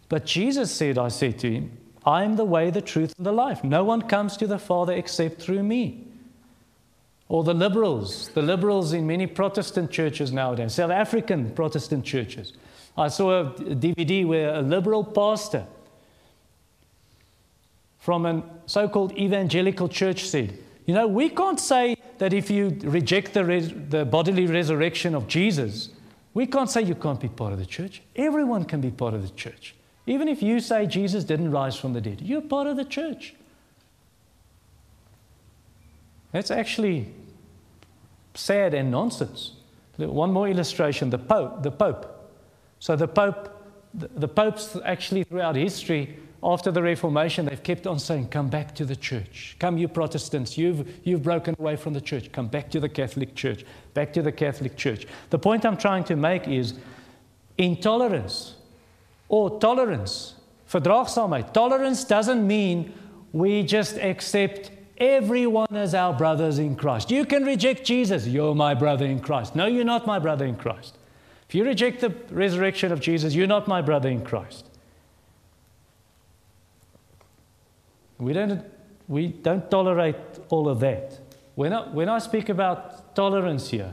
But 0.09 0.27
Jesus 0.27 0.71
said, 0.71 0.99
I 0.99 1.09
said 1.09 1.39
to 1.41 1.51
him, 1.51 1.79
I 2.05 2.25
am 2.25 2.37
the 2.37 2.45
way, 2.45 2.71
the 2.71 2.81
truth, 2.81 3.15
and 3.17 3.27
the 3.27 3.33
life. 3.33 3.63
No 3.63 3.85
one 3.85 4.03
comes 4.03 4.37
to 4.39 4.47
the 4.47 4.59
Father 4.59 4.93
except 4.93 5.41
through 5.41 5.63
me. 5.63 6.07
Or 7.29 7.45
the 7.45 7.55
liberals, 7.55 8.29
the 8.31 8.43
liberals 8.43 8.93
in 8.93 9.07
many 9.07 9.27
Protestant 9.27 9.91
churches 9.91 10.33
nowadays, 10.33 10.75
South 10.75 10.91
African 10.91 11.51
Protestant 11.53 12.05
churches. 12.05 12.53
I 12.97 13.09
saw 13.09 13.41
a 13.41 13.45
DVD 13.53 14.27
where 14.27 14.55
a 14.55 14.61
liberal 14.61 15.05
pastor 15.05 15.67
from 18.03 18.27
a 18.27 18.43
so 18.67 18.89
called 18.89 19.17
evangelical 19.17 19.89
church 19.89 20.25
said, 20.25 20.59
You 20.87 20.95
know, 20.95 21.07
we 21.07 21.29
can't 21.29 21.61
say 21.61 21.97
that 22.19 22.33
if 22.33 22.51
you 22.51 22.77
reject 22.83 23.33
the, 23.33 23.45
res- 23.45 23.73
the 23.91 24.05
bodily 24.05 24.49
resurrection 24.49 25.15
of 25.15 25.29
Jesus, 25.29 25.91
we 26.35 26.49
can't 26.49 26.69
say 26.69 26.83
you 26.83 26.97
can't 26.97 27.21
be 27.21 27.29
part 27.29 27.53
of 27.53 27.61
the 27.61 27.67
church. 27.67 28.03
Everyone 28.17 28.65
can 28.65 28.81
be 28.81 28.91
part 28.91 29.15
of 29.15 29.23
the 29.23 29.33
church. 29.37 29.77
Even 30.05 30.27
if 30.27 30.43
you 30.43 30.59
say 30.59 30.85
Jesus 30.85 31.23
didn't 31.23 31.53
rise 31.53 31.77
from 31.77 31.93
the 31.93 32.01
dead, 32.01 32.21
you're 32.21 32.41
part 32.41 32.67
of 32.67 32.77
the 32.77 32.85
church. 32.85 33.37
That's 36.33 36.51
actually 36.51 37.07
sad 38.35 38.75
and 38.75 38.91
nonsense. 38.91 39.53
One 39.97 40.33
more 40.33 40.49
illustration 40.49 41.11
the 41.11 41.19
Pope. 41.19 41.63
The 41.63 41.71
Pope. 41.71 42.33
So, 42.81 42.97
the 42.97 43.07
Pope, 43.07 43.49
the, 43.95 44.09
the 44.09 44.27
popes 44.27 44.77
actually 44.85 45.23
throughout 45.23 45.55
history, 45.55 46.19
after 46.45 46.73
the 46.73 46.83
Reformation, 46.83 47.47
they've 47.47 47.63
kept 47.63 47.87
on 47.87 47.99
saying, 47.99 48.29
Come 48.29 48.49
back 48.49 48.75
to 48.75 48.85
the 48.85 48.97
church. 48.97 49.57
Come, 49.61 49.79
you 49.79 49.87
Protestants. 49.87 50.59
You've, 50.59 50.89
you've 51.05 51.23
broken 51.23 51.55
away 51.59 51.77
from 51.77 51.93
the 51.93 52.01
church. 52.01 52.33
Come 52.33 52.49
back 52.49 52.69
to 52.71 52.81
the 52.81 52.89
Catholic 52.89 53.35
Church. 53.37 53.65
Back 53.95 54.13
to 54.15 54.23
the 54.23 54.33
Catholic 54.33 54.77
Church. 54.77 55.07
The 55.31 55.39
point 55.39 55.65
I'm 55.65 55.77
trying 55.77 56.03
to 56.05 56.17
make 56.17 56.49
is 56.49 56.75
intolerance 57.59 58.57
or 59.29 59.61
tolerance. 59.61 60.35
Verdraagsaamheid. 60.69 61.53
Tolerance 61.53 62.05
doesn't 62.05 62.45
mean 62.45 62.93
we 63.33 63.63
just 63.63 63.99
accept 63.99 64.73
everyone 64.99 65.69
as 65.71 65.95
our 65.95 66.13
brothers 66.13 66.59
in 66.59 66.75
Christ. 66.75 67.11
You 67.11 67.25
can 67.25 67.45
reject 67.45 67.85
Jesus, 67.85 68.27
you're 68.27 68.55
my 68.55 68.75
brother 68.75 69.07
in 69.07 69.21
Christ. 69.21 69.55
No, 69.55 69.67
you're 69.67 69.85
not 69.85 70.07
my 70.07 70.19
brother 70.19 70.45
in 70.45 70.57
Christ. 70.57 70.99
If 71.49 71.55
you 71.55 71.65
reject 71.65 72.01
the 72.01 72.11
resurrection 72.31 72.93
of 72.93 73.01
Jesus, 73.01 73.35
you're 73.35 73.47
not 73.47 73.69
my 73.69 73.83
brother 73.83 74.09
in 74.09 74.25
Christ. 74.25 74.67
We 78.23 78.33
don't, 78.33 78.65
we 79.09 79.29
don't 79.29 79.71
tolerate 79.71 80.17
all 80.49 80.69
of 80.69 80.81
that. 80.81 81.19
When 81.55 81.73
I, 81.73 81.89
when 81.89 82.09
I 82.09 82.19
speak 82.19 82.49
about 82.49 83.15
tolerance 83.15 83.71
here, 83.71 83.93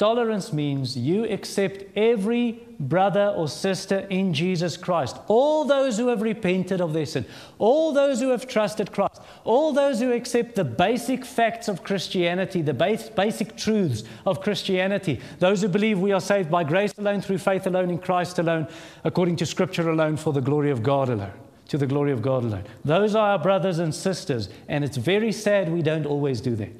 Tolerance 0.00 0.50
means 0.50 0.96
you 0.96 1.26
accept 1.26 1.84
every 1.94 2.58
brother 2.78 3.34
or 3.36 3.46
sister 3.46 3.98
in 4.08 4.32
Jesus 4.32 4.78
Christ. 4.78 5.18
All 5.28 5.66
those 5.66 5.98
who 5.98 6.08
have 6.08 6.22
repented 6.22 6.80
of 6.80 6.94
their 6.94 7.04
sin, 7.04 7.26
all 7.58 7.92
those 7.92 8.18
who 8.18 8.30
have 8.30 8.48
trusted 8.48 8.92
Christ, 8.92 9.20
all 9.44 9.74
those 9.74 10.00
who 10.00 10.10
accept 10.10 10.54
the 10.54 10.64
basic 10.64 11.22
facts 11.22 11.68
of 11.68 11.84
Christianity, 11.84 12.62
the 12.62 12.72
base, 12.72 13.10
basic 13.10 13.58
truths 13.58 14.04
of 14.24 14.40
Christianity, 14.40 15.20
those 15.38 15.60
who 15.60 15.68
believe 15.68 15.98
we 16.00 16.12
are 16.12 16.20
saved 16.22 16.50
by 16.50 16.64
grace 16.64 16.94
alone, 16.96 17.20
through 17.20 17.36
faith 17.36 17.66
alone, 17.66 17.90
in 17.90 17.98
Christ 17.98 18.38
alone, 18.38 18.68
according 19.04 19.36
to 19.36 19.44
Scripture 19.44 19.90
alone, 19.90 20.16
for 20.16 20.32
the 20.32 20.40
glory 20.40 20.70
of 20.70 20.82
God 20.82 21.10
alone. 21.10 21.49
To 21.70 21.78
the 21.78 21.86
glory 21.86 22.10
of 22.10 22.20
God 22.20 22.42
alone. 22.42 22.64
Those 22.84 23.14
are 23.14 23.30
our 23.30 23.38
brothers 23.38 23.78
and 23.78 23.94
sisters, 23.94 24.48
and 24.66 24.84
it's 24.84 24.96
very 24.96 25.30
sad 25.30 25.70
we 25.72 25.82
don't 25.82 26.04
always 26.04 26.40
do 26.40 26.56
that. 26.56 26.72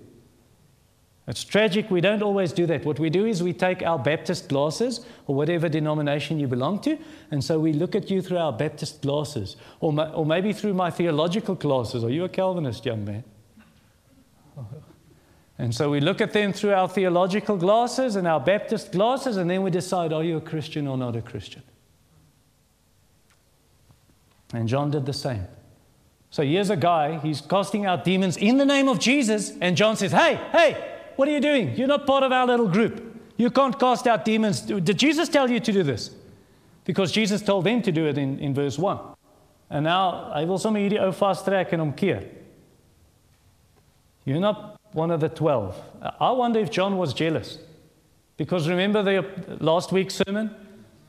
It's 1.28 1.45
tragic 1.45 1.93
we 1.93 2.01
don't 2.01 2.22
always 2.24 2.53
do 2.53 2.66
that. 2.66 2.84
What 2.84 2.99
we 2.99 3.09
do 3.09 3.24
is 3.24 3.41
we 3.41 3.53
take 3.53 3.84
our 3.84 4.01
Baptist 4.01 4.49
glasses, 4.49 5.07
or 5.28 5.36
whatever 5.36 5.68
denomination 5.68 6.41
you 6.41 6.49
belong 6.49 6.80
to, 6.80 6.99
and 7.30 7.45
so 7.45 7.61
we 7.61 7.72
look 7.72 7.95
at 7.95 8.11
you 8.11 8.20
through 8.20 8.38
our 8.38 8.53
Baptist 8.53 9.01
glasses, 9.01 9.55
or, 9.78 9.95
or 10.12 10.26
maybe 10.26 10.53
through 10.53 10.74
my 10.74 10.91
theological 10.91 11.55
glasses. 11.55 12.03
Are 12.03 12.11
you 12.11 12.24
a 12.24 12.28
Calvinist, 12.28 12.84
young 12.84 13.05
man? 13.05 13.24
And 15.57 15.74
so 15.74 15.91
we 15.91 16.01
look 16.01 16.22
at 16.22 16.32
them 16.32 16.55
through 16.55 16.72
our 16.72 16.88
theological 16.88 17.59
glasses 17.59 18.16
and 18.16 18.26
our 18.26 18.41
Baptist 18.41 18.93
glasses, 18.93 19.36
and 19.36 19.51
then 19.51 19.62
we 19.62 19.70
decide 19.70 20.11
are 20.11 20.24
you 20.24 20.38
a 20.38 20.41
Christian 20.41 20.88
or 20.88 20.97
not 20.97 21.16
a 21.16 21.20
Christian? 21.20 21.62
And 24.53 24.68
John 24.68 24.90
did 24.90 25.07
the 25.07 25.12
same. 25.12 25.46
So 26.30 26.44
here's 26.44 26.70
a 26.70 26.76
guy, 26.76 27.18
he's 27.18 27.40
casting 27.40 27.86
out 27.86 28.05
demons 28.05 28.36
in 28.36 28.57
the 28.57 28.64
name 28.64 28.88
of 28.88 29.01
Jesus, 29.01 29.53
and 29.61 29.76
John 29.76 29.96
says, 29.96 30.12
Hey, 30.12 30.36
hey, 30.53 30.94
what 31.16 31.28
are 31.28 31.32
you 31.32 31.40
doing? 31.40 31.74
You're 31.76 31.88
not 31.88 32.07
part 32.07 32.22
of 32.22 32.30
our 32.30 32.46
little 32.46 32.68
group. 32.68 33.05
You 33.36 33.51
can't 33.51 33.78
cast 33.78 34.07
out 34.07 34.24
demons. 34.24 34.61
Did 34.61 34.98
Jesus 34.98 35.28
tell 35.28 35.51
you 35.51 35.61
to 35.61 35.72
do 35.72 35.82
this? 35.82 36.11
Because 36.84 37.11
Jesus 37.11 37.42
told 37.42 37.64
them 37.64 37.82
to 37.82 37.90
do 37.90 38.07
it 38.07 38.16
in, 38.16 38.38
in 38.38 38.55
verse 38.55 38.78
1. 38.78 38.98
And 39.70 39.84
now, 39.84 40.30
I 40.32 40.44
will 40.44 40.59
sommer 40.59 40.80
hierdie 40.80 41.01
ou 41.01 41.12
vastrek 41.12 41.72
en 41.72 41.80
omkeer. 41.80 42.26
You're 44.24 44.40
not 44.40 44.80
one 44.92 45.11
of 45.11 45.20
the 45.20 45.28
12. 45.28 45.76
I 46.20 46.30
wonder 46.32 46.61
if 46.61 46.70
John 46.70 46.96
was 46.96 47.14
jealous. 47.14 47.59
Because 48.36 48.68
remember 48.68 49.03
the 49.03 49.24
last 49.61 49.92
week's 49.92 50.14
sermon? 50.14 50.55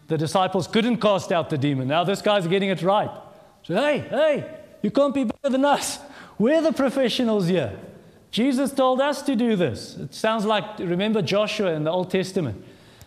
The 0.08 0.18
disciples 0.18 0.68
couldn't 0.68 0.98
cast 0.98 1.32
out 1.32 1.50
the 1.50 1.58
demon. 1.58 1.88
Now 1.88 2.04
this 2.04 2.22
guy's 2.22 2.48
getting 2.48 2.70
it 2.70 2.82
right. 2.82 3.10
So, 3.64 3.76
hey, 3.76 4.00
hey, 4.00 4.60
you 4.82 4.92
can't 4.92 5.14
be 5.14 5.26
better 5.26 5.50
than 5.50 5.66
us. 5.66 6.00
We're 6.38 6.62
the 6.62 6.74
professionals 6.74 7.48
here. 7.48 7.78
Jesus 8.32 8.72
told 8.72 9.02
us 9.02 9.22
to 9.24 9.36
do 9.36 9.56
this. 9.56 9.98
It 9.98 10.14
sounds 10.14 10.46
like, 10.46 10.80
remember 10.80 11.22
Joshua 11.22 11.74
in 11.74 11.84
the 11.84 11.92
Old 11.92 12.10
Testament. 12.10 12.64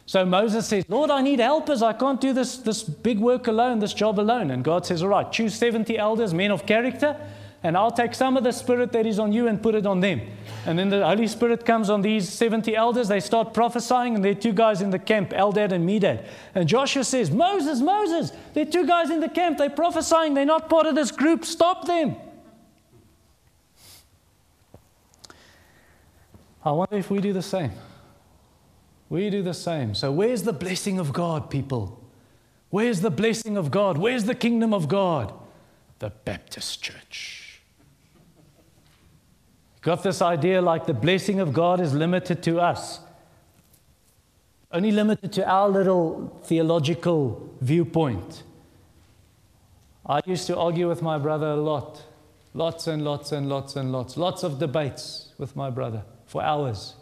So 0.07 0.25
Moses 0.27 0.67
says, 0.67 0.85
Lord, 0.89 1.11
I 1.11 1.23
need 1.23 1.41
helpers. 1.41 1.83
I 1.83 1.95
can't 1.95 2.21
do 2.21 2.35
this, 2.35 2.59
this 2.59 2.83
big 2.83 3.19
work 3.19 3.47
alone, 3.47 3.79
this 3.79 3.95
job 3.95 4.21
alone. 4.21 4.51
And 4.51 4.63
God 4.63 4.85
says, 4.85 5.03
All 5.03 5.09
right, 5.09 5.31
choose 5.33 5.55
70 5.55 5.97
elders, 5.97 6.35
men 6.35 6.51
of 6.51 6.67
character, 6.67 7.17
and 7.65 7.79
I'll 7.79 7.91
take 7.91 8.15
some 8.15 8.37
of 8.37 8.45
the 8.45 8.53
spirit 8.53 8.93
that 8.93 9.07
is 9.07 9.19
on 9.19 9.33
you 9.33 9.49
and 9.49 9.61
put 9.61 9.75
it 9.75 9.87
on 9.87 10.01
them. 10.01 10.21
And 10.67 10.79
then 10.79 10.91
the 10.91 11.05
Holy 11.05 11.27
Spirit 11.27 11.65
comes 11.65 11.89
on 11.89 12.03
these 12.03 12.29
70 12.29 12.77
elders. 12.77 13.09
They 13.09 13.21
start 13.21 13.55
prophesying, 13.55 14.15
and 14.15 14.23
there 14.23 14.33
are 14.33 14.37
two 14.37 14.53
guys 14.53 14.83
in 14.83 14.91
the 14.91 14.99
camp, 14.99 15.31
Eldad 15.31 15.73
and 15.73 15.89
Medad. 15.89 16.27
And 16.55 16.69
Joshua 16.69 17.05
says, 17.05 17.31
Moses, 17.31 17.81
Moses, 17.81 18.33
there 18.53 18.69
are 18.69 18.71
two 18.71 18.87
guys 18.87 19.09
in 19.09 19.21
the 19.21 19.31
camp. 19.31 19.57
They're 19.57 19.71
prophesying. 19.71 20.35
They're 20.35 20.45
not 20.45 20.69
part 20.69 20.85
of 20.85 20.95
this 20.95 21.11
group. 21.11 21.47
Stop 21.47 21.87
them. 21.87 22.17
I 26.63 26.71
wonder 26.71 26.99
if 26.99 27.11
we 27.11 27.19
do 27.19 27.33
the 27.33 27.43
same. 27.43 27.73
We 29.09 29.31
do 29.31 29.43
the 29.43 29.55
same. 29.55 29.95
So, 29.95 30.13
where's 30.13 30.43
the 30.43 30.53
blessing 30.53 30.99
of 30.99 31.15
God, 31.15 31.49
people? 31.49 31.99
Where's 32.69 33.01
the 33.01 33.11
blessing 33.11 33.57
of 33.57 33.71
God? 33.71 33.97
Where's 33.97 34.25
the 34.25 34.35
kingdom 34.35 34.75
of 34.75 34.87
God? 34.87 35.33
The 36.01 36.11
Baptist 36.11 36.83
church. 36.83 37.44
Got 39.85 40.03
this 40.03 40.23
idea 40.23 40.63
like 40.63 40.87
the 40.87 40.95
blessing 40.95 41.41
of 41.41 41.53
God 41.53 41.79
is 41.79 41.93
limited 41.93 42.43
to 42.45 42.59
us, 42.59 43.01
only 44.73 44.91
limited 44.91 45.31
to 45.35 45.47
our 45.47 45.69
little 45.69 46.41
theological 46.45 47.55
viewpoint. 47.61 48.45
I 50.07 50.23
used 50.25 50.47
to 50.47 50.57
argue 50.57 50.89
with 50.89 51.03
my 51.03 51.19
brother 51.19 51.49
a 51.49 51.57
lot, 51.57 52.03
lots 52.55 52.87
and 52.87 53.05
lots 53.05 53.31
and 53.31 53.51
lots 53.51 53.77
and 53.77 53.93
lots, 53.93 54.17
lots 54.17 54.43
of 54.43 54.59
debates 54.59 55.35
with 55.37 55.55
my 55.55 55.69
brother 55.69 56.03
for 56.25 56.43
hours 56.43 56.95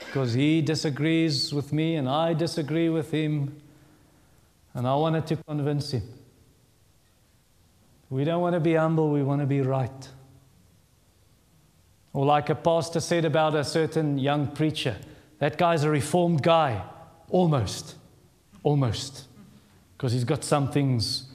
because 0.00 0.34
he 0.34 0.60
disagrees 0.60 1.54
with 1.54 1.72
me 1.72 1.96
and 1.96 2.06
I 2.06 2.34
disagree 2.34 2.90
with 2.90 3.10
him. 3.12 3.62
And 4.74 4.86
I 4.86 4.94
wanted 4.94 5.26
to 5.28 5.36
convince 5.36 5.92
him. 5.92 6.02
We 8.10 8.24
don't 8.24 8.42
want 8.42 8.54
to 8.54 8.60
be 8.60 8.74
humble, 8.74 9.10
we 9.10 9.22
want 9.22 9.40
to 9.40 9.46
be 9.46 9.62
right. 9.62 10.08
Or, 12.18 12.26
like 12.26 12.50
a 12.50 12.56
pastor 12.56 12.98
said 12.98 13.24
about 13.24 13.54
a 13.54 13.62
certain 13.62 14.18
young 14.18 14.48
preacher, 14.48 14.96
that 15.38 15.56
guy's 15.56 15.84
a 15.84 15.88
reformed 15.88 16.42
guy. 16.42 16.82
Almost. 17.30 17.94
Almost. 18.64 19.28
Because 19.96 20.14
he's 20.14 20.24
got 20.24 20.42
some 20.42 20.68
things 20.72 21.28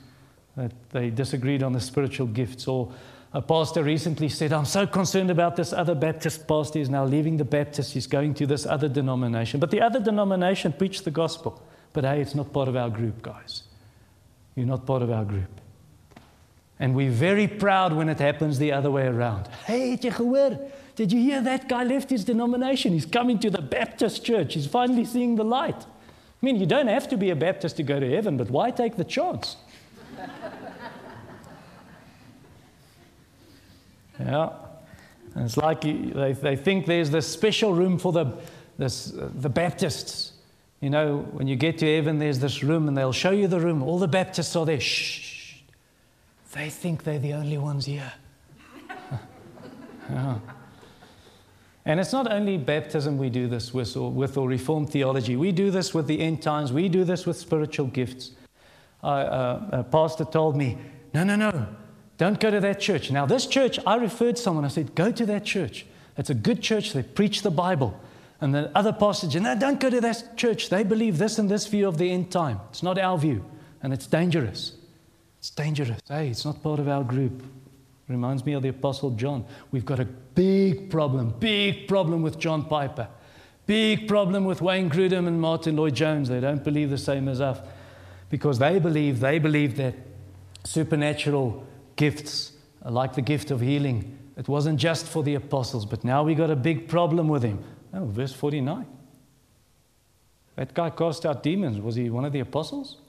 that 0.57 0.73
they 0.89 1.09
disagreed 1.09 1.63
on 1.63 1.71
the 1.71 1.79
spiritual 1.79 2.27
gifts. 2.27 2.67
Or 2.67 2.91
a 3.31 3.41
pastor 3.41 3.81
recently 3.81 4.27
said, 4.27 4.51
I'm 4.51 4.65
so 4.65 4.85
concerned 4.85 5.31
about 5.31 5.55
this 5.55 5.71
other 5.71 5.95
Baptist 5.95 6.49
pastor. 6.49 6.79
He's 6.79 6.89
now 6.89 7.05
leaving 7.05 7.37
the 7.37 7.45
Baptist. 7.45 7.93
He's 7.93 8.05
going 8.05 8.33
to 8.33 8.45
this 8.45 8.65
other 8.65 8.89
denomination. 8.89 9.61
But 9.61 9.71
the 9.71 9.79
other 9.79 10.01
denomination 10.01 10.73
preached 10.73 11.05
the 11.05 11.11
gospel. 11.11 11.63
But 11.93 12.03
hey, 12.03 12.19
it's 12.19 12.35
not 12.35 12.51
part 12.51 12.67
of 12.67 12.75
our 12.75 12.89
group, 12.89 13.21
guys. 13.21 13.63
You're 14.53 14.65
not 14.65 14.85
part 14.85 15.01
of 15.01 15.11
our 15.11 15.23
group. 15.23 15.61
And 16.79 16.95
we're 16.95 17.11
very 17.11 17.47
proud 17.47 17.93
when 17.93 18.09
it 18.09 18.19
happens 18.19 18.59
the 18.59 18.71
other 18.71 18.91
way 18.91 19.05
around. 19.05 19.47
Hey, 19.65 19.95
did 19.95 21.11
you 21.11 21.19
hear 21.19 21.41
that 21.41 21.69
guy 21.69 21.83
left 21.83 22.09
his 22.09 22.25
denomination? 22.25 22.93
He's 22.93 23.05
coming 23.05 23.39
to 23.39 23.49
the 23.49 23.61
Baptist 23.61 24.25
church. 24.25 24.55
He's 24.55 24.67
finally 24.67 25.05
seeing 25.05 25.35
the 25.35 25.45
light. 25.45 25.85
I 25.85 26.45
mean, 26.45 26.57
you 26.57 26.65
don't 26.65 26.87
have 26.87 27.07
to 27.09 27.17
be 27.17 27.29
a 27.29 27.35
Baptist 27.35 27.77
to 27.77 27.83
go 27.83 27.99
to 27.99 28.09
heaven, 28.09 28.37
but 28.37 28.49
why 28.49 28.71
take 28.71 28.97
the 28.97 29.05
chance? 29.05 29.55
Yeah. 34.19 34.51
It's 35.35 35.57
like 35.57 35.81
they, 35.81 36.33
they 36.33 36.55
think 36.55 36.85
there's 36.85 37.09
this 37.09 37.27
special 37.27 37.73
room 37.73 37.97
for 37.97 38.11
the, 38.11 38.37
this, 38.77 39.13
uh, 39.13 39.29
the 39.33 39.49
Baptists. 39.49 40.33
You 40.79 40.89
know, 40.89 41.19
when 41.31 41.47
you 41.47 41.55
get 41.55 41.77
to 41.79 41.95
heaven, 41.95 42.19
there's 42.19 42.39
this 42.39 42.63
room, 42.63 42.87
and 42.87 42.95
they'll 42.95 43.13
show 43.13 43.31
you 43.31 43.47
the 43.47 43.59
room. 43.59 43.81
All 43.81 43.97
the 43.97 44.07
Baptists 44.07 44.55
are 44.55 44.65
there. 44.65 44.79
Shh. 44.79 45.32
They 46.53 46.69
think 46.69 47.03
they're 47.03 47.19
the 47.19 47.33
only 47.33 47.57
ones 47.57 47.85
here. 47.85 48.13
yeah. 50.09 50.37
And 51.85 51.99
it's 51.99 52.13
not 52.13 52.31
only 52.31 52.57
baptism 52.57 53.17
we 53.17 53.29
do 53.29 53.47
this 53.47 53.73
with 53.73 53.97
or, 53.97 54.11
with 54.11 54.37
or 54.37 54.47
Reformed 54.47 54.89
theology. 54.89 55.35
We 55.35 55.51
do 55.51 55.71
this 55.71 55.93
with 55.93 56.07
the 56.07 56.19
end 56.19 56.41
times. 56.41 56.71
We 56.71 56.87
do 56.87 57.03
this 57.03 57.25
with 57.25 57.37
spiritual 57.37 57.87
gifts. 57.87 58.31
Uh, 59.03 59.07
uh, 59.07 59.69
a 59.71 59.83
pastor 59.83 60.23
told 60.23 60.55
me, 60.55 60.77
no, 61.13 61.23
no, 61.23 61.35
no. 61.35 61.67
Don't 62.17 62.39
go 62.39 62.49
to 62.49 62.59
that 62.61 62.79
church. 62.79 63.11
Now, 63.11 63.25
this 63.25 63.47
church, 63.47 63.79
I 63.85 63.95
referred 63.95 64.37
someone, 64.37 64.63
I 64.63 64.69
said, 64.69 64.95
go 64.95 65.11
to 65.11 65.25
that 65.25 65.43
church. 65.43 65.85
It's 66.17 66.29
a 66.29 66.35
good 66.35 66.61
church. 66.61 66.93
They 66.93 67.03
preach 67.03 67.41
the 67.41 67.51
Bible. 67.51 67.99
And 68.39 68.53
the 68.53 68.71
other 68.75 68.93
pastor 68.93 69.29
said, 69.29 69.41
no, 69.41 69.57
don't 69.57 69.79
go 69.79 69.89
to 69.89 69.99
that 70.01 70.37
church. 70.37 70.69
They 70.69 70.83
believe 70.83 71.17
this 71.17 71.39
and 71.39 71.49
this 71.49 71.65
view 71.67 71.87
of 71.87 71.97
the 71.97 72.11
end 72.11 72.31
time. 72.31 72.61
It's 72.69 72.83
not 72.83 72.97
our 72.97 73.17
view. 73.17 73.43
And 73.81 73.91
it's 73.91 74.07
dangerous. 74.07 74.73
It's 75.43 75.49
dangerous. 75.49 75.99
Hey, 76.07 76.29
it's 76.29 76.45
not 76.45 76.63
part 76.63 76.79
of 76.79 76.87
our 76.87 77.03
group. 77.03 77.43
Reminds 78.07 78.45
me 78.45 78.53
of 78.53 78.63
the 78.63 78.69
Apostle 78.69 79.09
John. 79.11 79.43
We've 79.71 79.85
got 79.85 79.99
a 79.99 80.05
big 80.05 80.89
problem, 80.89 81.35
big 81.37 81.85
problem 81.85 82.21
with 82.21 82.39
John 82.39 82.63
Piper. 82.63 83.09
Big 83.65 84.07
problem 84.07 84.45
with 84.45 84.61
Wayne 84.61 84.89
Grudem 84.89 85.27
and 85.27 85.41
Martyn 85.41 85.75
Lloyd-Jones. 85.75 86.29
They 86.29 86.39
don't 86.39 86.63
believe 86.63 86.89
the 86.89 86.97
same 86.97 87.27
as 87.27 87.41
us 87.41 87.59
because 88.29 88.57
they 88.57 88.79
believe, 88.79 89.19
they 89.19 89.37
believe 89.37 89.75
that 89.75 89.95
supernatural 90.63 91.67
gifts, 91.97 92.53
like 92.85 93.13
the 93.13 93.21
gift 93.21 93.51
of 93.51 93.59
healing. 93.59 94.17
It 94.37 94.47
wasn't 94.47 94.79
just 94.79 95.07
for 95.07 95.23
the 95.23 95.35
apostles, 95.35 95.85
but 95.85 96.05
now 96.05 96.23
we 96.23 96.35
got 96.35 96.51
a 96.51 96.55
big 96.55 96.87
problem 96.87 97.27
with 97.27 97.43
him. 97.43 97.61
Oh, 97.93 98.05
verse 98.05 98.31
49. 98.31 98.85
That 100.55 100.73
guy 100.73 100.89
cast 100.89 101.25
out 101.25 101.43
demons. 101.43 101.81
Was 101.81 101.95
he 101.95 102.09
one 102.09 102.23
of 102.23 102.31
the 102.31 102.39
apostles? 102.39 102.99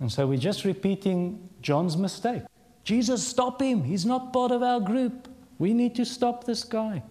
And 0.00 0.10
so 0.10 0.26
we're 0.26 0.38
just 0.38 0.64
repeating 0.64 1.48
John's 1.62 1.96
mistake. 1.96 2.42
Jesus, 2.82 3.26
stop 3.26 3.60
him. 3.60 3.84
He's 3.84 4.06
not 4.06 4.32
part 4.32 4.50
of 4.50 4.62
our 4.62 4.80
group. 4.80 5.28
We 5.58 5.74
need 5.74 5.94
to 5.96 6.04
stop 6.04 6.44
this 6.44 6.64
guy. 6.64 7.02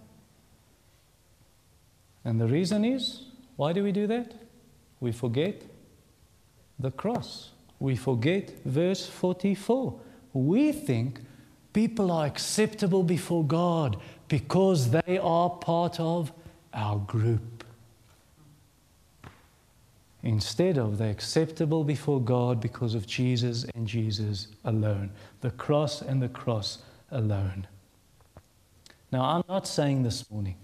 And 2.24 2.40
the 2.40 2.46
reason 2.46 2.84
is 2.84 3.22
why 3.56 3.72
do 3.72 3.82
we 3.82 3.92
do 3.92 4.06
that? 4.08 4.34
We 4.98 5.12
forget 5.12 5.62
the 6.78 6.90
cross 6.90 7.50
we 7.80 7.96
forget 7.96 8.52
verse 8.64 9.06
44. 9.06 9.98
We 10.34 10.70
think 10.70 11.20
people 11.72 12.12
are 12.12 12.26
acceptable 12.26 13.02
before 13.02 13.44
God 13.44 13.96
Because 14.28 14.90
they 14.90 15.18
are 15.18 15.50
part 15.50 15.98
of 15.98 16.32
our 16.72 16.98
group. 16.98 17.59
Instead 20.22 20.76
of 20.76 20.98
they're 20.98 21.10
acceptable 21.10 21.82
before 21.82 22.20
God 22.20 22.60
because 22.60 22.94
of 22.94 23.06
Jesus 23.06 23.64
and 23.74 23.86
Jesus 23.86 24.48
alone, 24.64 25.10
the 25.40 25.50
cross 25.52 26.02
and 26.02 26.22
the 26.22 26.28
cross 26.28 26.78
alone. 27.10 27.66
Now, 29.12 29.22
I'm 29.22 29.44
not 29.48 29.66
saying 29.66 30.02
this 30.02 30.30
morning 30.30 30.56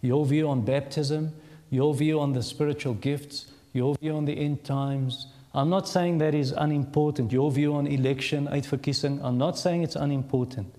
your 0.00 0.26
view 0.26 0.48
on 0.48 0.62
baptism, 0.62 1.32
your 1.70 1.94
view 1.94 2.20
on 2.20 2.32
the 2.32 2.42
spiritual 2.42 2.94
gifts, 2.94 3.46
your 3.72 3.94
view 3.96 4.14
on 4.14 4.24
the 4.24 4.36
end 4.36 4.64
times. 4.64 5.28
I'm 5.54 5.70
not 5.70 5.88
saying 5.88 6.18
that 6.18 6.34
is 6.34 6.52
unimportant. 6.52 7.32
Your 7.32 7.50
view 7.50 7.74
on 7.74 7.86
election, 7.86 8.46
uitverkiesing, 8.48 9.20
I'm 9.22 9.38
not 9.38 9.56
saying 9.56 9.82
it's 9.82 9.96
unimportant. 9.96 10.74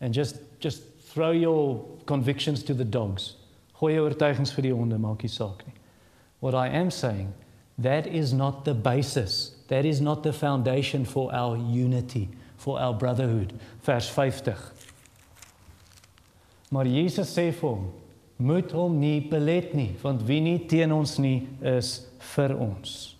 And 0.00 0.14
just, 0.14 0.38
just 0.60 0.82
throw 1.00 1.30
your 1.30 1.84
convictions 2.06 2.62
to 2.64 2.74
the 2.74 2.84
dogs. 2.84 3.34
Gooi 3.78 3.94
jou 3.94 4.08
oortuigings 4.08 4.50
vir 4.54 4.66
die 4.66 4.74
honde, 4.74 4.98
maak 4.98 5.22
nie 5.22 5.30
saak 5.30 5.62
nie. 5.66 5.74
What 6.40 6.54
I 6.54 6.68
am 6.68 6.90
saying, 6.90 7.32
that 7.78 8.06
is 8.06 8.32
not 8.32 8.64
the 8.64 8.74
basis. 8.74 9.52
That 9.68 9.84
is 9.84 10.00
not 10.00 10.22
the 10.22 10.32
foundation 10.32 11.04
for 11.04 11.32
our 11.32 11.56
unity, 11.56 12.28
for 12.56 12.80
our 12.80 12.94
brotherhood. 12.94 13.52
Vers 13.82 14.08
50. 14.08 14.54
Maar 16.70 16.84
Jesus 16.84 17.30
sê 17.32 17.48
vir 17.52 17.68
hom, 17.70 17.86
moet 18.36 18.72
hom 18.76 18.98
nie 19.00 19.20
belet 19.30 19.72
nie, 19.74 19.94
want 20.02 20.22
wie 20.28 20.40
nie 20.44 20.58
teen 20.68 20.92
ons 20.92 21.16
nie 21.18 21.46
is 21.64 22.06
vir 22.34 22.52
ons. 22.58 23.14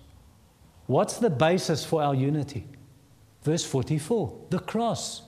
What's 0.86 1.18
the 1.18 1.30
basis 1.30 1.84
for 1.84 2.02
our 2.02 2.14
unity? 2.14 2.64
Verse 3.42 3.64
44, 3.64 4.32
the 4.50 4.58
cross. 4.58 5.22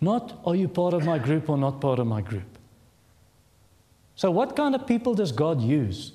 Not 0.00 0.40
are 0.44 0.56
you 0.56 0.68
part 0.68 0.92
of 0.92 1.04
my 1.04 1.18
group 1.18 1.48
or 1.48 1.56
not 1.56 1.80
part 1.80 1.98
of 1.98 2.06
my 2.06 2.20
group. 2.20 2.58
So 4.16 4.30
what 4.30 4.54
kind 4.54 4.74
of 4.74 4.86
people 4.86 5.14
does 5.14 5.32
God 5.32 5.60
use 5.60 6.12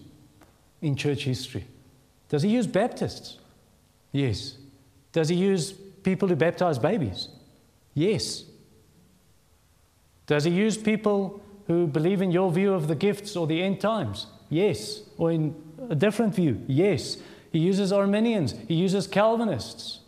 in 0.82 0.96
church 0.96 1.24
history? 1.24 1.66
Does 2.30 2.44
he 2.44 2.50
use 2.50 2.68
Baptists? 2.68 3.38
Yes. 4.12 4.56
Does 5.12 5.30
he 5.30 5.36
use 5.36 5.72
people 5.72 6.28
who 6.28 6.36
baptize 6.36 6.80
babies? 6.80 7.30
Yes. 7.94 8.44
Does 10.28 10.44
he 10.44 10.52
use 10.52 10.78
people 10.78 11.42
who 11.68 11.88
believe 11.88 12.22
in 12.22 12.32
your 12.32 12.52
view 12.52 12.74
of 12.74 12.88
the 12.88 12.96
gifts 12.96 13.36
or 13.36 13.48
the 13.48 13.62
end 13.62 13.82
times? 13.82 14.28
Yes. 14.50 15.02
Or 15.18 15.32
in 15.32 15.56
a 15.90 15.96
different 15.96 16.36
view? 16.36 16.64
Yes. 16.68 17.18
He 17.52 17.60
uses 17.60 17.92
Arminians, 17.92 18.54
he 18.68 18.76
uses 18.76 19.08
Calvinists. 19.08 20.00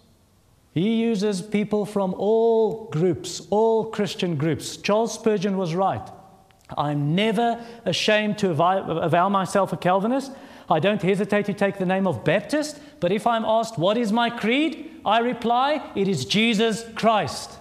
He 0.74 1.02
uses 1.02 1.42
people 1.42 1.86
from 1.86 2.14
all 2.18 2.86
groups, 2.86 3.42
all 3.50 3.86
Christian 3.86 4.38
groups. 4.38 4.78
Charles 4.78 5.14
Spurgeon 5.14 5.58
was 5.58 5.76
right. 5.76 6.08
I'm 6.78 7.14
never 7.14 7.62
ashamed 7.84 8.38
to 8.38 8.52
avow 8.52 9.28
myself 9.28 9.74
a 9.74 9.78
Calvinist. 9.78 10.32
I 10.72 10.80
don't 10.80 11.02
hesitate 11.02 11.46
to 11.48 11.54
take 11.54 11.78
the 11.78 11.86
name 11.86 12.08
of 12.08 12.24
Baptist, 12.24 12.80
but 13.00 13.12
if 13.12 13.28
I'm 13.28 13.46
asked, 13.46 13.78
What 13.78 13.98
is 13.98 14.12
my 14.12 14.30
creed? 14.30 15.00
I 15.06 15.20
reply, 15.20 15.92
It 15.96 16.08
is 16.08 16.26
Jesus 16.26 16.86
Christ. 16.96 17.58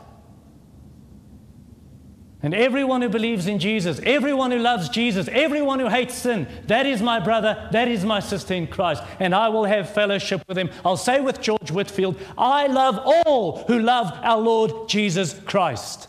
And 2.43 2.55
everyone 2.55 3.03
who 3.03 3.11
believes 3.11 3.47
in 3.47 3.59
Jesus, 3.59 4.01
everyone 4.03 4.51
who 4.51 4.59
loves 4.59 4.89
Jesus, 4.89 5.29
everyone 5.31 5.79
who 5.79 5.89
hates 5.89 6.15
sin, 6.15 6.49
that 6.69 6.87
is 6.87 7.03
my 7.03 7.21
brother, 7.21 7.69
that 7.73 7.87
is 7.87 8.03
my 8.03 8.21
sister 8.21 8.55
in 8.55 8.67
Christ. 8.67 9.03
And 9.19 9.35
I 9.35 9.51
will 9.51 9.65
have 9.65 9.93
fellowship 9.93 10.43
with 10.49 10.57
him. 10.57 10.71
I'll 10.83 10.97
say 10.97 11.21
with 11.21 11.43
George 11.43 11.71
Whitefield, 11.71 12.19
I 12.39 12.67
love 12.67 12.99
all 13.05 13.65
who 13.65 13.79
love 13.79 14.11
our 14.23 14.41
Lord 14.41 14.89
Jesus 14.89 15.39
Christ. 15.45 16.09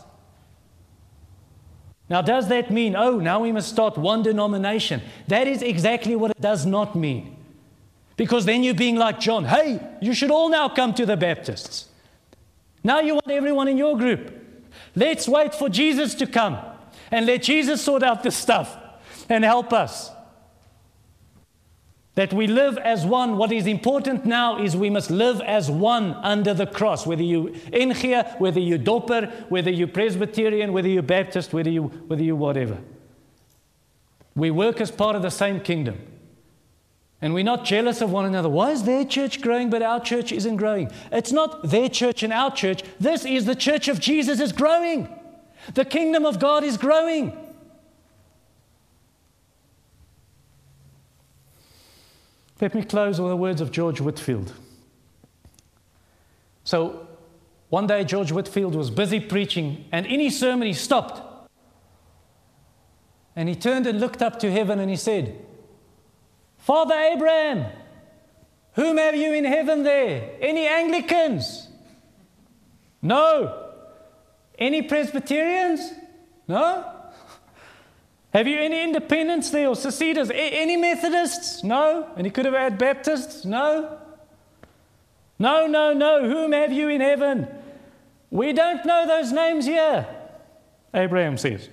Now, 2.08 2.20
does 2.20 2.48
that 2.48 2.70
mean, 2.70 2.94
oh, 2.96 3.18
now 3.18 3.40
we 3.40 3.52
must 3.52 3.68
start 3.68 3.96
one 3.96 4.22
denomination? 4.22 5.00
That 5.28 5.46
is 5.46 5.62
exactly 5.62 6.16
what 6.16 6.30
it 6.32 6.40
does 6.40 6.66
not 6.66 6.94
mean. 6.94 7.36
Because 8.16 8.44
then 8.44 8.62
you're 8.62 8.74
being 8.74 8.96
like 8.96 9.18
John, 9.18 9.44
hey, 9.44 9.80
you 10.00 10.14
should 10.14 10.30
all 10.30 10.48
now 10.48 10.68
come 10.68 10.92
to 10.94 11.06
the 11.06 11.16
Baptists. 11.16 11.88
Now 12.84 13.00
you 13.00 13.14
want 13.14 13.30
everyone 13.30 13.68
in 13.68 13.78
your 13.78 13.96
group. 13.96 14.32
Let's 14.94 15.26
wait 15.26 15.54
for 15.54 15.68
Jesus 15.68 16.14
to 16.16 16.26
come 16.26 16.58
and 17.10 17.26
let 17.26 17.42
Jesus 17.42 17.82
sort 17.82 18.02
out 18.02 18.22
this 18.22 18.36
stuff 18.36 18.76
and 19.28 19.44
help 19.44 19.72
us. 19.72 20.10
That 22.14 22.32
we 22.32 22.46
live 22.46 22.76
as 22.78 23.06
one. 23.06 23.38
What 23.38 23.52
is 23.52 23.66
important 23.66 24.26
now 24.26 24.62
is 24.62 24.76
we 24.76 24.90
must 24.90 25.10
live 25.10 25.40
as 25.40 25.70
one 25.70 26.12
under 26.22 26.52
the 26.52 26.66
cross. 26.66 27.06
Whether 27.06 27.22
you 27.22 27.54
in 27.72 27.90
here, 27.92 28.24
whether 28.38 28.60
you 28.60 28.78
Doper, 28.78 29.30
whether 29.48 29.70
you 29.70 29.86
Presbyterian, 29.86 30.74
whether 30.74 30.88
you 30.88 31.00
Baptist, 31.00 31.54
whether 31.54 31.70
you 31.70 31.84
whether 31.84 32.22
you 32.22 32.36
whatever. 32.36 32.78
We 34.34 34.50
work 34.50 34.80
as 34.80 34.90
part 34.90 35.16
of 35.16 35.22
the 35.22 35.30
same 35.30 35.60
kingdom. 35.60 36.06
And 37.22 37.34
we're 37.34 37.44
not 37.44 37.64
jealous 37.64 38.00
of 38.00 38.10
one 38.10 38.26
another. 38.26 38.48
Why 38.48 38.72
is 38.72 38.82
their 38.82 39.04
church 39.04 39.40
growing 39.40 39.70
but 39.70 39.80
our 39.80 40.00
church 40.00 40.32
isn't 40.32 40.56
growing? 40.56 40.90
It's 41.12 41.30
not 41.30 41.70
their 41.70 41.88
church 41.88 42.24
and 42.24 42.32
our 42.32 42.50
church. 42.50 42.82
This 42.98 43.24
is 43.24 43.44
the 43.44 43.54
church 43.54 43.86
of 43.86 44.00
Jesus 44.00 44.40
is 44.40 44.52
growing. 44.52 45.08
The 45.74 45.84
kingdom 45.84 46.26
of 46.26 46.40
God 46.40 46.64
is 46.64 46.76
growing. 46.76 47.32
Let 52.62 52.76
me 52.76 52.84
close 52.84 53.20
with 53.20 53.28
the 53.28 53.36
words 53.36 53.60
of 53.60 53.72
George 53.72 54.00
Whitefield. 54.00 54.52
So, 56.62 57.08
one 57.70 57.88
day 57.88 58.04
George 58.04 58.30
Whitefield 58.30 58.76
was 58.76 58.88
busy 58.88 59.18
preaching, 59.18 59.84
and 59.90 60.06
in 60.06 60.20
his 60.20 60.38
sermon 60.38 60.68
he 60.68 60.72
stopped. 60.72 61.20
And 63.34 63.48
he 63.48 63.56
turned 63.56 63.88
and 63.88 63.98
looked 63.98 64.22
up 64.22 64.38
to 64.38 64.52
heaven 64.52 64.78
and 64.78 64.88
he 64.88 64.94
said, 64.94 65.44
Father 66.56 66.94
Abraham, 66.94 67.66
whom 68.74 68.96
have 68.96 69.16
you 69.16 69.32
in 69.32 69.44
heaven 69.44 69.82
there? 69.82 70.30
Any 70.40 70.68
Anglicans? 70.68 71.66
No. 73.00 73.72
Any 74.56 74.82
Presbyterians? 74.82 75.94
No. 76.46 76.91
Have 78.32 78.46
you 78.46 78.58
any 78.58 78.82
independents 78.82 79.50
there 79.50 79.68
or 79.68 79.74
seceders? 79.74 80.30
any 80.34 80.76
Methodists? 80.76 81.62
No. 81.62 82.08
And 82.16 82.26
he 82.26 82.30
could 82.30 82.46
have 82.46 82.54
had 82.54 82.78
Baptists? 82.78 83.44
No. 83.44 83.98
No, 85.38 85.66
no, 85.66 85.92
no. 85.92 86.28
Whom 86.28 86.52
have 86.52 86.72
you 86.72 86.88
in 86.88 87.00
heaven? 87.00 87.46
We 88.30 88.54
don't 88.54 88.86
know 88.86 89.06
those 89.06 89.32
names 89.32 89.66
here, 89.66 90.06
Abraham 90.94 91.36
says. 91.36 91.68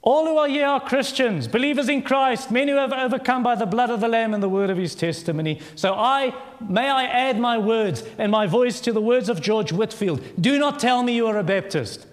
All 0.00 0.24
who 0.24 0.38
are 0.38 0.48
here 0.48 0.66
are 0.66 0.80
Christians, 0.80 1.48
believers 1.48 1.90
in 1.90 2.00
Christ, 2.02 2.50
men 2.50 2.68
who 2.68 2.76
have 2.76 2.92
overcome 2.92 3.42
by 3.42 3.56
the 3.56 3.66
blood 3.66 3.90
of 3.90 4.00
the 4.00 4.08
Lamb 4.08 4.32
and 4.32 4.42
the 4.42 4.48
word 4.48 4.70
of 4.70 4.78
his 4.78 4.94
testimony. 4.94 5.60
So 5.74 5.92
I 5.92 6.34
may 6.66 6.88
I 6.88 7.04
add 7.04 7.38
my 7.38 7.58
words 7.58 8.02
and 8.16 8.32
my 8.32 8.46
voice 8.46 8.80
to 8.80 8.92
the 8.92 9.02
words 9.02 9.28
of 9.28 9.42
George 9.42 9.72
Whitefield. 9.72 10.22
Do 10.40 10.58
not 10.58 10.78
tell 10.78 11.02
me 11.02 11.14
you 11.14 11.26
are 11.26 11.36
a 11.36 11.44
Baptist 11.44 12.06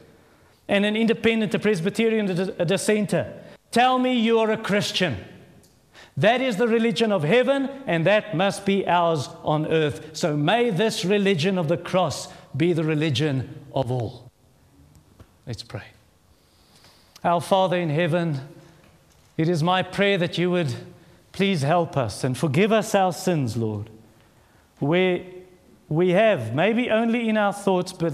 and 0.68 0.84
an 0.84 0.98
independent, 0.98 1.54
a 1.54 1.60
Presbyterian, 1.60 2.30
a 2.60 2.66
dissenter. 2.66 3.42
Tell 3.76 4.00
me 4.00 4.14
you 4.14 4.40
are 4.40 4.52
a 4.52 4.58
Christian. 4.58 5.18
That 6.16 6.40
is 6.40 6.56
the 6.56 6.66
religion 6.66 7.12
of 7.12 7.24
heaven, 7.24 7.70
and 7.86 8.06
that 8.06 8.34
must 8.34 8.66
be 8.66 8.88
ours 8.88 9.28
on 9.44 9.68
earth. 9.68 10.12
So 10.14 10.38
may 10.38 10.70
this 10.70 11.04
religion 11.04 11.58
of 11.58 11.68
the 11.68 11.76
cross 11.76 12.30
be 12.56 12.72
the 12.72 12.86
religion 12.86 13.54
of 13.74 13.92
all. 13.92 14.32
Let's 15.46 15.62
pray. 15.62 15.84
Our 17.22 17.42
Father 17.42 17.76
in 17.76 17.90
heaven, 17.90 18.40
it 19.36 19.50
is 19.50 19.62
my 19.62 19.84
prayer 19.84 20.18
that 20.20 20.38
you 20.38 20.52
would 20.52 20.74
please 21.34 21.62
help 21.62 21.98
us 21.98 22.24
and 22.24 22.38
forgive 22.38 22.72
us 22.72 22.96
our 22.96 23.12
sins, 23.12 23.58
Lord. 23.58 23.90
Where 24.80 25.20
we 25.90 26.12
have, 26.12 26.56
maybe 26.56 26.90
only 26.90 27.28
in 27.28 27.36
our 27.36 27.52
thoughts, 27.52 27.92
but, 27.92 28.14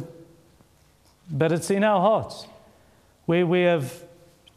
but 1.30 1.52
it's 1.52 1.70
in 1.70 1.84
our 1.84 2.02
hearts, 2.02 2.48
where 3.28 3.46
we 3.46 3.62
have 3.62 4.06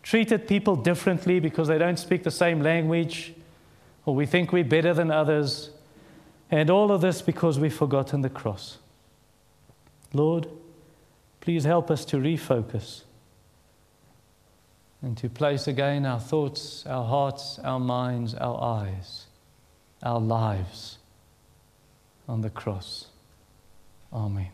treated 0.04 0.46
people 0.46 0.76
differently 0.76 1.40
because 1.40 1.66
they 1.66 1.78
don't 1.78 1.98
speak 1.98 2.22
the 2.22 2.30
same 2.30 2.60
language, 2.60 3.32
or 4.04 4.14
we 4.14 4.26
think 4.26 4.52
we're 4.52 4.62
better 4.62 4.92
than 4.92 5.10
others, 5.10 5.70
and 6.50 6.68
all 6.68 6.92
of 6.92 7.00
this 7.00 7.22
because 7.22 7.58
we've 7.58 7.74
forgotten 7.74 8.20
the 8.20 8.28
cross. 8.28 8.78
Lord, 10.12 10.46
please 11.40 11.64
help 11.64 11.90
us 11.90 12.04
to 12.04 12.18
refocus 12.18 13.02
and 15.00 15.16
to 15.16 15.28
place 15.28 15.66
again 15.66 16.04
our 16.04 16.20
thoughts, 16.20 16.86
our 16.86 17.04
hearts, 17.04 17.58
our 17.64 17.80
minds, 17.80 18.34
our 18.34 18.62
eyes, 18.62 19.26
our 20.02 20.20
lives 20.20 20.98
on 22.28 22.42
the 22.42 22.50
cross. 22.50 23.06
Amen. 24.12 24.53